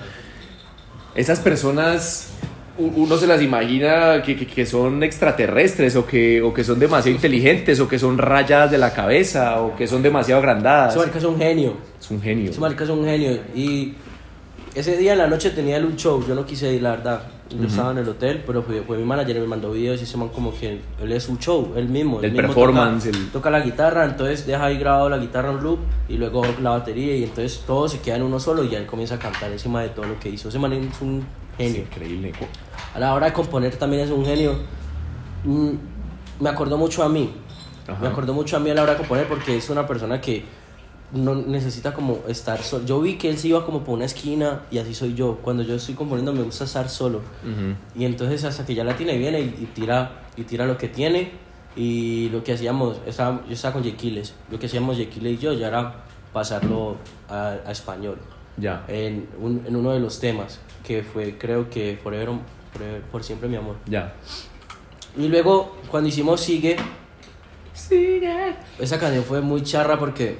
Esas 1.16 1.40
personas, 1.40 2.30
uno 2.78 3.18
se 3.18 3.26
las 3.28 3.42
imagina 3.42 4.22
que, 4.24 4.36
que- 4.36 4.46
que 4.48 4.66
son 4.66 5.02
extraterrestres 5.04 5.96
o 5.96 6.06
que, 6.06 6.42
o 6.42 6.54
que 6.54 6.64
son 6.64 6.80
demasiado 6.80 7.16
inteligentes 7.16 7.80
o 7.80 7.88
que 7.88 7.98
son 8.00 8.18
rayadas 8.18 8.72
de 8.72 8.78
la 8.78 8.94
cabeza 8.94 9.62
o 9.62 9.76
que 9.76 9.88
son 9.88 10.02
demasiado 10.02 10.40
agrandadas. 10.42 10.92
ese 10.92 11.00
marica 11.00 11.18
es 11.20 11.24
un 11.26 11.38
genio. 11.38 11.74
Es 12.00 12.12
un 12.12 12.22
genio. 12.22 12.52
Ese 12.52 12.60
marica 12.60 12.84
es 12.84 12.90
un 12.90 13.06
genio. 13.06 13.40
Y 13.56 13.94
ese 14.74 14.98
día 14.98 15.14
en 15.14 15.20
la 15.20 15.28
noche 15.28 15.52
tenía 15.52 15.78
un 15.80 15.96
show, 15.96 16.24
yo 16.28 16.36
no 16.36 16.46
quise 16.46 16.74
ir, 16.74 16.82
la 16.82 16.92
verdad. 16.92 17.22
Yo 17.48 17.68
estaba 17.68 17.92
en 17.92 18.00
el 18.00 18.10
hotel, 18.10 18.44
pero 18.46 18.64
fue, 18.64 18.82
fue 18.82 18.98
mi 18.98 19.04
manager 19.06 19.38
y 19.38 19.40
me 19.40 19.46
mandó 19.48 19.72
videos 19.72 20.02
y 20.02 20.04
ese 20.04 20.18
man 20.18 20.30
como 20.30 20.52
que 20.54 20.80
él 21.02 21.12
es 21.12 21.30
un 21.30 21.38
show, 21.38 21.74
él 21.78 21.88
mismo. 21.88 22.18
él 22.20 22.26
El 22.26 22.32
mismo 22.32 22.48
performance, 22.48 23.06
Toca, 23.06 23.18
el- 23.18 23.30
toca 23.30 23.50
la 23.52 23.60
guitarra, 23.60 24.04
entonces 24.06 24.48
deja 24.48 24.66
ahí 24.66 24.80
grabado 24.80 25.10
la 25.10 25.20
guitarra 25.20 25.52
en 25.52 25.62
loop 25.62 25.78
y 26.10 26.18
luego 26.18 26.44
la 26.62 26.72
batería 26.72 27.16
y 27.16 27.24
entonces 27.24 27.62
todo 27.68 27.88
se 27.88 28.00
queda 28.00 28.16
en 28.16 28.24
uno 28.24 28.40
solo 28.40 28.64
y 28.64 28.70
ya 28.70 28.80
él 28.80 28.88
comienza 28.88 29.16
a 29.16 29.20
cantar 29.20 29.52
encima 29.52 29.84
de 29.84 29.90
todo 29.90 30.08
lo 30.08 30.20
que 30.20 30.28
hizo. 30.30 30.50
Ese 30.50 30.58
man 30.58 30.74
es 30.74 31.00
un 31.02 31.24
Es 31.58 31.68
genio. 31.74 31.82
increíble. 31.84 32.34
A 32.94 33.00
la 33.00 33.14
hora 33.14 33.28
de 33.28 33.34
componer 33.34 33.76
también 33.76 34.04
es 34.04 34.10
un 34.10 34.26
genio. 34.26 34.56
Mm, 35.44 35.72
me 36.40 36.50
acordó 36.50 36.78
mucho 36.78 37.04
a 37.04 37.10
mí. 37.10 37.34
Ajá. 37.88 38.02
Me 38.02 38.08
acordó 38.08 38.34
mucho 38.34 38.58
a 38.58 38.60
mí 38.60 38.70
a 38.70 38.74
la 38.74 38.84
hora 38.84 38.94
de 38.94 38.98
componer 39.00 39.28
porque 39.28 39.58
es 39.58 39.70
una 39.70 39.86
persona 39.86 40.20
que 40.20 40.44
no 41.12 41.36
necesita 41.36 41.94
como 41.94 42.20
estar 42.28 42.62
solo. 42.62 42.86
Yo 42.86 43.00
vi 43.00 43.16
que 43.18 43.30
él 43.30 43.38
se 43.38 43.50
iba 43.50 43.66
como 43.66 43.84
por 43.84 43.96
una 43.96 44.06
esquina 44.06 44.62
y 44.72 44.80
así 44.80 44.94
soy 44.94 45.14
yo. 45.14 45.38
Cuando 45.42 45.64
yo 45.64 45.76
estoy 45.76 45.96
componiendo 45.96 46.34
me 46.34 46.42
gusta 46.42 46.64
estar 46.64 46.90
solo. 46.90 47.20
Ujú. 47.20 47.76
Y 48.00 48.06
entonces 48.06 48.44
hasta 48.44 48.66
que 48.66 48.74
ya 48.74 48.84
la 48.84 48.98
tiene 48.98 49.18
viene 49.18 49.40
y, 49.40 49.44
y 49.62 49.70
tira 49.74 50.24
y 50.36 50.44
tira 50.44 50.66
lo 50.66 50.78
que 50.78 50.88
tiene 50.90 51.32
y 51.76 52.30
lo 52.30 52.44
que 52.44 52.54
hacíamos, 52.54 52.98
estaba, 53.06 53.42
yo 53.48 53.54
estaba 53.54 53.74
con 53.74 53.84
Jequiles, 53.84 54.34
lo 54.50 54.58
que 54.58 54.66
hacíamos 54.66 54.98
Jequiles 54.98 55.34
y 55.34 55.38
yo 55.38 55.54
ya 55.54 55.68
era 55.68 56.04
pasarlo 56.34 56.96
a, 57.30 57.56
a 57.66 57.72
español 57.72 58.18
Ya. 58.58 58.86
en, 58.88 59.28
un- 59.40 59.64
en 59.68 59.76
uno 59.76 59.92
de 59.92 60.00
los 60.00 60.20
temas 60.20 60.60
que 60.86 61.04
fue 61.04 61.38
creo 61.38 61.70
que 61.70 62.00
Forever, 62.02 62.30
Forever- 62.74 63.02
por 63.12 63.24
siempre 63.24 63.50
mi 63.50 63.56
amor. 63.58 63.76
Ya. 63.86 64.14
Y 65.18 65.28
luego 65.28 65.76
cuando 65.92 66.10
hicimos 66.10 66.42
Sigue, 66.42 66.76
esa 68.80 69.00
canción 69.00 69.24
fue 69.24 69.42
muy 69.42 69.62
charra 69.64 70.00
porque 70.00 70.38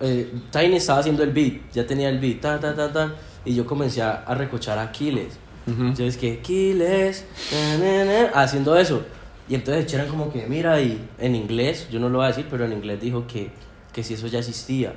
eh, 0.00 0.32
Tiny 0.52 0.76
estaba 0.76 1.00
haciendo 1.00 1.22
el 1.22 1.30
beat, 1.32 1.70
ya 1.72 1.86
tenía 1.86 2.08
el 2.08 2.18
beat, 2.18 2.40
ta, 2.40 2.60
ta, 2.60 2.74
ta, 2.74 2.92
ta, 2.92 3.14
y 3.44 3.54
yo 3.54 3.66
comencé 3.66 4.02
a, 4.02 4.12
a 4.26 4.34
recochar 4.34 4.78
a 4.78 4.82
Aquiles. 4.82 5.38
Entonces 5.66 6.16
que 6.16 6.32
Aquiles, 6.34 7.26
na, 7.52 7.78
na, 7.78 8.04
na, 8.04 8.22
haciendo 8.34 8.76
eso. 8.78 9.02
Y 9.50 9.54
entonces 9.54 9.84
echaron 9.84 10.08
como 10.08 10.32
que, 10.32 10.46
mira, 10.46 10.80
y 10.80 10.98
en 11.18 11.34
inglés, 11.34 11.88
yo 11.90 12.00
no 12.00 12.08
lo 12.08 12.18
voy 12.18 12.24
a 12.26 12.28
decir, 12.28 12.46
pero 12.50 12.64
en 12.64 12.72
inglés 12.72 13.00
dijo 13.00 13.26
que, 13.26 13.50
que 13.92 14.02
si 14.02 14.14
eso 14.14 14.26
ya 14.28 14.38
existía. 14.38 14.94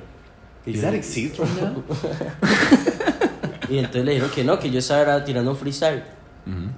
Is 0.66 0.80
that 0.82 0.94
exist 0.94 1.38
right 1.38 1.48
now? 1.60 1.82
y 3.68 3.78
entonces 3.78 4.04
le 4.04 4.12
dijeron 4.12 4.30
que 4.34 4.44
no, 4.44 4.58
que 4.58 4.70
yo 4.70 4.78
estaba 4.78 5.24
tirando 5.24 5.50
un 5.50 5.56
freestyle. 5.56 6.02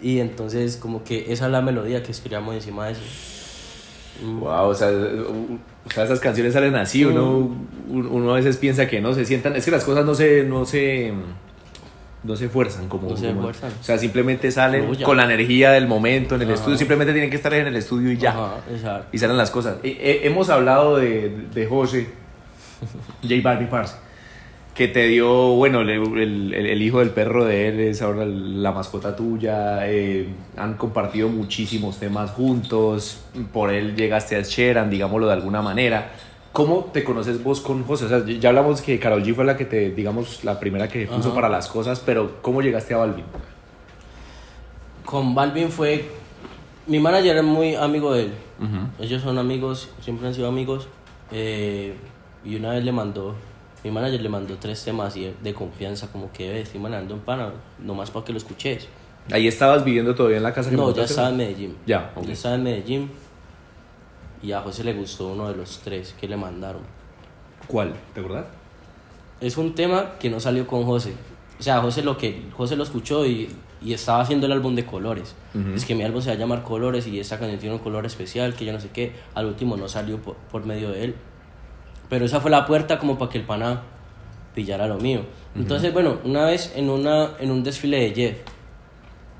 Y 0.00 0.18
entonces 0.20 0.76
como 0.76 1.02
que 1.04 1.32
esa 1.32 1.46
es 1.46 1.52
la 1.52 1.62
melodía 1.62 2.02
que 2.02 2.12
escribíamos 2.12 2.54
encima 2.54 2.86
de 2.86 2.92
eso. 2.92 3.00
Mm. 4.22 4.40
Wow, 4.40 4.68
o 4.68 4.74
sea, 4.74 4.88
o 4.88 5.90
sea, 5.90 6.04
esas 6.04 6.20
canciones 6.20 6.52
salen 6.52 6.74
así, 6.76 7.04
uno, 7.04 7.56
un- 7.88 8.06
uno 8.06 8.30
a 8.32 8.36
veces 8.36 8.58
piensa 8.58 8.86
que 8.86 9.00
no 9.00 9.12
se 9.14 9.24
sientan, 9.24 9.56
es 9.56 9.64
que 9.64 9.70
las 9.70 9.84
cosas 9.84 10.04
no 10.04 10.14
se, 10.14 10.44
no 10.44 10.64
se, 10.66 11.12
no 12.22 12.36
se 12.36 12.48
fuerzan 12.48 12.88
como, 12.88 13.08
No 13.10 13.16
se 13.16 13.28
como- 13.28 13.42
fuerzan. 13.42 13.72
o 13.80 13.82
sea, 13.82 13.98
simplemente 13.98 14.50
salen 14.52 14.94
con 15.02 15.16
la 15.16 15.24
energía 15.24 15.72
del 15.72 15.88
momento 15.88 16.36
en 16.36 16.42
el 16.42 16.48
Ajá. 16.48 16.54
estudio, 16.56 16.76
simplemente 16.78 17.12
tienen 17.12 17.30
que 17.30 17.36
estar 17.36 17.52
en 17.54 17.66
el 17.66 17.74
estudio 17.76 18.12
y 18.12 18.16
ya, 18.18 18.30
Ajá, 18.30 19.06
y 19.12 19.18
salen 19.18 19.36
las 19.36 19.50
cosas. 19.50 19.78
Eh, 19.82 20.20
hemos 20.24 20.48
hablado 20.48 20.96
de, 20.98 21.30
de 21.52 21.66
José, 21.66 22.08
J 23.22 23.34
Balvin 23.42 23.68
Parce, 23.68 23.96
que 24.74 24.88
te 24.88 25.06
dio, 25.06 25.30
bueno, 25.54 25.82
el, 25.82 26.52
el- 26.54 26.82
hijo 26.82 26.98
del 26.98 27.10
perro 27.10 27.44
de 27.44 27.68
él 27.68 27.80
es 27.80 28.02
ahora 28.02 28.24
la 28.26 28.72
mascota 28.72 29.14
tuya, 29.14 29.88
eh, 29.88 30.28
han 30.56 30.74
compartido 30.74 31.28
muchísimos 31.28 31.98
temas 31.98 32.32
juntos, 32.32 33.22
por 33.52 33.70
él 33.72 33.94
llegaste 33.94 34.36
a 34.36 34.40
Sheeran, 34.42 34.90
digámoslo 34.90 35.26
de 35.28 35.32
alguna 35.34 35.62
manera. 35.62 36.12
¿Cómo 36.52 36.84
te 36.92 37.02
conoces 37.02 37.42
vos 37.42 37.60
con 37.60 37.82
José? 37.84 38.04
O 38.04 38.08
sea, 38.08 38.24
ya 38.24 38.48
hablamos 38.50 38.80
que 38.80 38.98
Carol 39.00 39.24
G 39.24 39.34
fue 39.34 39.44
la 39.44 39.56
que 39.56 39.64
te, 39.64 39.90
digamos, 39.90 40.44
la 40.44 40.60
primera 40.60 40.88
que 40.88 41.06
puso 41.06 41.28
Ajá. 41.28 41.34
para 41.34 41.48
las 41.48 41.66
cosas, 41.68 42.00
pero 42.04 42.36
¿cómo 42.42 42.62
llegaste 42.62 42.94
a 42.94 42.98
Balvin? 42.98 43.24
Con 45.04 45.34
Balvin 45.34 45.68
fue... 45.70 46.04
Mi 46.86 46.98
manager 46.98 47.38
es 47.38 47.44
muy 47.44 47.74
amigo 47.74 48.12
de 48.12 48.24
él. 48.24 48.32
Ellos 49.00 49.22
son 49.22 49.38
amigos, 49.38 49.90
siempre 50.00 50.28
han 50.28 50.34
sido 50.34 50.48
amigos. 50.48 50.86
eh, 51.32 51.94
y 52.44 52.56
una 52.56 52.70
vez 52.70 52.84
le 52.84 52.92
mandó... 52.92 53.34
Mi 53.82 53.90
manager 53.90 54.22
le 54.22 54.28
mandó 54.30 54.56
tres 54.58 54.82
temas 54.82 55.14
y 55.16 55.34
de 55.42 55.52
confianza, 55.52 56.10
como 56.10 56.32
que 56.32 56.48
"Ve, 56.48 56.60
estoy 56.62 56.80
mandando 56.80 57.12
un 57.14 57.20
pana, 57.20 57.52
nomás 57.78 58.10
para 58.10 58.24
que 58.24 58.32
lo 58.32 58.38
escuches. 58.38 58.88
Ahí 59.30 59.46
estabas 59.46 59.84
viviendo 59.84 60.14
todavía 60.14 60.38
en 60.38 60.42
la 60.42 60.54
casa 60.54 60.70
que 60.70 60.76
No, 60.76 60.94
ya 60.94 61.04
estaba 61.04 61.28
en 61.28 61.36
Medellín. 61.36 61.76
Ya, 61.86 62.10
ok. 62.16 62.24
Ya 62.24 62.32
estaba 62.32 62.54
en 62.54 62.62
Medellín. 62.62 63.10
Y 64.42 64.52
a 64.52 64.60
José 64.62 64.84
le 64.84 64.94
gustó 64.94 65.28
uno 65.28 65.48
de 65.48 65.56
los 65.56 65.80
tres 65.80 66.14
que 66.18 66.26
le 66.28 66.36
mandaron. 66.36 66.80
¿Cuál? 67.66 67.92
¿Te 68.14 68.20
acordás? 68.20 68.46
Es 69.40 69.58
un 69.58 69.74
tema 69.74 70.12
que 70.18 70.30
no 70.30 70.40
salió 70.40 70.66
con 70.66 70.84
José. 70.84 71.12
O 71.58 71.62
sea, 71.62 71.80
José 71.82 72.02
lo 72.02 72.16
que 72.16 72.42
José 72.56 72.76
lo 72.76 72.82
escuchó 72.84 73.26
y, 73.26 73.50
y 73.82 73.92
estaba 73.92 74.22
haciendo 74.22 74.46
el 74.46 74.52
álbum 74.52 74.74
de 74.74 74.86
colores. 74.86 75.34
Ujú. 75.54 75.74
Es 75.74 75.84
que 75.84 75.94
mi 75.94 76.04
álbum 76.04 76.22
se 76.22 76.28
va 76.30 76.36
a 76.36 76.38
llamar 76.38 76.62
Colores 76.62 77.06
y 77.06 77.20
esta 77.20 77.38
canción 77.38 77.58
tiene 77.60 77.74
un 77.74 77.82
color 77.82 78.06
especial 78.06 78.54
que 78.54 78.64
yo 78.64 78.72
no 78.72 78.80
sé 78.80 78.88
qué. 78.90 79.12
Al 79.34 79.44
último 79.46 79.76
no 79.76 79.88
salió 79.88 80.18
por, 80.22 80.36
por 80.36 80.64
medio 80.64 80.90
de 80.90 81.04
él. 81.04 81.14
Pero 82.08 82.24
esa 82.24 82.40
fue 82.40 82.50
la 82.50 82.66
puerta 82.66 82.98
como 82.98 83.18
para 83.18 83.30
que 83.30 83.38
el 83.38 83.44
pana 83.44 83.82
pillara 84.54 84.86
lo 84.86 84.98
mío. 84.98 85.22
Entonces, 85.56 85.92
bueno, 85.92 86.18
una 86.24 86.44
vez 86.46 86.72
en, 86.76 86.90
una, 86.90 87.30
en 87.38 87.50
un 87.50 87.62
desfile 87.64 87.98
de 88.00 88.14
Jeff, 88.14 88.36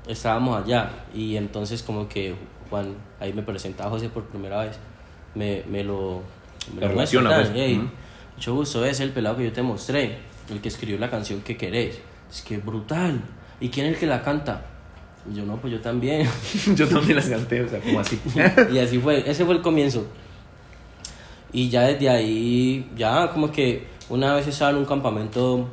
estábamos 0.07 0.63
allá 0.63 0.89
y 1.13 1.35
entonces 1.35 1.81
como 1.83 2.07
que 2.07 2.35
Juan, 2.69 2.95
ahí 3.19 3.33
me 3.33 3.41
presenta 3.43 3.85
a 3.85 3.89
José 3.89 4.09
por 4.09 4.23
primera 4.25 4.61
vez, 4.65 4.77
me, 5.35 5.63
me 5.69 5.83
lo, 5.83 6.21
me 6.73 6.81
lo 6.81 6.87
relaciona, 6.89 7.35
pues. 7.35 7.51
"Ey, 7.55 7.77
Ujú. 7.77 7.87
mucho 8.35 8.55
gusto, 8.55 8.85
es 8.85 8.99
el 8.99 9.11
pelado 9.11 9.37
que 9.37 9.45
yo 9.45 9.51
te 9.53 9.61
mostré, 9.61 10.17
el 10.49 10.61
que 10.61 10.67
escribió 10.69 10.97
la 10.99 11.09
canción 11.09 11.41
que 11.41 11.57
querés. 11.57 11.99
Es 12.29 12.41
que 12.41 12.57
brutal. 12.57 13.21
¿Y 13.59 13.69
quién 13.69 13.85
es 13.87 13.93
el 13.93 13.99
que 13.99 14.07
la 14.07 14.21
canta? 14.21 14.65
Y 15.31 15.35
yo 15.35 15.45
no, 15.45 15.57
pues 15.57 15.73
yo 15.73 15.79
también. 15.79 16.27
Yo 16.75 16.87
también 16.87 17.15
las 17.15 17.27
canté, 17.27 17.61
o 17.61 17.67
sea, 17.69 17.79
como 17.79 17.99
así. 17.99 18.19
y 18.71 18.77
así 18.79 18.99
fue, 18.99 19.27
ese 19.29 19.43
fue 19.45 19.55
el 19.55 19.61
comienzo. 19.61 20.05
Y 21.53 21.69
ya 21.69 21.83
desde 21.83 22.09
ahí, 22.09 22.89
ya 22.97 23.29
como 23.31 23.51
que 23.51 23.87
una 24.09 24.35
vez 24.35 24.47
estaba 24.47 24.71
en 24.71 24.77
un 24.77 24.85
campamento 24.85 25.67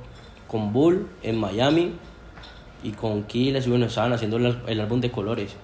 con 0.47 0.73
Bull 0.73 1.09
en 1.23 1.39
Miami 1.39 1.93
y 2.83 2.91
con 2.91 3.25
Kiles 3.25 3.67
y 3.67 3.71
bueno, 3.71 3.87
estaban 3.87 4.13
haciendo 4.13 4.37
el, 4.37 4.59
el 4.67 4.81
álbum 4.81 5.01
de 5.01 5.11
colores. 5.11 5.57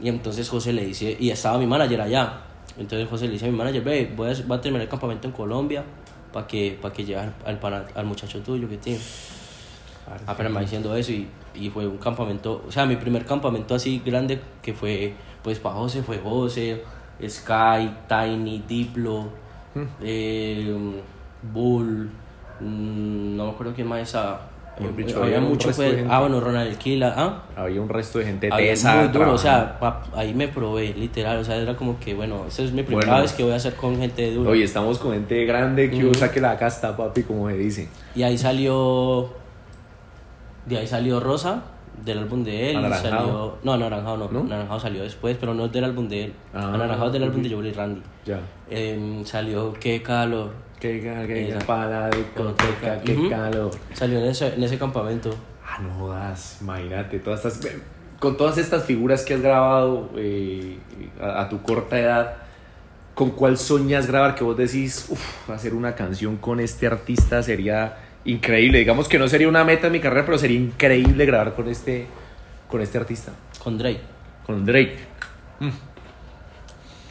Y 0.00 0.08
entonces 0.08 0.48
José 0.48 0.72
le 0.72 0.84
dice, 0.84 1.16
y 1.18 1.30
estaba 1.30 1.58
mi 1.58 1.66
manager 1.66 2.00
allá, 2.00 2.40
Entonces 2.78 3.08
José 3.08 3.26
le 3.26 3.32
dice 3.32 3.46
a 3.46 3.50
mi 3.50 3.56
manager, 3.56 3.82
ve, 3.82 4.12
voy 4.16 4.28
a, 4.28 4.32
a 4.32 4.60
terminar 4.60 4.82
el 4.82 4.88
campamento 4.88 5.26
en 5.26 5.32
Colombia 5.32 5.84
para 6.32 6.46
que, 6.46 6.78
para 6.80 6.94
que 6.94 7.04
lleve 7.04 7.20
al, 7.20 7.58
al, 7.60 7.86
al 7.94 8.06
muchacho 8.06 8.40
tuyo 8.40 8.68
que 8.68 8.76
tiene. 8.76 9.00
Apenas 10.26 10.52
me 10.52 10.56
va 10.56 10.62
diciendo 10.62 10.94
eso 10.94 11.12
y, 11.12 11.28
y 11.54 11.68
fue 11.68 11.86
un 11.86 11.98
campamento, 11.98 12.64
o 12.66 12.72
sea, 12.72 12.86
mi 12.86 12.96
primer 12.96 13.26
campamento 13.26 13.74
así 13.74 14.00
grande 14.04 14.40
que 14.62 14.72
fue, 14.72 15.12
pues 15.42 15.58
para 15.58 15.74
José 15.74 16.02
fue 16.02 16.18
José, 16.18 16.82
Sky, 17.26 17.90
Tiny, 18.08 18.62
Diplo, 18.68 19.26
eh, 20.02 20.74
Bull, 21.52 22.10
mm, 22.60 23.36
no 23.36 23.44
me 23.46 23.50
acuerdo 23.50 23.72
quién 23.74 23.86
más 23.88 24.00
estaba. 24.00 24.42
Mejor 24.78 24.92
Eh, 25.00 25.04
dicho, 25.04 25.22
había 25.24 25.36
había 25.38 25.48
mucho, 25.48 25.70
pues, 25.72 25.78
de 25.78 26.06
ah, 26.08 26.20
bueno, 26.20 26.38
Ronald 26.40 26.76
Kila, 26.78 27.12
ah. 27.16 27.42
Había 27.56 27.80
un 27.80 27.88
resto 27.88 28.20
de 28.20 28.26
gente 28.26 28.48
Había 28.52 28.70
tesa 28.70 28.94
muy 28.96 29.08
duro, 29.08 29.32
o 29.34 29.38
sea, 29.38 29.76
ahí 30.14 30.32
me 30.34 30.46
probé, 30.46 30.94
literal, 30.94 31.38
o 31.38 31.44
sea, 31.44 31.56
era 31.56 31.74
como 31.74 31.98
que, 31.98 32.14
bueno, 32.14 32.44
esa 32.46 32.62
es 32.62 32.70
mi 32.72 32.84
primera 32.84 33.06
Bueno. 33.08 33.22
vez 33.22 33.32
que 33.32 33.42
voy 33.42 33.52
a 33.52 33.56
hacer 33.56 33.74
con 33.74 33.96
gente 33.98 34.32
dura. 34.32 34.50
Oye, 34.50 34.62
estamos 34.62 34.98
con 35.00 35.12
gente 35.14 35.44
grande 35.46 35.90
que 35.90 36.04
Ujú. 36.04 36.14
saque 36.14 36.40
la 36.40 36.56
casta, 36.56 36.96
papi, 36.96 37.24
como 37.24 37.48
se 37.50 37.56
dice. 37.56 37.88
Y 38.14 38.22
ahí 38.22 38.38
salió, 38.38 39.30
de 40.66 40.78
ahí 40.78 40.86
salió 40.86 41.18
Rosa, 41.18 41.62
del 42.04 42.18
álbum 42.18 42.44
de 42.44 42.70
él, 42.70 42.76
Anaranjado. 42.76 43.16
salió, 43.18 43.58
no, 43.62 43.72
Anaranjado 43.72 44.16
no, 44.16 44.28
¿No? 44.30 44.40
Anaranjado 44.40 44.80
salió 44.80 45.02
después, 45.02 45.36
pero 45.38 45.54
no 45.54 45.66
es 45.66 45.72
del 45.72 45.84
álbum 45.84 46.08
de 46.08 46.24
él, 46.24 46.32
Ah, 46.54 46.68
Anaranjado 46.74 47.06
es 47.06 47.12
del 47.12 47.22
álbum 47.24 47.42
de 47.42 47.50
Joel 47.50 47.66
y 47.66 47.72
Randy. 47.72 48.02
Ya. 48.24 48.40
Em, 48.70 49.24
salió 49.24 49.72
Qué 49.74 50.02
Calor, 50.02 50.50
Qué, 50.80 51.00
qué 51.00 51.08
de 51.10 52.16
discoteca, 52.16 53.00
qué 53.04 53.28
calor. 53.28 53.70
salió 53.94 54.18
en 54.20 54.26
ese, 54.26 54.54
en 54.54 54.62
ese 54.62 54.78
campamento. 54.78 55.30
Ah, 55.66 55.80
no 55.82 55.92
jodas, 55.94 56.58
imagínate, 56.60 57.18
todas 57.18 57.44
estas, 57.44 57.72
con 58.20 58.36
todas 58.36 58.58
estas 58.58 58.84
figuras 58.84 59.24
que 59.24 59.34
has 59.34 59.42
grabado 59.42 60.10
eh, 60.16 60.78
a, 61.20 61.42
a 61.42 61.48
tu 61.48 61.60
corta 61.62 61.98
edad, 61.98 62.36
¿con 63.14 63.30
cuál 63.30 63.58
soñas 63.58 64.06
grabar? 64.06 64.34
Que 64.36 64.44
vos 64.44 64.56
decís, 64.56 65.06
uff, 65.08 65.50
hacer 65.50 65.74
una 65.74 65.94
canción 65.96 66.36
con 66.36 66.60
este 66.60 66.86
artista 66.86 67.42
sería 67.42 67.96
increíble. 68.32 68.78
Digamos 68.78 69.08
que 69.08 69.18
no 69.18 69.28
sería 69.28 69.48
una 69.48 69.64
meta 69.64 69.86
en 69.88 69.92
mi 69.92 70.00
carrera, 70.00 70.24
pero 70.24 70.38
sería 70.38 70.58
increíble 70.58 71.26
grabar 71.26 71.54
con 71.54 71.68
este, 71.68 72.06
con 72.68 72.80
este 72.80 72.98
artista, 72.98 73.32
Con 73.62 73.76
Drake, 73.78 74.00
con 74.46 74.64
Drake. 74.64 74.96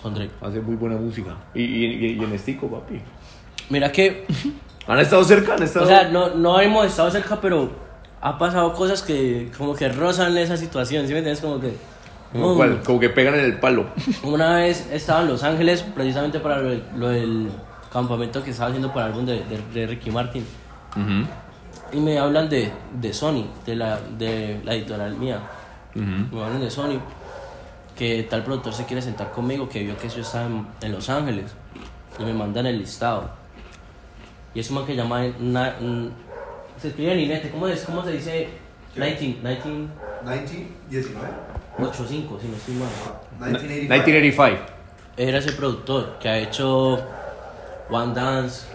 con 0.02 0.14
Drake. 0.14 0.32
Hace 0.42 0.60
muy 0.62 0.76
buena 0.76 0.96
música. 0.98 1.36
Y, 1.54 1.62
y, 1.64 2.18
y 2.20 2.24
en 2.24 2.34
Estico, 2.34 2.68
papi. 2.70 3.02
Mira 3.70 3.92
que, 3.92 4.26
¿Han 4.88 5.00
estado 5.00 5.24
cerca? 5.24 5.56
¿Han 5.56 5.64
estado? 5.64 5.86
o 5.86 5.88
sea, 5.88 6.08
no, 6.10 6.30
no 6.36 6.60
hemos 6.62 6.86
estado 6.86 7.12
cerca, 7.12 7.42
pero 7.42 7.70
ha 8.22 8.38
pasado 8.38 8.74
cosas 8.74 9.02
que 9.02 9.50
como 9.58 9.76
que 9.76 9.90
rozan 9.90 10.38
esa 10.38 10.56
situación, 10.56 11.06
¿sí 11.08 11.14
me 11.14 11.20
entiendes? 11.20 11.42
Como 11.42 11.60
que... 11.60 11.74
como, 12.32 12.54
mm, 12.54 12.58
cual- 12.58 12.82
como 12.86 13.00
que 13.00 13.10
pegan 13.10 13.36
en 13.36 13.42
el 13.46 13.60
palo. 13.60 13.88
Una 14.24 14.56
vez 14.58 14.88
estaba 14.92 15.22
en 15.22 15.28
Los 15.28 15.44
Ángeles 15.44 15.82
precisamente 15.84 16.40
para 16.40 16.60
lo, 16.62 16.70
del- 16.70 16.84
lo 16.96 17.10
del 17.10 17.50
campamento 17.92 18.44
que 18.44 18.52
estaba 18.52 18.70
haciendo 18.70 18.94
para 18.94 19.08
el 19.08 19.12
álbum 19.14 19.26
de, 19.26 19.44
de- 19.44 19.62
de 19.74 19.88
Ricky 19.88 20.10
Martin. 20.12 20.46
Y 21.94 21.98
me 22.00 22.20
hablan 22.20 22.50
de, 22.50 22.72
de 23.00 23.14
Sony, 23.14 23.46
de 23.66 23.76
la, 23.76 24.00
de 24.18 24.60
la 24.64 24.74
editorial 24.76 25.16
mía. 25.16 25.40
Me 25.96 26.44
hablan 26.44 26.60
de 26.62 26.70
Sony, 26.70 27.00
que 27.96 28.24
tal 28.30 28.44
productor 28.44 28.74
se 28.74 28.86
quiere 28.86 29.02
sentar 29.02 29.32
conmigo, 29.32 29.68
que 29.70 29.84
vio 29.84 29.98
que 29.98 30.10
yo 30.10 30.22
estaba 30.22 30.46
en, 30.46 30.68
en 30.82 30.92
Los 30.92 31.10
Ángeles. 31.10 31.52
Y 32.20 32.24
me 32.24 32.34
mandan 32.34 32.66
el 32.66 32.78
listado. 32.80 33.30
Y 34.54 34.60
es 34.60 34.70
un 34.70 34.78
man 34.78 34.86
que 34.86 34.96
llama... 34.96 35.22
Na- 35.40 35.76
n- 35.80 36.10
se 36.82 36.90
escribe 36.90 37.14
en 37.14 37.20
Inete, 37.22 37.50
¿cómo, 37.50 37.68
es, 37.68 37.84
¿cómo 37.86 38.04
se 38.04 38.12
dice? 38.12 38.50
19, 38.96 39.16
19, 40.24 40.68
19, 40.90 41.28
85, 41.80 42.40
si 42.42 42.48
no 42.48 42.56
estoy 42.56 42.76
mal. 42.76 42.90
1985. 43.40 43.88
1985. 43.88 44.58
era 45.18 45.38
ese 45.40 45.52
productor 45.54 46.18
que 46.20 46.30
ha 46.30 46.38
hecho 46.40 47.00
One 47.90 48.14
Dance, 48.14 48.68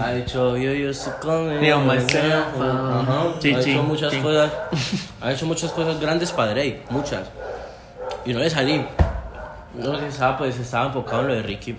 ha 0.00 0.14
hecho 0.14 0.56
Yo 0.56 0.72
Yo 0.72 0.90
Come 1.20 1.58
Feel 1.60 1.78
myself, 1.78 2.46
Ajá, 2.60 3.24
sí, 3.40 3.54
ha 3.54 3.60
hecho 3.60 3.82
muchas 3.82 4.14
cosas, 4.14 4.52
ha 5.20 5.32
hecho 5.32 5.46
muchas 5.46 5.72
cosas 5.72 6.00
grandes 6.00 6.32
para 6.32 6.50
Drake, 6.52 6.82
muchas. 6.90 7.22
Y 8.24 8.32
no 8.32 8.40
le 8.40 8.50
salí. 8.50 8.84
No 9.74 9.98
que 9.98 10.06
estaba 10.08 10.38
pues 10.38 10.58
estaba 10.58 10.86
enfocado 10.86 11.22
en 11.22 11.28
lo 11.28 11.34
de 11.34 11.42
Ricky. 11.42 11.76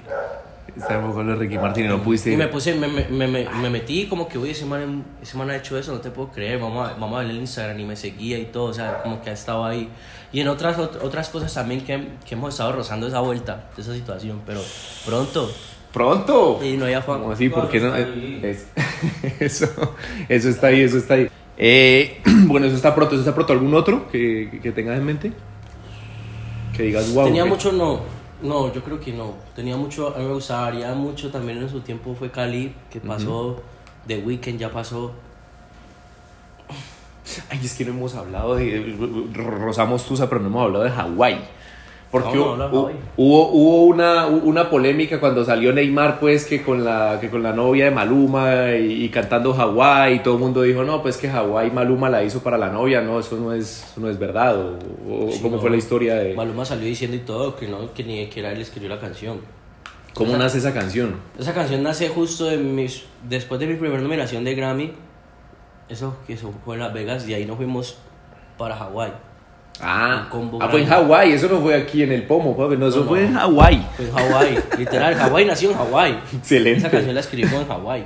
Está 0.76 1.00
un 1.00 1.08
poco 1.08 1.24
lo 1.24 1.32
de 1.32 1.40
Ricky 1.40 1.58
Martin 1.58 1.86
y 1.86 1.88
no 1.88 2.04
pudiste 2.04 2.32
Y 2.32 2.38
me 2.38 2.48
puse, 2.50 2.76
me, 2.76 2.88
me, 2.88 3.06
me, 3.10 3.28
me- 3.28 3.50
me 3.50 3.70
metí 3.72 4.06
como 4.06 4.28
que, 4.28 4.38
uy, 4.38 4.52
ese 4.52 4.64
man, 4.66 5.04
ese 5.24 5.36
man 5.36 5.50
ha 5.50 5.56
hecho 5.56 5.76
eso, 5.78 5.92
no 5.92 6.00
te 6.00 6.12
puedo 6.12 6.30
creer, 6.30 6.60
vamos 6.60 6.88
a, 6.88 6.94
vamos 6.94 7.18
a 7.18 7.22
ver 7.24 7.32
el 7.32 7.38
Instagram 7.38 7.80
y 7.80 7.86
me 7.86 7.96
seguía 7.96 8.38
y 8.38 8.46
todo, 8.46 8.66
o 8.66 8.74
sea, 8.74 9.02
como 9.02 9.20
que 9.24 9.32
ha 9.32 9.34
estado 9.34 9.66
ahí. 9.66 9.90
Y 10.32 10.40
en 10.42 10.48
otras, 10.50 10.78
ot- 10.78 11.00
otras 11.02 11.30
cosas 11.30 11.52
también 11.52 11.84
que, 11.84 12.10
que 12.24 12.36
hemos 12.36 12.54
estado 12.54 12.74
rozando 12.74 13.08
esa 13.08 13.22
vuelta, 13.22 13.64
esa 13.76 13.92
situación, 13.94 14.42
pero 14.46 14.62
pronto. 15.06 15.50
¡Pronto! 15.94 16.60
Y 16.64 16.78
no 16.78 16.86
había 16.86 17.02
Juan. 17.02 17.22
¿Cómo 17.22 17.32
así? 17.32 17.50
¿Por 17.50 17.70
qué 17.70 17.80
no? 17.80 17.90
Claro, 17.92 18.04
está 18.04 18.14
ahí. 18.20 18.40
Es- 18.44 18.68
eso, 19.40 19.96
eso 20.30 20.50
está 20.50 20.68
ahí, 20.68 20.82
eso 20.82 20.98
está 20.98 21.16
ahí. 21.16 21.30
Eh, 21.58 22.22
bueno, 22.46 22.68
eso 22.68 22.76
está 22.76 22.94
pronto, 22.94 23.16
eso 23.16 23.22
está 23.22 23.34
pronto. 23.34 23.54
¿Algún 23.54 23.74
otro 23.74 24.10
que, 24.12 24.60
que 24.62 24.72
tengas 24.72 24.98
en 24.98 25.06
mente? 25.06 25.32
Que 26.76 26.84
digas, 26.84 27.12
wow. 27.14 27.26
Tenía 27.26 27.46
mucho, 27.46 27.72
no, 27.72 28.02
no, 28.44 28.72
yo 28.74 28.84
creo 28.84 29.00
que 29.00 29.12
no. 29.14 29.34
Tenía 29.56 29.76
mucho, 29.78 30.14
a 30.16 30.20
mí 30.20 30.26
me 30.26 30.34
gustaría 30.34 30.94
mucho 30.94 31.32
también 31.32 31.58
en 31.60 31.70
su 31.70 31.82
tiempo 31.82 32.14
fue 32.14 32.30
Cali, 32.30 32.74
que 32.92 33.00
pasó, 33.00 33.64
The 34.06 34.20
Weeknd 34.20 34.60
ya 34.60 34.70
pasó. 34.72 35.14
Ay, 37.50 37.60
es 37.64 37.74
que 37.74 37.86
no 37.86 37.92
hemos 37.92 38.16
hablado 38.16 38.56
de. 38.56 38.96
Rozamos 39.34 40.06
Tusa, 40.06 40.30
pero 40.30 40.42
no 40.42 40.48
hemos 40.48 40.64
hablado 40.64 40.84
de 40.86 40.92
Hawái. 40.92 41.40
Porque 42.10 42.36
No, 42.38 42.56
no 42.56 42.68
hubo, 42.68 42.92
hubo, 43.18 43.50
hubo 43.52 43.86
una, 43.88 44.28
una 44.28 44.70
polémica 44.70 45.20
cuando 45.20 45.44
salió 45.44 45.74
Neymar, 45.74 46.22
pues, 46.22 46.46
que 46.46 46.62
con 46.64 46.86
la, 46.86 47.18
que 47.20 47.30
con 47.30 47.44
la 47.44 47.52
novia 47.52 47.86
de 47.86 47.92
Maluma 47.92 48.72
y, 48.76 49.04
y 49.04 49.10
cantando 49.10 49.54
Hawái, 49.54 50.16
y 50.16 50.20
todo 50.20 50.36
el 50.36 50.40
mundo 50.40 50.62
dijo, 50.62 50.84
no, 50.86 51.02
pues 51.02 51.18
que 51.18 51.30
Hawái 51.30 51.70
Maluma 51.72 52.10
la 52.10 52.24
hizo 52.24 52.42
para 52.42 52.58
la 52.58 52.70
novia, 52.70 53.02
no, 53.02 53.20
eso 53.20 53.36
no 53.38 53.52
es, 53.52 53.84
eso 53.92 54.00
no 54.00 54.10
es 54.10 54.18
verdad. 54.18 54.56
O, 54.58 54.78
o 55.28 55.32
Sí, 55.32 55.40
cómo 55.42 55.58
no. 55.58 55.62
fue 55.62 55.70
la 55.70 55.76
historia 55.78 56.16
de. 56.16 56.34
Maluma 56.34 56.64
salió 56.64 56.86
diciendo 56.88 57.18
y 57.18 57.20
todo 57.20 57.58
que 57.58 57.68
no, 57.68 57.94
que 57.94 58.06
ni 58.06 58.24
siquiera 58.24 58.52
él 58.54 58.62
escribió 58.62 58.88
la 58.90 59.00
canción. 59.00 59.40
¿Cómo 60.14 60.30
Esa- 60.30 60.38
nace 60.40 60.58
esa 60.60 60.74
canción? 60.74 61.16
Esa 61.38 61.54
canción 61.54 61.84
nace 61.84 62.08
justo 62.08 62.46
de 62.46 62.56
mis, 62.58 63.04
después 63.28 63.60
de 63.60 63.68
mi 63.68 63.76
primera 63.76 64.02
nominación 64.02 64.46
de 64.46 64.56
Grammy. 64.56 64.94
Eso 65.90 66.16
que 66.26 66.34
eso 66.34 66.54
fue 66.66 66.76
en 66.76 66.82
Las 66.82 66.94
Vegas 66.94 67.28
y 67.28 67.34
ahí 67.34 67.46
nos 67.46 67.58
fuimos 67.58 67.98
para 68.58 68.76
Hawái. 68.78 69.12
Ah, 69.82 70.28
combo 70.32 70.58
ah, 70.62 70.70
fue 70.70 70.82
en. 70.82 70.88
Hawái, 70.88 71.34
eso 71.34 71.48
no 71.48 71.60
fue 71.62 71.76
aquí 71.76 72.02
en 72.04 72.12
el 72.12 72.24
Pomo, 72.24 72.58
papi, 72.58 72.78
no, 72.78 72.88
eso 72.88 73.00
No, 73.00 73.04
no. 73.04 73.10
fue 73.10 73.26
en 73.26 73.34
Hawái. 73.34 73.88
Fue 73.96 74.06
en 74.06 74.12
Hawái, 74.12 74.60
literal, 74.78 75.16
Hawái 75.16 75.46
nació 75.46 75.72
en 75.72 75.78
Hawái. 75.78 76.20
Excelente. 76.34 76.80
Esa 76.80 76.90
canción 76.90 77.14
la 77.14 77.22
escribimos 77.22 77.62
en 77.62 77.68
Hawái. 77.68 78.06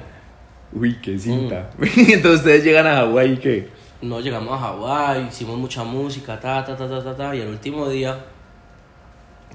Uy, 0.74 1.00
qué 1.02 1.18
cinta. 1.18 1.70
Mm. 1.78 1.84
Entonces 2.12 2.40
ustedes 2.40 2.64
llegan 2.64 2.88
a 2.88 2.96
Hawái 2.98 3.34
y 3.34 3.38
qué? 3.38 3.70
No 4.02 4.20
llegamos 4.20 4.54
a 4.54 4.58
Hawái, 4.58 5.28
hicimos 5.28 5.58
mucha 5.58 5.84
música, 5.84 6.40
ta, 6.40 6.64
ta, 6.66 6.76
ta, 6.76 6.90
ta, 6.90 7.04
ta, 7.04 7.16
ta, 7.16 7.36
y 7.36 7.42
el 7.42 7.48
último 7.48 7.88
día, 7.88 8.18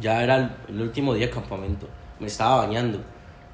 ya 0.00 0.22
era 0.22 0.36
el, 0.36 0.50
el 0.68 0.80
último 0.82 1.14
día 1.14 1.26
de 1.26 1.32
campamento, 1.32 1.88
me 2.20 2.28
estaba 2.28 2.64
bañando, 2.64 3.00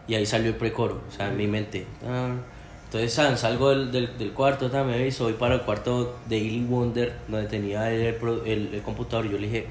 y 0.07 0.15
ahí 0.15 0.27
salió 0.27 0.49
el 0.49 0.57
precoro, 0.57 1.01
o 1.09 1.11
sea, 1.11 1.29
en 1.29 1.37
mi 1.37 1.47
mente. 1.47 1.87
ta. 2.01 2.35
Entonces 2.93 3.15
san, 3.15 3.39
salgo 3.39 3.71
del, 3.71 3.91
del, 3.91 4.19
del 4.19 4.33
cuarto, 4.33 4.71
ta, 4.71 4.85
me 4.85 5.11
voy 5.19 5.33
para 5.33 5.55
el 5.55 5.63
cuarto 5.63 6.19
de 6.29 6.37
Illy 6.37 6.67
Wonder, 6.67 7.15
donde 7.27 7.47
tenía 7.49 7.91
el, 7.91 8.15
el, 8.45 8.71
el 8.75 8.83
computador, 8.83 9.25
y 9.25 9.31
yo 9.31 9.39
le 9.39 9.47
dije 9.47 9.67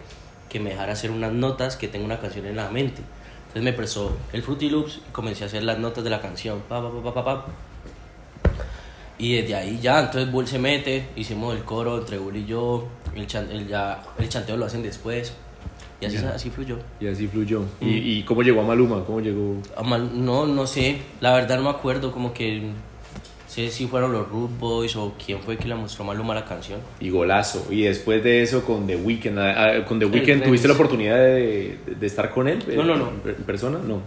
que 0.50 0.60
me 0.60 0.72
dejara 0.72 0.94
hacer 0.94 1.12
unas 1.12 1.32
notas, 1.32 1.76
que 1.76 1.88
tengo 1.88 2.04
una 2.04 2.20
canción 2.20 2.48
en 2.48 2.56
la 2.56 2.72
mente. 2.72 3.04
Entonces 3.42 3.62
me 3.62 3.74
prestó 3.74 4.18
el 4.34 4.42
Fruity 4.42 4.72
Loops 4.72 5.02
y 5.08 5.12
comencé 5.12 5.44
a 5.44 5.48
hacer 5.48 5.62
las 5.62 5.78
notas 5.78 6.04
de 6.04 6.10
la 6.10 6.20
canción. 6.20 6.62
Pa, 6.68 6.82
pa, 6.82 7.14
pa, 7.14 7.24
pa. 7.24 7.46
Y 9.20 9.36
desde 9.36 9.54
ahí 9.54 9.80
ya, 9.80 10.00
entonces 10.00 10.32
Bull 10.32 10.48
se 10.48 10.58
mete, 10.58 11.06
hicimos 11.16 11.56
el 11.56 11.64
coro 11.64 12.00
entre 12.00 12.18
Bull 12.18 12.38
y 12.38 12.46
yo, 12.48 12.88
el, 13.16 13.28
chan- 13.28 13.52
el, 13.52 13.68
ya, 13.68 14.02
el 14.18 14.30
chanteo 14.30 14.58
lo 14.58 14.66
hacen 14.66 14.82
después, 14.82 15.34
y 16.00 16.06
así, 16.08 16.18
así 16.18 16.50
fluyó. 16.50 16.80
Y 17.00 17.06
así 17.08 17.28
fluyó. 17.28 17.60
Mm. 17.82 17.88
¿Y, 17.88 17.92
¿Y 18.18 18.24
cómo 18.24 18.42
llegó 18.42 18.62
a 18.62 18.64
Maluma? 18.64 19.06
¿Cómo 19.06 19.20
llegó? 19.22 19.58
A 19.78 19.84
Mal- 19.84 20.10
No, 20.26 20.48
no 20.48 20.66
sé, 20.66 21.02
la 21.20 21.34
verdad 21.36 21.58
no 21.58 21.66
me 21.66 21.70
acuerdo, 21.70 22.12
como 22.12 22.34
que 22.34 22.72
sé 23.52 23.70
si 23.70 23.86
fueron 23.88 24.14
los 24.14 24.30
Root 24.30 24.58
Boys 24.60 24.96
o 24.96 25.14
quién 25.24 25.40
fue 25.42 25.58
que 25.58 25.68
le 25.68 25.76
mostró 25.76 26.06
Maluma 26.06 26.34
la 26.34 26.46
canción. 26.46 26.80
Y 27.00 27.10
golazo. 27.10 27.68
Y 27.70 27.82
después 27.84 28.24
de 28.24 28.42
eso 28.44 28.64
con 28.64 28.88
The 28.88 28.96
Weeknd. 28.96 29.38
ah, 29.40 29.56
ah, 29.80 29.86
¿Con 29.86 30.00
The 30.00 30.06
Weeknd 30.06 30.44
tuviste 30.44 30.68
la 30.68 30.74
oportunidad 30.76 31.18
de, 31.18 31.78
de 31.86 32.08
estar 32.08 32.30
con 32.32 32.48
él? 32.48 32.64
No, 32.76 32.84
no, 32.84 32.96
no. 32.96 33.12
¿En 33.26 33.44
persona? 33.44 33.78
No. 33.86 34.00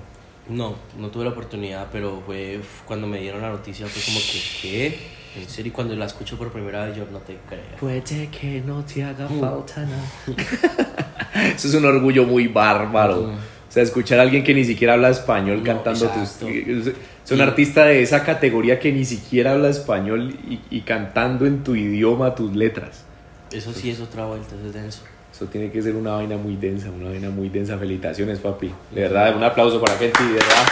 No, 0.48 0.74
no 0.98 1.08
tuve 1.08 1.24
la 1.24 1.30
oportunidad, 1.30 1.88
pero 1.92 2.22
fue 2.26 2.60
cuando 2.86 3.06
me 3.06 3.18
dieron 3.20 3.40
la 3.42 3.48
noticia, 3.50 3.86
fue 3.86 4.02
como 4.02 4.18
que, 4.20 4.40
¿qué? 4.60 4.98
En 5.40 5.48
serio, 5.48 5.70
y 5.70 5.72
cuando 5.72 5.96
la 5.96 6.04
escucho 6.04 6.36
por 6.38 6.52
primera 6.52 6.84
vez, 6.86 6.96
yo 6.96 7.04
no 7.10 7.18
te 7.18 7.38
creo. 7.48 7.60
Puede 7.80 8.02
que 8.28 8.62
no 8.64 8.84
te 8.84 9.02
haga 9.04 9.26
Mm. 9.28 9.40
falta 9.40 9.86
nada. 9.86 10.10
Eso 11.56 11.68
es 11.68 11.74
un 11.74 11.84
orgullo 11.84 12.24
muy 12.24 12.46
bárbaro. 12.46 13.22
Mm. 13.32 13.53
O 13.74 13.76
sea, 13.76 13.82
escuchar 13.82 14.20
a 14.20 14.22
alguien 14.22 14.44
que 14.44 14.54
ni 14.54 14.64
siquiera 14.64 14.92
habla 14.92 15.08
español 15.10 15.58
No, 15.58 15.64
cantando 15.64 16.04
exacto. 16.04 16.46
tus... 16.46 16.86
Es 17.24 17.30
un 17.32 17.40
artista 17.40 17.86
de 17.86 18.02
esa 18.02 18.22
categoría 18.22 18.78
que 18.78 18.92
ni 18.92 19.04
siquiera 19.04 19.50
habla 19.50 19.68
español 19.68 20.32
y, 20.48 20.60
y 20.70 20.82
cantando 20.82 21.44
en 21.44 21.64
tu 21.64 21.74
idioma 21.74 22.36
tus 22.36 22.54
letras. 22.54 23.02
Eso 23.50 23.72
sí 23.72 23.90
es 23.90 23.98
otra 24.00 24.26
vuelta, 24.26 24.54
eso 24.54 24.68
es 24.68 24.72
denso. 24.74 25.02
Eso 25.34 25.46
tiene 25.46 25.72
que 25.72 25.82
ser 25.82 25.96
una 25.96 26.12
vaina 26.12 26.36
muy 26.36 26.54
densa, 26.54 26.88
una 26.88 27.08
vaina 27.10 27.30
muy 27.30 27.48
densa. 27.48 27.76
Felicitaciones, 27.76 28.38
papi. 28.38 28.70
De 28.92 29.00
verdad, 29.00 29.34
un 29.36 29.42
aplauso 29.42 29.80
para 29.80 29.94
Fenty, 29.96 30.22
de 30.22 30.32
verdad. 30.34 30.66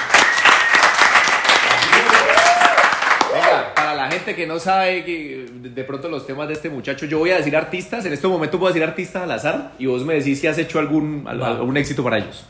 Venga, 3.35 3.75
para 3.75 3.95
la 3.97 4.11
gente 4.13 4.37
que 4.37 4.47
no 4.47 4.61
sabe 4.61 5.05
que 5.05 5.47
de- 5.75 5.83
pronto 5.85 6.09
los 6.09 6.25
temas 6.25 6.47
de 6.47 6.55
este 6.55 6.71
muchacho, 6.71 7.07
yo 7.07 7.19
voy 7.19 7.31
a 7.31 7.39
decir 7.39 7.57
artistas, 7.57 8.05
en 8.07 8.13
este 8.13 8.29
momento 8.29 8.61
puedo 8.61 8.73
decir 8.73 8.87
artistas 8.87 9.25
al 9.25 9.33
azar 9.33 9.73
y 9.81 9.87
vos 9.87 10.05
me 10.05 10.15
decís 10.15 10.39
si 10.41 10.47
has 10.47 10.59
hecho 10.59 10.79
algún, 10.79 11.25
algún 11.27 11.77
éxito 11.77 12.05
para 12.05 12.19
ellos. 12.19 12.45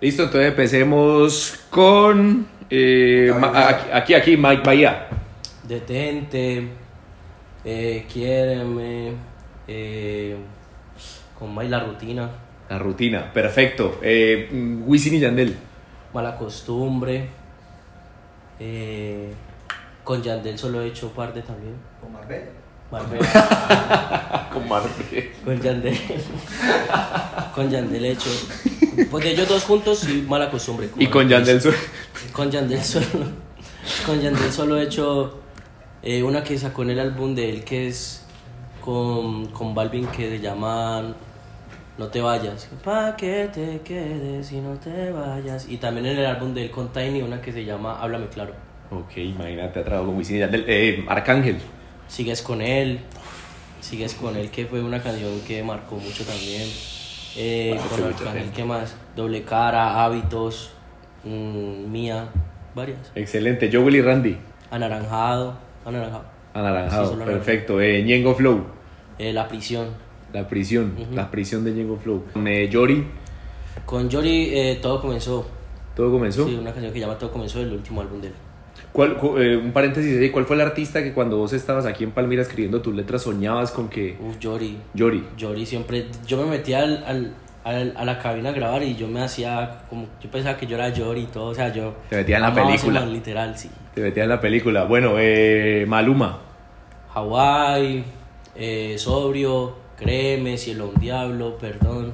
Listo, 0.00 0.24
entonces 0.24 0.50
empecemos 0.50 1.58
con... 1.70 2.46
eh, 2.70 3.32
aquí, 3.54 3.90
aquí, 3.92 4.14
aquí, 4.14 4.36
Mike 4.36 4.62
Bahía. 4.64 5.08
Detente, 5.66 6.68
eh, 7.64 8.06
quiéreme, 8.10 9.12
eh, 9.66 10.36
con 11.38 11.52
más 11.54 11.68
la 11.68 11.80
rutina, 11.80 12.30
La 12.70 12.78
rutina, 12.78 13.32
perfecto. 13.32 13.98
Eh, 14.02 14.48
Wisin 14.86 15.14
y 15.14 15.20
Yandel. 15.20 15.56
mala 16.12 16.36
costumbre. 16.36 17.28
eh, 18.60 19.32
con 20.04 20.22
Yandel 20.22 20.58
solo 20.58 20.80
he 20.80 20.86
hecho 20.88 21.08
un 21.08 21.12
par 21.12 21.32
de 21.34 21.42
también. 21.42 21.74
Con 22.00 22.12
Marbella. 22.12 22.50
Marbella. 22.90 24.48
Con 24.52 24.68
Marve. 24.68 25.32
Con 25.44 25.60
Yandel. 25.60 25.96
con 27.54 27.70
Yandel 27.70 28.04
he 28.04 28.10
hecho. 28.12 28.30
Pues 29.10 29.24
de 29.24 29.30
ellos 29.32 29.48
dos 29.48 29.64
juntos 29.64 29.98
sí, 30.00 30.24
mala 30.28 30.50
costumbre. 30.50 30.88
Y 30.98 31.06
con 31.06 31.28
Yandel. 31.28 31.60
su- 31.60 31.72
Con 32.32 32.50
Yandel 32.50 32.82
solo. 32.82 33.06
Con 34.06 34.20
Yandel 34.20 34.50
solo 34.52 34.78
he 34.78 34.84
hecho 34.84 35.38
eh, 36.02 36.22
una 36.22 36.42
que 36.42 36.58
sacó 36.58 36.82
en 36.82 36.90
el 36.90 37.00
álbum 37.00 37.34
de 37.34 37.50
él 37.50 37.64
que 37.64 37.88
es 37.88 38.24
con, 38.84 39.46
con 39.46 39.74
Balvin 39.74 40.06
que 40.06 40.28
se 40.30 40.40
llama 40.40 41.14
No 41.98 42.06
te 42.08 42.20
vayas. 42.20 42.68
Pa' 42.82 43.14
que 43.16 43.48
te 43.52 43.80
quedes 43.84 44.50
y 44.52 44.60
no 44.60 44.74
te 44.74 45.10
vayas. 45.10 45.68
Y 45.68 45.76
también 45.76 46.06
en 46.06 46.18
el 46.18 46.26
álbum 46.26 46.54
de 46.54 46.64
él 46.64 46.70
con 46.70 46.88
Tiny 46.92 47.22
una 47.22 47.40
que 47.40 47.52
se 47.52 47.64
llama 47.64 48.00
Háblame 48.00 48.26
claro. 48.28 48.52
Ok, 48.90 49.16
imagínate, 49.18 49.80
ha 49.80 49.84
trabajado 49.84 50.06
con 50.06 50.16
Wisin 50.16 50.36
y 50.36 50.38
Yandel. 50.40 50.64
Eh, 50.66 51.04
Arcángel. 51.08 51.58
Sigues 52.08 52.42
con 52.42 52.60
él. 52.60 53.00
Sigues 53.80 54.14
con 54.14 54.36
él, 54.36 54.50
que 54.50 54.66
fue 54.66 54.82
una 54.82 55.00
canción 55.02 55.40
que 55.46 55.62
marcó 55.62 55.96
mucho 55.96 56.24
también. 56.24 56.68
Eh, 57.36 57.78
con 57.88 58.00
mucha 58.00 58.08
Arcángel, 58.08 58.42
gente. 58.42 58.56
¿qué 58.56 58.64
más? 58.64 58.96
Doble 59.14 59.42
cara, 59.44 60.04
hábitos, 60.04 60.70
mm, 61.24 61.90
mía, 61.90 62.28
varias. 62.74 63.12
Excelente. 63.14 63.70
Joel 63.72 63.94
y 63.96 64.02
Randy. 64.02 64.36
Anaranjado, 64.70 65.56
anaranjado. 65.84 66.24
Anaranjado, 66.54 67.12
Sí, 67.12 67.24
perfecto. 67.24 67.80
Eh, 67.80 68.02
Ñengo 68.02 68.34
Flow. 68.34 68.64
Eh, 69.18 69.32
la 69.32 69.46
prisión. 69.46 69.88
La 70.32 70.48
prisión. 70.48 70.94
La 71.12 71.30
prisión 71.30 71.64
de 71.64 71.72
Ñengo 71.72 71.96
Flow. 71.96 72.24
Eh, 72.44 72.68
Yori. 72.70 73.06
Con 73.86 74.08
Yori 74.10 74.50
eh, 74.52 74.78
todo 74.82 75.00
comenzó. 75.00 75.46
Todo 75.94 76.10
comenzó. 76.10 76.46
Sí, 76.46 76.54
una 76.54 76.72
canción 76.72 76.92
que 76.92 77.00
llama 77.00 77.16
Todo 77.18 77.30
comenzó 77.30 77.60
del 77.60 77.72
último 77.72 78.00
álbum 78.00 78.20
de 78.20 78.28
él. 78.28 78.34
¿Cuál, 78.92 79.16
cu- 79.16 79.38
eh, 79.38 79.56
un 79.56 79.72
paréntesis 79.72 80.18
ahí. 80.20 80.30
¿Cuál 80.30 80.44
fue 80.46 80.56
el 80.56 80.62
artista 80.62 81.02
que 81.02 81.12
cuando 81.12 81.36
vos 81.36 81.52
estabas 81.52 81.86
aquí 81.86 82.04
en 82.04 82.10
Palmira 82.10 82.42
escribiendo 82.42 82.80
tus 82.82 82.94
letras 82.94 83.22
soñabas 83.22 83.70
con 83.70 83.88
que. 83.88 84.16
Uf, 84.20 84.38
Yori. 84.38 84.76
Yori. 84.94 85.24
Yori 85.36 85.66
siempre. 85.66 86.06
Yo 86.26 86.36
me 86.38 86.44
metía 86.50 86.80
al, 86.82 87.04
al- 87.06 87.34
al- 87.64 87.94
a 87.96 88.04
la 88.04 88.18
cabina 88.18 88.48
a 88.50 88.52
grabar 88.52 88.82
y 88.82 88.96
yo 88.96 89.06
me 89.08 89.20
hacía 89.22 89.82
como. 89.90 90.06
Yo 90.20 90.30
pensaba 90.30 90.56
que 90.56 90.66
yo 90.66 90.76
era 90.76 90.88
Yori 90.88 91.20
y 91.22 91.26
todo. 91.26 91.46
O 91.50 91.54
sea, 91.54 91.72
yo. 91.72 91.94
Te 92.10 92.16
metía 92.16 92.36
en 92.36 92.42
la 92.42 92.54
película. 92.54 93.04
literal, 93.06 93.56
sí. 93.58 93.70
Te 93.94 94.00
metías 94.00 94.24
en 94.24 94.30
la 94.30 94.40
película. 94.40 94.84
Bueno, 94.84 95.14
eh, 95.18 95.84
Maluma. 95.86 96.38
Hawái, 97.14 98.04
eh, 98.56 98.94
Sobrio, 98.98 99.74
Créeme, 99.98 100.56
Cielo 100.56 100.90
un 100.94 101.00
Diablo, 101.00 101.56
Perdón. 101.58 102.12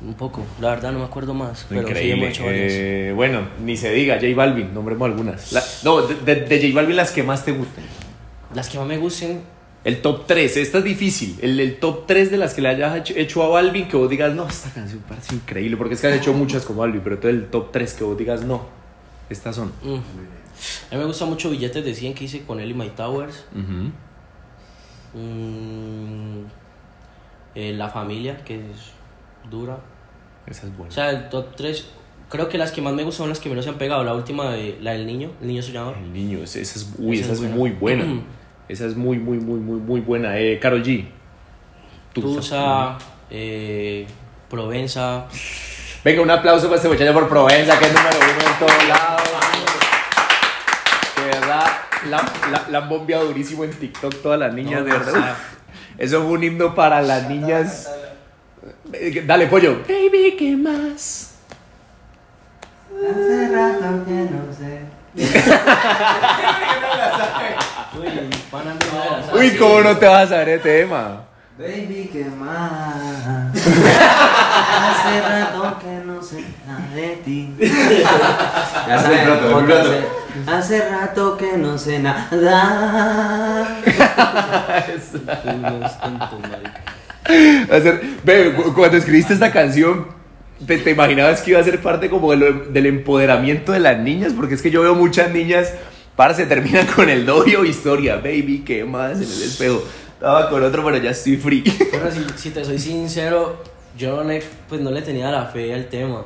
Un 0.00 0.14
poco, 0.14 0.44
la 0.60 0.70
verdad 0.70 0.92
no 0.92 0.98
me 1.00 1.04
acuerdo 1.04 1.34
más. 1.34 1.66
Pero 1.68 1.82
sí 1.82 1.86
hemos 1.88 1.90
Increíble. 1.98 2.28
hecho 2.28 2.44
varias. 2.44 2.72
Eh, 2.72 3.12
bueno, 3.14 3.48
ni 3.64 3.76
se 3.76 3.92
diga, 3.92 4.14
J 4.16 4.26
Balvin, 4.36 4.72
nombremos 4.74 5.06
algunas. 5.06 5.52
La- 5.52 5.62
no, 5.84 6.02
de, 6.02 6.14
de- 6.16 6.46
de 6.46 6.60
J 6.60 6.74
Balvin 6.74 6.96
las 6.96 7.10
que 7.12 7.22
más 7.22 7.44
te 7.44 7.52
gusten. 7.52 7.84
Las 8.54 8.68
que 8.68 8.78
más 8.78 8.86
me 8.86 8.96
gusten, 8.98 9.42
El 9.84 10.02
top 10.02 10.26
3, 10.26 10.56
esta 10.56 10.78
es 10.78 10.84
difícil. 10.84 11.38
El, 11.40 11.58
el 11.60 11.78
top 11.78 12.06
3 12.06 12.30
de 12.30 12.36
las 12.36 12.52
que 12.54 12.60
le 12.62 12.68
hayas 12.68 12.96
hecho, 12.96 13.14
hecho 13.16 13.42
a 13.44 13.48
Balvin, 13.48 13.86
que 13.88 13.96
vos 13.96 14.08
digas, 14.10 14.34
no, 14.34 14.46
esta 14.48 14.70
canción 14.70 15.00
parece 15.08 15.34
increíble, 15.34 15.76
porque 15.76 15.94
es 15.94 16.00
que 16.00 16.08
has 16.08 16.16
hecho 16.16 16.32
muchas 16.32 16.64
como 16.64 16.80
Balvin, 16.80 17.00
pero 17.02 17.18
todo 17.18 17.30
el 17.30 17.46
top 17.46 17.70
3 17.72 17.94
que 17.94 18.04
vos 18.04 18.18
digas, 18.18 18.42
no, 18.44 18.66
estas 19.30 19.54
son. 19.56 19.68
mm. 19.82 19.94
a 20.90 20.94
mí 20.94 20.98
me 20.98 21.04
gusta 21.04 21.24
mucho 21.26 21.48
Billetes 21.50 21.84
de 21.84 21.94
100 21.94 22.14
que 22.14 22.24
hice 22.24 22.42
con 22.42 22.58
él 22.60 22.70
y 22.72 22.74
My 22.74 22.88
Towers. 22.90 23.44
Ujú. 23.52 23.92
Mm, 25.18 26.44
eh, 27.54 27.72
la 27.72 27.88
familia, 27.88 28.44
que 28.44 28.56
es 28.56 28.92
dura. 29.50 29.78
Esa 30.46 30.66
es 30.66 30.72
O 30.72 30.76
buena. 30.76 30.92
sea, 30.92 31.10
el 31.10 31.28
top 31.28 31.54
3, 31.56 31.88
creo 32.30 32.48
que 32.48 32.56
las 32.58 32.72
que 32.72 32.80
más 32.82 32.94
me 32.94 33.02
gustan 33.04 33.24
son 33.24 33.28
las 33.30 33.38
que 33.40 33.48
menos 33.48 33.64
se 33.64 33.70
han 33.70 33.78
pegado. 33.78 34.02
La 34.04 34.14
última, 34.14 34.50
de, 34.52 34.78
la 34.80 34.92
del 34.92 35.06
niño, 35.06 35.30
el 35.40 35.48
niño 35.48 35.62
soñador. 35.62 35.96
El 35.98 36.12
niño, 36.12 36.38
esa, 36.42 36.58
esa 36.60 36.78
es, 36.78 36.94
uy, 36.98 37.18
Esa 37.20 37.32
esa 37.32 37.44
es 37.46 37.50
muy 37.52 37.70
buena. 37.70 38.04
esa 38.68 38.86
es 38.86 38.96
muy, 38.96 39.18
muy, 39.18 39.38
muy, 39.38 39.58
muy, 39.60 39.78
muy 39.78 40.00
buena. 40.00 40.38
Eh, 40.38 40.58
Carol 40.60 40.82
G. 40.82 41.06
Tusa, 42.14 42.96
eh, 43.30 44.06
Provenza. 44.48 45.26
Venga, 46.04 46.22
un 46.22 46.30
aplauso 46.30 46.64
para 46.66 46.76
este 46.76 46.88
muchacho 46.88 47.12
por 47.12 47.28
Provenza, 47.28 47.78
que 47.78 47.84
es 47.86 47.92
número 47.92 48.16
uno 48.18 48.52
en 48.52 48.58
todos 48.58 48.88
lados. 48.88 49.22
De 51.16 51.24
verdad, 51.24 51.66
la, 52.08 52.32
la, 52.50 52.66
la 52.70 52.78
han 52.78 52.88
bombeado 52.88 53.26
durísimo 53.26 53.64
en 53.64 53.70
TikTok 53.72 54.22
todas 54.22 54.38
las 54.38 54.54
niñas, 54.54 54.84
de 54.84 54.90
verdad. 54.92 55.36
Eso 55.98 56.22
fue 56.22 56.32
un 56.32 56.44
himno 56.44 56.74
para 56.74 57.02
las 57.02 57.28
niñas. 57.28 57.90
Dale, 59.26 59.46
pollo. 59.48 59.82
Baby, 59.86 60.34
¿qué 60.38 60.56
más? 60.56 61.34
Hace 62.90 63.48
rato 63.48 64.04
que 64.06 64.28
no 64.30 64.50
sé. 64.52 64.88
Uy, 69.34 69.56
¿cómo 69.56 69.80
no 69.82 69.96
te 69.96 70.06
vas 70.06 70.24
a 70.24 70.28
saber 70.28 70.48
el 70.50 70.60
tema? 70.62 71.22
Baby, 71.58 72.08
¿qué 72.12 72.24
más? 72.24 73.52
Hace 73.54 75.20
rato 75.20 75.78
que 75.80 76.00
no 76.06 76.22
sé 76.22 76.44
nada 76.66 76.88
de 76.94 77.16
ti. 77.24 77.54
Ya 77.58 78.94
Hace 78.94 79.04
saben, 79.04 79.28
rato, 79.28 79.56
otra 79.56 79.80
hace. 79.80 80.06
Hace 80.46 80.88
rato 80.88 81.36
que 81.36 81.58
no 81.58 81.76
sé 81.76 81.98
nada. 81.98 83.66
Hacer- 87.70 88.00
ve, 88.24 88.52
cu- 88.54 88.74
cuando 88.74 88.96
escribiste 88.96 89.34
esta 89.34 89.52
canción, 89.52 90.06
¿te, 90.66 90.78
te 90.78 90.90
imaginabas 90.90 91.42
que 91.42 91.50
iba 91.52 91.60
a 91.60 91.64
ser 91.64 91.80
parte 91.80 92.08
como 92.08 92.30
de 92.30 92.36
lo- 92.38 92.52
del 92.66 92.86
empoderamiento 92.86 93.72
de 93.72 93.80
las 93.80 93.98
niñas? 93.98 94.32
Porque 94.34 94.54
es 94.54 94.62
que 94.62 94.70
yo 94.70 94.82
veo 94.82 94.94
muchas 94.94 95.30
niñas, 95.32 95.72
para 96.16 96.34
se 96.34 96.46
terminan 96.46 96.86
con 96.86 97.08
el 97.08 97.24
novio, 97.26 97.64
historia, 97.64 98.16
baby, 98.16 98.62
¿qué 98.66 98.84
más? 98.84 99.12
En 99.18 99.22
el 99.24 99.42
espejo. 99.42 99.82
Estaba 100.14 100.50
con 100.50 100.62
otro, 100.64 100.84
pero 100.84 100.96
ya 100.98 101.10
estoy 101.10 101.36
free. 101.36 101.62
Pero 101.92 102.10
si, 102.10 102.24
si 102.34 102.50
te 102.50 102.64
soy 102.64 102.76
sincero, 102.78 103.62
yo 103.96 104.16
no 104.16 104.24
le, 104.24 104.42
pues 104.68 104.80
no 104.80 104.90
le 104.90 105.00
tenía 105.02 105.30
la 105.30 105.46
fe 105.46 105.72
al 105.72 105.86
tema. 105.88 106.24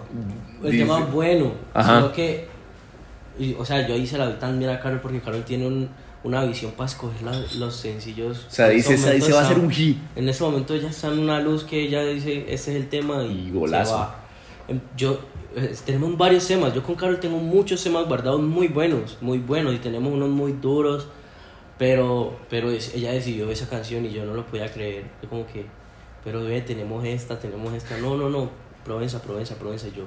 El 0.64 0.70
Dice- 0.72 0.84
tema 0.84 1.00
es 1.00 1.12
bueno, 1.12 1.52
Ajá. 1.74 1.96
sino 1.96 2.12
que, 2.12 2.46
y, 3.38 3.54
o 3.58 3.64
sea, 3.66 3.86
yo 3.86 3.94
hice 3.96 4.16
la 4.16 4.28
vi 4.28 4.34
también 4.34 4.70
a 4.70 4.80
Carol 4.80 5.00
porque 5.00 5.20
Carol 5.20 5.44
tiene 5.44 5.66
un- 5.66 5.90
una 6.24 6.44
visión 6.44 6.70
para 6.72 6.88
escoger 6.88 7.22
la- 7.22 7.44
los 7.58 7.74
sencillos. 7.76 8.46
O 8.48 8.50
sea, 8.50 8.68
dice, 8.68 8.92
dice, 8.92 9.32
va 9.32 9.40
a 9.42 9.48
ser 9.48 9.58
un 9.58 9.70
hit. 9.70 9.98
En 10.16 10.28
ese 10.28 10.42
momento 10.44 10.76
ya 10.76 10.88
está 10.88 11.08
en 11.08 11.18
una 11.18 11.40
luz 11.40 11.64
que 11.64 11.80
ella 11.82 12.04
dice, 12.04 12.44
este 12.48 12.70
es 12.72 12.76
el 12.82 12.88
tema 12.88 13.24
y, 13.24 13.48
Y 13.48 13.50
golazo. 13.50 13.90
se 13.90 13.96
va. 13.96 14.18
Em, 14.68 14.80
Yo, 14.96 15.18
tenemos 15.84 16.16
varios 16.16 16.46
temas, 16.46 16.72
yo 16.74 16.82
con 16.82 16.94
Carol 16.94 17.18
tengo 17.20 17.36
muchos 17.38 17.82
temas 17.82 18.06
guardados 18.06 18.40
muy 18.40 18.68
buenos, 18.68 19.18
muy 19.20 19.38
buenos 19.38 19.74
y 19.74 19.78
tenemos 19.78 20.12
unos 20.12 20.28
muy 20.30 20.52
duros, 20.52 21.08
pero, 21.78 22.38
pero 22.48 22.70
es- 22.70 22.94
ella 22.94 23.12
decidió 23.12 23.50
esa 23.50 23.68
canción 23.68 24.06
y 24.06 24.10
yo 24.10 24.24
no 24.24 24.34
lo 24.34 24.46
podía 24.46 24.72
creer, 24.72 25.04
yo 25.22 25.28
como 25.28 25.46
que, 25.46 25.66
pero 26.24 26.42
ve, 26.44 26.60
tenemos 26.62 27.04
esta, 27.04 27.38
tenemos 27.38 27.72
esta, 27.74 27.98
no, 27.98 28.16
no, 28.16 28.28
no, 28.30 28.48
Provenza, 28.84 29.20
Provenza, 29.20 29.56
Provenza, 29.56 29.88
y 29.88 29.92
yo. 29.92 30.04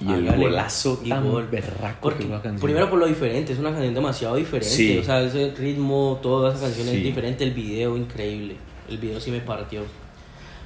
Y 0.00 0.12
el 0.12 0.36
golazo 0.36 1.00
y 1.04 1.08
tan 1.08 1.30
gol. 1.30 1.48
berraco 1.50 1.98
Porque, 2.02 2.24
que 2.24 2.28
la 2.30 2.42
canción. 2.42 2.60
primero 2.60 2.90
por 2.90 2.98
lo 2.98 3.06
diferente, 3.06 3.52
es 3.54 3.58
una 3.58 3.70
canción 3.72 3.94
demasiado 3.94 4.36
diferente. 4.36 4.68
Sí. 4.68 4.98
O 4.98 5.02
sea, 5.02 5.22
ese 5.22 5.54
ritmo, 5.56 6.18
toda 6.22 6.52
esa 6.52 6.60
canción 6.66 6.86
Sí. 6.88 6.96
es 6.98 7.02
diferente. 7.02 7.44
El 7.44 7.52
video, 7.52 7.96
increíble. 7.96 8.56
El 8.90 8.98
video 8.98 9.18
sí 9.20 9.30
me 9.30 9.40
partió. 9.40 9.80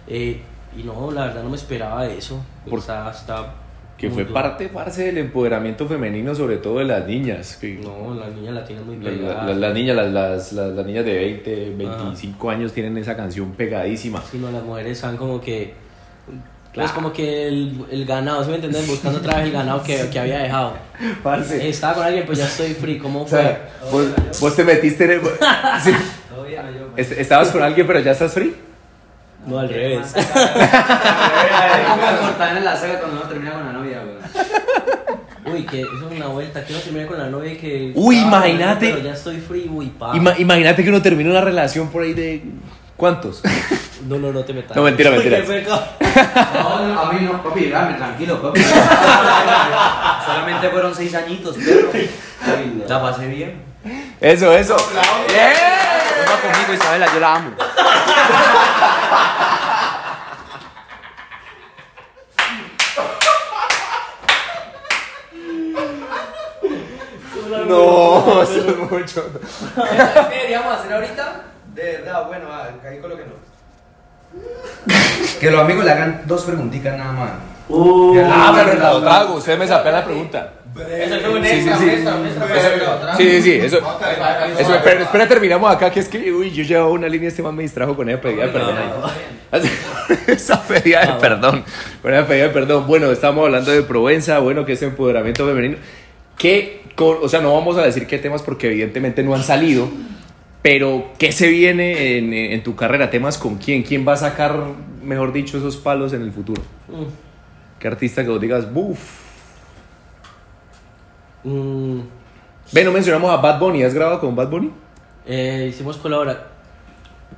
Eh, 0.09 0.41
y 0.77 0.83
no, 0.83 1.11
la 1.11 1.27
verdad 1.27 1.43
no 1.45 1.51
me 1.51 1.57
esperaba 1.57 2.07
eso. 2.07 2.41
Por- 2.69 2.79
Está, 2.81 3.11
está 3.11 3.55
Que 3.97 4.11
fue 4.11 4.23
duro. 4.23 4.35
parte, 4.35 4.69
parce, 4.69 5.05
del 5.05 5.19
empoderamiento 5.19 5.87
femenino, 5.87 6.35
sobre 6.35 6.57
todo 6.57 6.79
de 6.79 6.87
las 6.87 7.07
niñas. 7.07 7.57
que- 7.57 7.75
No, 7.75 8.15
la 8.15 8.29
niña 8.31 8.51
la 8.51 8.65
tiene 8.65 8.83
muy 8.83 8.97
La- 8.97 9.11
pegada. 9.11 9.35
la- 9.45 9.53
la- 9.53 9.55
las 9.69 9.75
niñas, 9.75 9.97
las, 9.97 10.13
las, 10.13 10.53
las- 10.53 10.73
las 10.75 10.87
niñas 10.87 11.05
de 11.05 11.15
20, 11.15 11.71
25 11.77 12.51
años 12.51 12.73
tienen 12.73 12.97
esa 12.99 13.17
canción 13.17 13.53
pegadísima. 13.53 14.23
Sí, 14.23 14.39
no, 14.39 14.51
las 14.51 14.63
mujeres 14.65 14.93
están 14.93 15.17
como 15.17 15.41
que. 15.41 15.75
Claro. 16.73 16.87
Es 16.89 16.93
como 16.95 17.13
que 17.13 17.49
el, 17.49 17.85
el 17.91 18.05
ganado, 18.07 18.45
¿sí 18.45 18.49
me 18.51 18.55
entiendes? 18.57 18.87
Buscando 18.87 19.19
otra 19.19 19.39
vez 19.39 19.47
el 19.47 19.53
ganado 19.53 19.83
que, 19.83 20.09
que 20.09 20.19
había 20.21 20.39
dejado. 20.39 20.75
Parce. 21.23 21.57
Eh, 21.67 21.69
estaba 21.71 21.95
con 21.95 22.05
alguien, 22.05 22.25
pues 22.27 22.39
ya 22.39 22.47
estoy 22.47 22.75
free. 22.75 22.99
¿Cómo 22.99 23.23
O 23.23 23.27
fue? 23.27 23.41
sea, 23.41 23.69
vos, 23.91 24.07
vos 24.41 24.55
te 24.57 24.63
metiste 24.65 25.05
en 25.05 25.11
el... 25.11 25.21
sí. 25.83 25.93
Todo 26.29 26.45
bien, 26.45 26.63
yo. 26.79 26.91
Est- 26.97 27.13
¿Estabas 27.13 27.49
con 27.49 27.63
alguien 27.63 27.87
pero 27.87 27.99
ya 28.01 28.13
estás 28.13 28.33
free? 28.33 28.55
No, 29.47 29.59
al 29.59 29.69
revés. 29.69 30.13
Cortar 32.21 32.57
en 32.57 32.65
la 32.65 32.77
saga 32.77 32.99
cuando 33.01 33.21
uno 33.21 33.29
termina 33.29 33.53
con 33.53 33.67
la 33.67 33.73
novia, 33.73 34.03
güey. 34.05 35.55
Uy, 35.57 35.65
que 35.67 35.81
eso 35.81 35.91
es 36.11 36.17
una 36.17 36.27
vuelta. 36.29 36.65
Que 36.65 36.73
uno 36.75 36.83
termine 36.83 37.07
con 37.07 37.19
la 37.19 37.29
novia 37.31 37.53
y 37.53 37.57
que. 37.57 37.93
Uy, 37.95 38.17
Ah, 38.19 38.23
imagínate. 38.27 38.91
Pero 38.91 39.01
ya 39.05 39.13
estoy 39.15 39.39
free, 39.41 39.69
uy, 39.73 39.87
pa. 39.87 40.15
Ima- 40.15 40.39
imagínate 40.39 40.83
que 40.85 40.91
uno 40.91 41.03
termina 41.03 41.31
una 41.31 41.41
relación 41.41 41.89
por 41.89 42.03
ahí 42.03 42.13
de. 42.15 42.43
¿Cuántos? 43.01 43.41
No, 44.09 44.19
no, 44.19 44.33
no 44.33 44.43
te 44.43 44.55
metas. 44.55 44.75
No, 44.75 44.83
mentira, 44.83 45.11
mentira. 45.11 45.39
No, 46.55 46.87
no, 46.87 47.01
a 47.01 47.13
mí 47.13 47.21
no, 47.21 47.43
papi, 47.43 47.69
dame, 47.69 47.95
tranquilo, 47.95 48.41
papi. 48.41 48.61
Solamente 50.27 50.71
fueron 50.71 50.95
seis 50.95 51.15
añitos, 51.15 51.59
no. 51.59 51.65
La 52.89 53.03
pasé 53.03 53.27
bien. 53.27 53.63
Eso, 54.19 54.51
eso. 54.55 54.75
¡Bien! 55.29 55.53
Toma 56.25 56.41
conmigo, 56.41 56.73
Isabela, 56.73 57.13
yo 57.13 57.21
la 57.21 57.35
amo. 57.35 57.51
No, 67.69 68.43
eso 68.43 68.71
es 68.71 68.77
mucho. 68.91 69.31
¿Qué 69.75 70.37
deberíamos 70.37 70.79
hacer 70.79 70.93
ahorita? 70.95 71.50
De 71.81 71.93
verdad, 71.93 72.27
bueno, 72.27 72.47
ahí 72.53 72.99
colóquenos. 73.01 73.35
Que 75.41 75.51
los 75.51 75.61
amigos 75.61 75.85
le 75.85 75.91
hagan 75.93 76.23
dos 76.27 76.43
preguntitas 76.45 76.97
nada 76.99 77.13
más. 77.13 77.31
Ah, 78.31 78.53
pero 78.55 78.73
el 78.73 79.03
trago, 79.03 79.35
ustedes 79.37 79.59
me 79.59 79.67
sapean 79.67 79.95
la 79.95 80.05
pregunta. 80.05 80.53
Eso 80.89 81.33
un 81.33 81.45
Sí, 81.45 81.63
sí, 81.63 81.71
sí. 81.79 81.85
un 82.07 82.27
extra. 82.27 83.17
Sí, 83.17 83.31
sí, 83.31 83.43
sí, 83.43 83.53
eso. 83.55 83.79
Eso, 84.59 84.73
pero 84.85 85.03
espera, 85.03 85.27
terminamos 85.27 85.75
acá, 85.75 85.91
que 85.91 86.01
es 86.01 86.09
que, 86.09 86.33
uy, 86.33 86.51
yo 86.53 86.63
llevaba 86.63 86.91
una 86.91 87.09
línea, 87.09 87.29
este 87.29 87.43
man 87.43 87.55
me 87.57 87.63
distrajo 87.63 87.97
con 87.97 88.09
ella 88.09 88.21
pedida 88.21 88.47
de 88.47 88.53
perdón. 88.53 88.77
Esa 90.27 90.63
pedida 90.63 91.07
de 91.07 91.13
perdón, 91.21 91.65
con 92.03 92.15
esa 92.15 92.27
pedida 92.27 92.45
de 92.45 92.51
perdón. 92.51 92.87
Bueno, 92.87 93.11
estamos 93.11 93.45
hablando 93.47 93.71
de 93.73 93.83
Provenza, 93.83 94.39
bueno, 94.39 94.65
que 94.65 94.75
es 94.75 94.83
empoderamiento 94.83 95.47
femenino. 95.47 95.77
Que, 96.39 96.85
con- 96.95 97.19
o 97.23 97.29
sea, 97.29 97.41
no 97.41 97.53
vamos 97.55 97.77
a 97.77 97.83
decir 97.83 98.07
qué 98.07 98.19
temas 98.19 98.43
porque 98.43 98.69
evidentemente 98.69 99.23
no 99.25 99.35
han 99.35 99.43
salido, 99.43 99.89
pero 100.63 101.11
¿qué 101.19 101.33
se 101.33 101.49
viene 101.49 102.19
en, 102.19 102.33
en 102.33 102.63
tu 102.63 102.77
carrera? 102.77 103.11
¿Temas 103.11 103.39
con 103.39 103.57
quién? 103.57 103.83
¿Quién 103.83 104.07
va 104.07 104.13
a 104.15 104.17
sacar, 104.17 104.59
mejor 105.03 105.33
dicho, 105.33 105.59
esos 105.59 105.77
palos 105.77 106.13
en 106.13 106.23
el 106.23 106.33
futuro? 106.33 106.63
¿Qué 107.79 107.89
artista 107.89 108.23
que 108.23 108.29
vos 108.31 108.41
digas, 108.41 108.73
buf? 108.73 108.99
Mm, 111.45 112.01
Ve, 112.73 112.85
no 112.85 112.93
mencionamos 112.93 113.31
a 113.31 113.39
Bad 113.39 113.59
Bunny, 113.59 113.83
¿has 113.83 113.95
grabado 113.95 114.21
con 114.21 114.37
Bad 114.37 114.49
Bunny? 114.51 114.71
eh, 115.27 115.67
hicimos 115.71 115.97
colaborar 115.97 116.51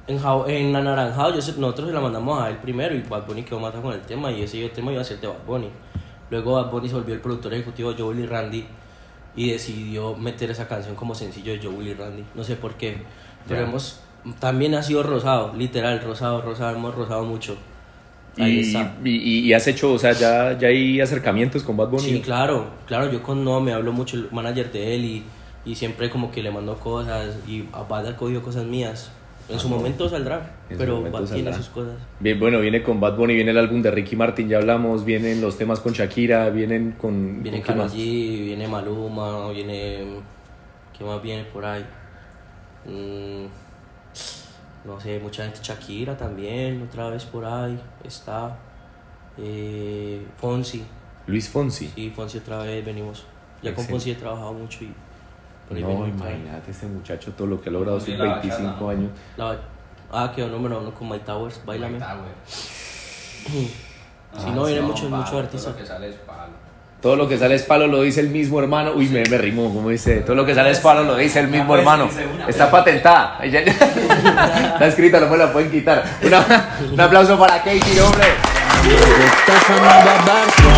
en, 0.07 0.19
en 0.49 0.77
Anaranjado. 0.77 1.31
Yo 1.31 1.37
nosotros 1.59 1.89
se 1.89 1.95
la 1.95 2.01
mandamos 2.01 2.43
a 2.43 2.51
él 2.51 2.57
primero 2.57 2.95
y 2.95 3.01
Bad 3.03 3.27
Bunny 3.27 3.43
quedó 3.43 3.61
mata 3.61 3.81
con 3.81 3.93
el 3.93 4.01
tema. 4.01 4.31
Y 4.33 4.43
ese 4.43 4.69
tema 4.71 4.93
iba 4.93 5.01
a 5.01 5.05
ser 5.05 5.21
de 5.21 5.29
Bad 5.29 5.45
Bunny. 5.47 5.69
Luego 6.31 6.55
Bad 6.55 6.71
Bunny 6.71 6.89
se 6.89 6.95
volvió 6.95 7.15
el 7.15 7.21
productor 7.21 7.55
ejecutivo 7.55 7.93
de 7.93 8.03
Willy 8.03 8.27
Randy 8.27 8.67
y 9.37 9.51
decidió 9.51 10.15
meter 10.15 10.51
esa 10.51 10.69
canción 10.69 10.95
como 10.95 11.15
sencillo 11.15 11.53
de 11.53 11.59
Joe 11.63 11.71
Willy 11.75 11.95
Randy. 11.95 12.25
No 12.35 12.45
sé 12.45 12.57
por 12.57 12.75
qué. 12.75 12.99
Pero 13.49 13.61
Ya. 13.63 13.67
hemos. 13.69 14.01
También 14.39 14.75
ha 14.75 14.83
sido 14.83 15.03
rosado, 15.03 15.53
literal, 15.57 16.01
rosado, 16.03 16.43
rosado. 16.43 16.77
Hemos 16.77 16.95
rosado 16.95 17.25
mucho. 17.25 17.57
Ahí 18.39 18.59
Y, 18.59 18.61
está. 18.61 18.95
y, 19.05 19.11
y- 19.11 19.39
y 19.41 19.53
has 19.53 19.67
hecho, 19.67 19.93
o 19.93 19.99
sea, 19.99 20.13
ya, 20.13 20.57
ya 20.59 20.69
hay 20.69 21.01
acercamientos 21.01 21.63
con 21.65 21.77
Bad 21.77 21.89
Bunny. 21.89 22.03
Sí, 22.05 22.21
claro, 22.21 22.71
claro, 22.87 23.11
yo 23.13 23.23
con 23.23 23.45
No 23.45 23.61
me 23.61 23.73
hablo 23.73 23.93
mucho 23.93 24.17
el 24.17 24.29
manager 24.31 24.71
de 24.73 24.95
él 24.95 25.05
y, 25.05 25.23
y 25.67 25.75
siempre 25.75 26.09
como 26.09 26.31
que 26.31 26.43
le 26.43 26.51
mando 26.51 26.77
cosas 26.77 27.37
y 27.47 27.65
a 27.73 27.83
Bad 27.83 28.07
ha 28.09 28.17
cogido 28.17 28.41
cosas 28.43 28.65
mías. 28.65 29.11
En 29.53 29.59
su 29.61 29.69
momento 29.69 30.09
saldrá, 30.09 30.51
En 30.71 30.79
pero 30.79 30.97
momento 30.97 31.21
Bad 31.21 31.29
tiene 31.29 31.51
saldrá. 31.51 31.57
sus 31.63 31.69
cosas. 31.73 31.95
Bien, 32.21 32.39
bueno, 32.41 32.61
viene 32.61 32.83
con 32.83 33.01
Bad 33.01 33.17
Bunny, 33.17 33.35
viene 33.35 33.51
el 33.51 33.59
álbum 33.59 33.83
de 33.83 33.91
Ricky 33.91 34.17
Martin, 34.17 34.49
ya 34.49 34.59
hablamos, 34.59 35.05
vienen 35.05 35.41
los 35.41 35.59
temas 35.59 35.81
con 35.81 35.93
Shakira, 35.93 36.49
vienen 36.51 36.93
con... 36.93 37.43
Viene 37.43 37.63
con? 37.63 37.77
G, 37.79 37.95
viene 38.45 38.67
Maluma, 38.69 39.51
viene... 39.51 40.21
¿Qué 40.97 41.05
más 41.05 41.23
viene 41.23 41.45
por 41.45 41.65
ahí? 41.65 41.85
Mm, 42.87 43.47
no 44.87 45.01
sé, 45.01 45.19
mucha 45.21 45.45
gente, 45.45 45.61
Shakira 45.63 46.17
también, 46.17 46.83
otra 46.83 47.09
vez 47.11 47.25
por 47.25 47.45
ahí, 47.45 47.79
está. 48.05 48.59
Eh, 49.39 50.27
Fonsi, 50.37 50.83
Luis 51.27 51.49
Fonsi. 51.49 51.89
sí, 51.95 52.11
Fonsi 52.15 52.39
otra 52.39 52.59
vez, 52.59 52.85
venimos. 52.85 53.25
Ya 53.63 53.75
con. 53.75 53.85
Fonsi 53.85 54.11
he 54.11 54.15
trabajado 54.15 54.53
mucho 54.53 54.85
y... 54.85 54.93
No, 55.81 56.07
imagínate 56.07 56.71
este 56.71 56.87
muchacho 56.87 57.33
todo 57.33 57.47
lo 57.47 57.61
que 57.61 57.69
ha 57.69 57.73
logrado 57.73 57.99
sus 57.99 58.07
Sí, 58.11 58.13
la 58.17 58.25
25 58.41 58.63
bachata. 58.63 58.91
años. 58.91 59.11
La- 59.37 59.57
ah, 60.13 60.33
quedó 60.35 60.49
número 60.49 60.81
uno 60.81 60.93
con 60.95 61.09
My 61.09 61.19
Towers, 61.21 61.61
Bailame. 61.65 61.99
Si 64.39 64.51
no, 64.51 64.65
viene 64.65 64.81
muchos, 64.81 65.03
palo, 65.05 65.17
muchos 65.17 65.31
todo 65.31 65.41
artistas. 65.41 65.73
lo 65.73 65.77
que 65.79 65.85
sale 65.87 66.09
es 66.09 66.15
palo. 66.17 66.53
Todo 67.03 67.17
lo 67.17 67.29
que 67.29 67.37
sale 67.37 67.55
es 67.57 67.65
palo 67.65 67.87
lo 67.87 68.01
dice 68.01 68.21
el 68.21 68.29
mismo 68.31 68.61
hermano. 68.61 68.93
Uy, 68.95 69.09
me, 69.09 69.23
me 69.29 69.37
rimó, 69.37 69.65
como 69.75 69.91
dice. 69.91 70.21
Todo 70.21 70.37
lo 70.37 70.47
que 70.47 70.55
sale 70.55 70.71
es 70.71 70.79
palo 70.81 71.03
lo 71.05 71.17
dice 71.17 71.41
el 71.41 71.49
mismo 71.49 71.67
pues, 71.67 71.81
hermano. 71.81 72.09
Está 72.49 72.71
patentada. 72.71 73.39
Está 73.45 74.87
escrita, 74.87 75.21
no 75.21 75.29
me 75.29 75.37
la 75.37 75.53
pueden 75.53 75.71
quitar. 75.71 76.03
Una- 76.23 76.69
un 76.93 76.99
aplauso 77.01 77.39
para 77.39 77.59
Katie, 77.59 78.01
hombre. 78.01 78.29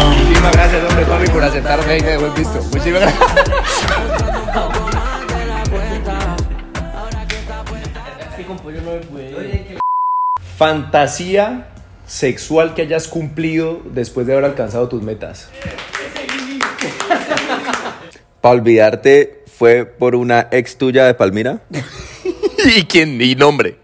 Muchísimas 0.09 0.53
gracias, 0.53 0.85
hombre, 0.91 1.05
papi, 1.07 1.31
por 1.31 1.45
aceptarme 1.45 1.93
ahí 1.93 2.01
de 2.01 2.17
buen 2.19 2.35
visto. 2.35 2.61
Muchísimas 2.61 3.01
gracias. 3.03 4.84
Puede. 9.01 9.79
Fantasía 10.57 11.69
sexual 12.07 12.75
que 12.75 12.83
hayas 12.83 13.09
cumplido 13.09 13.81
después 13.85 14.27
de 14.27 14.35
haber 14.35 14.45
alcanzado 14.45 14.89
tus 14.89 15.03
metas. 15.03 15.51
Para 18.41 18.55
olvidarte, 18.55 19.45
fue 19.57 19.87
por 19.87 20.15
una 20.15 20.49
ex 20.51 20.77
tuya 20.77 21.07
de 21.07 21.15
Palmira. 21.15 21.63
¿Y 22.77 22.85
quién? 22.85 23.21
¿Y 23.21 23.35
nombre? 23.35 23.73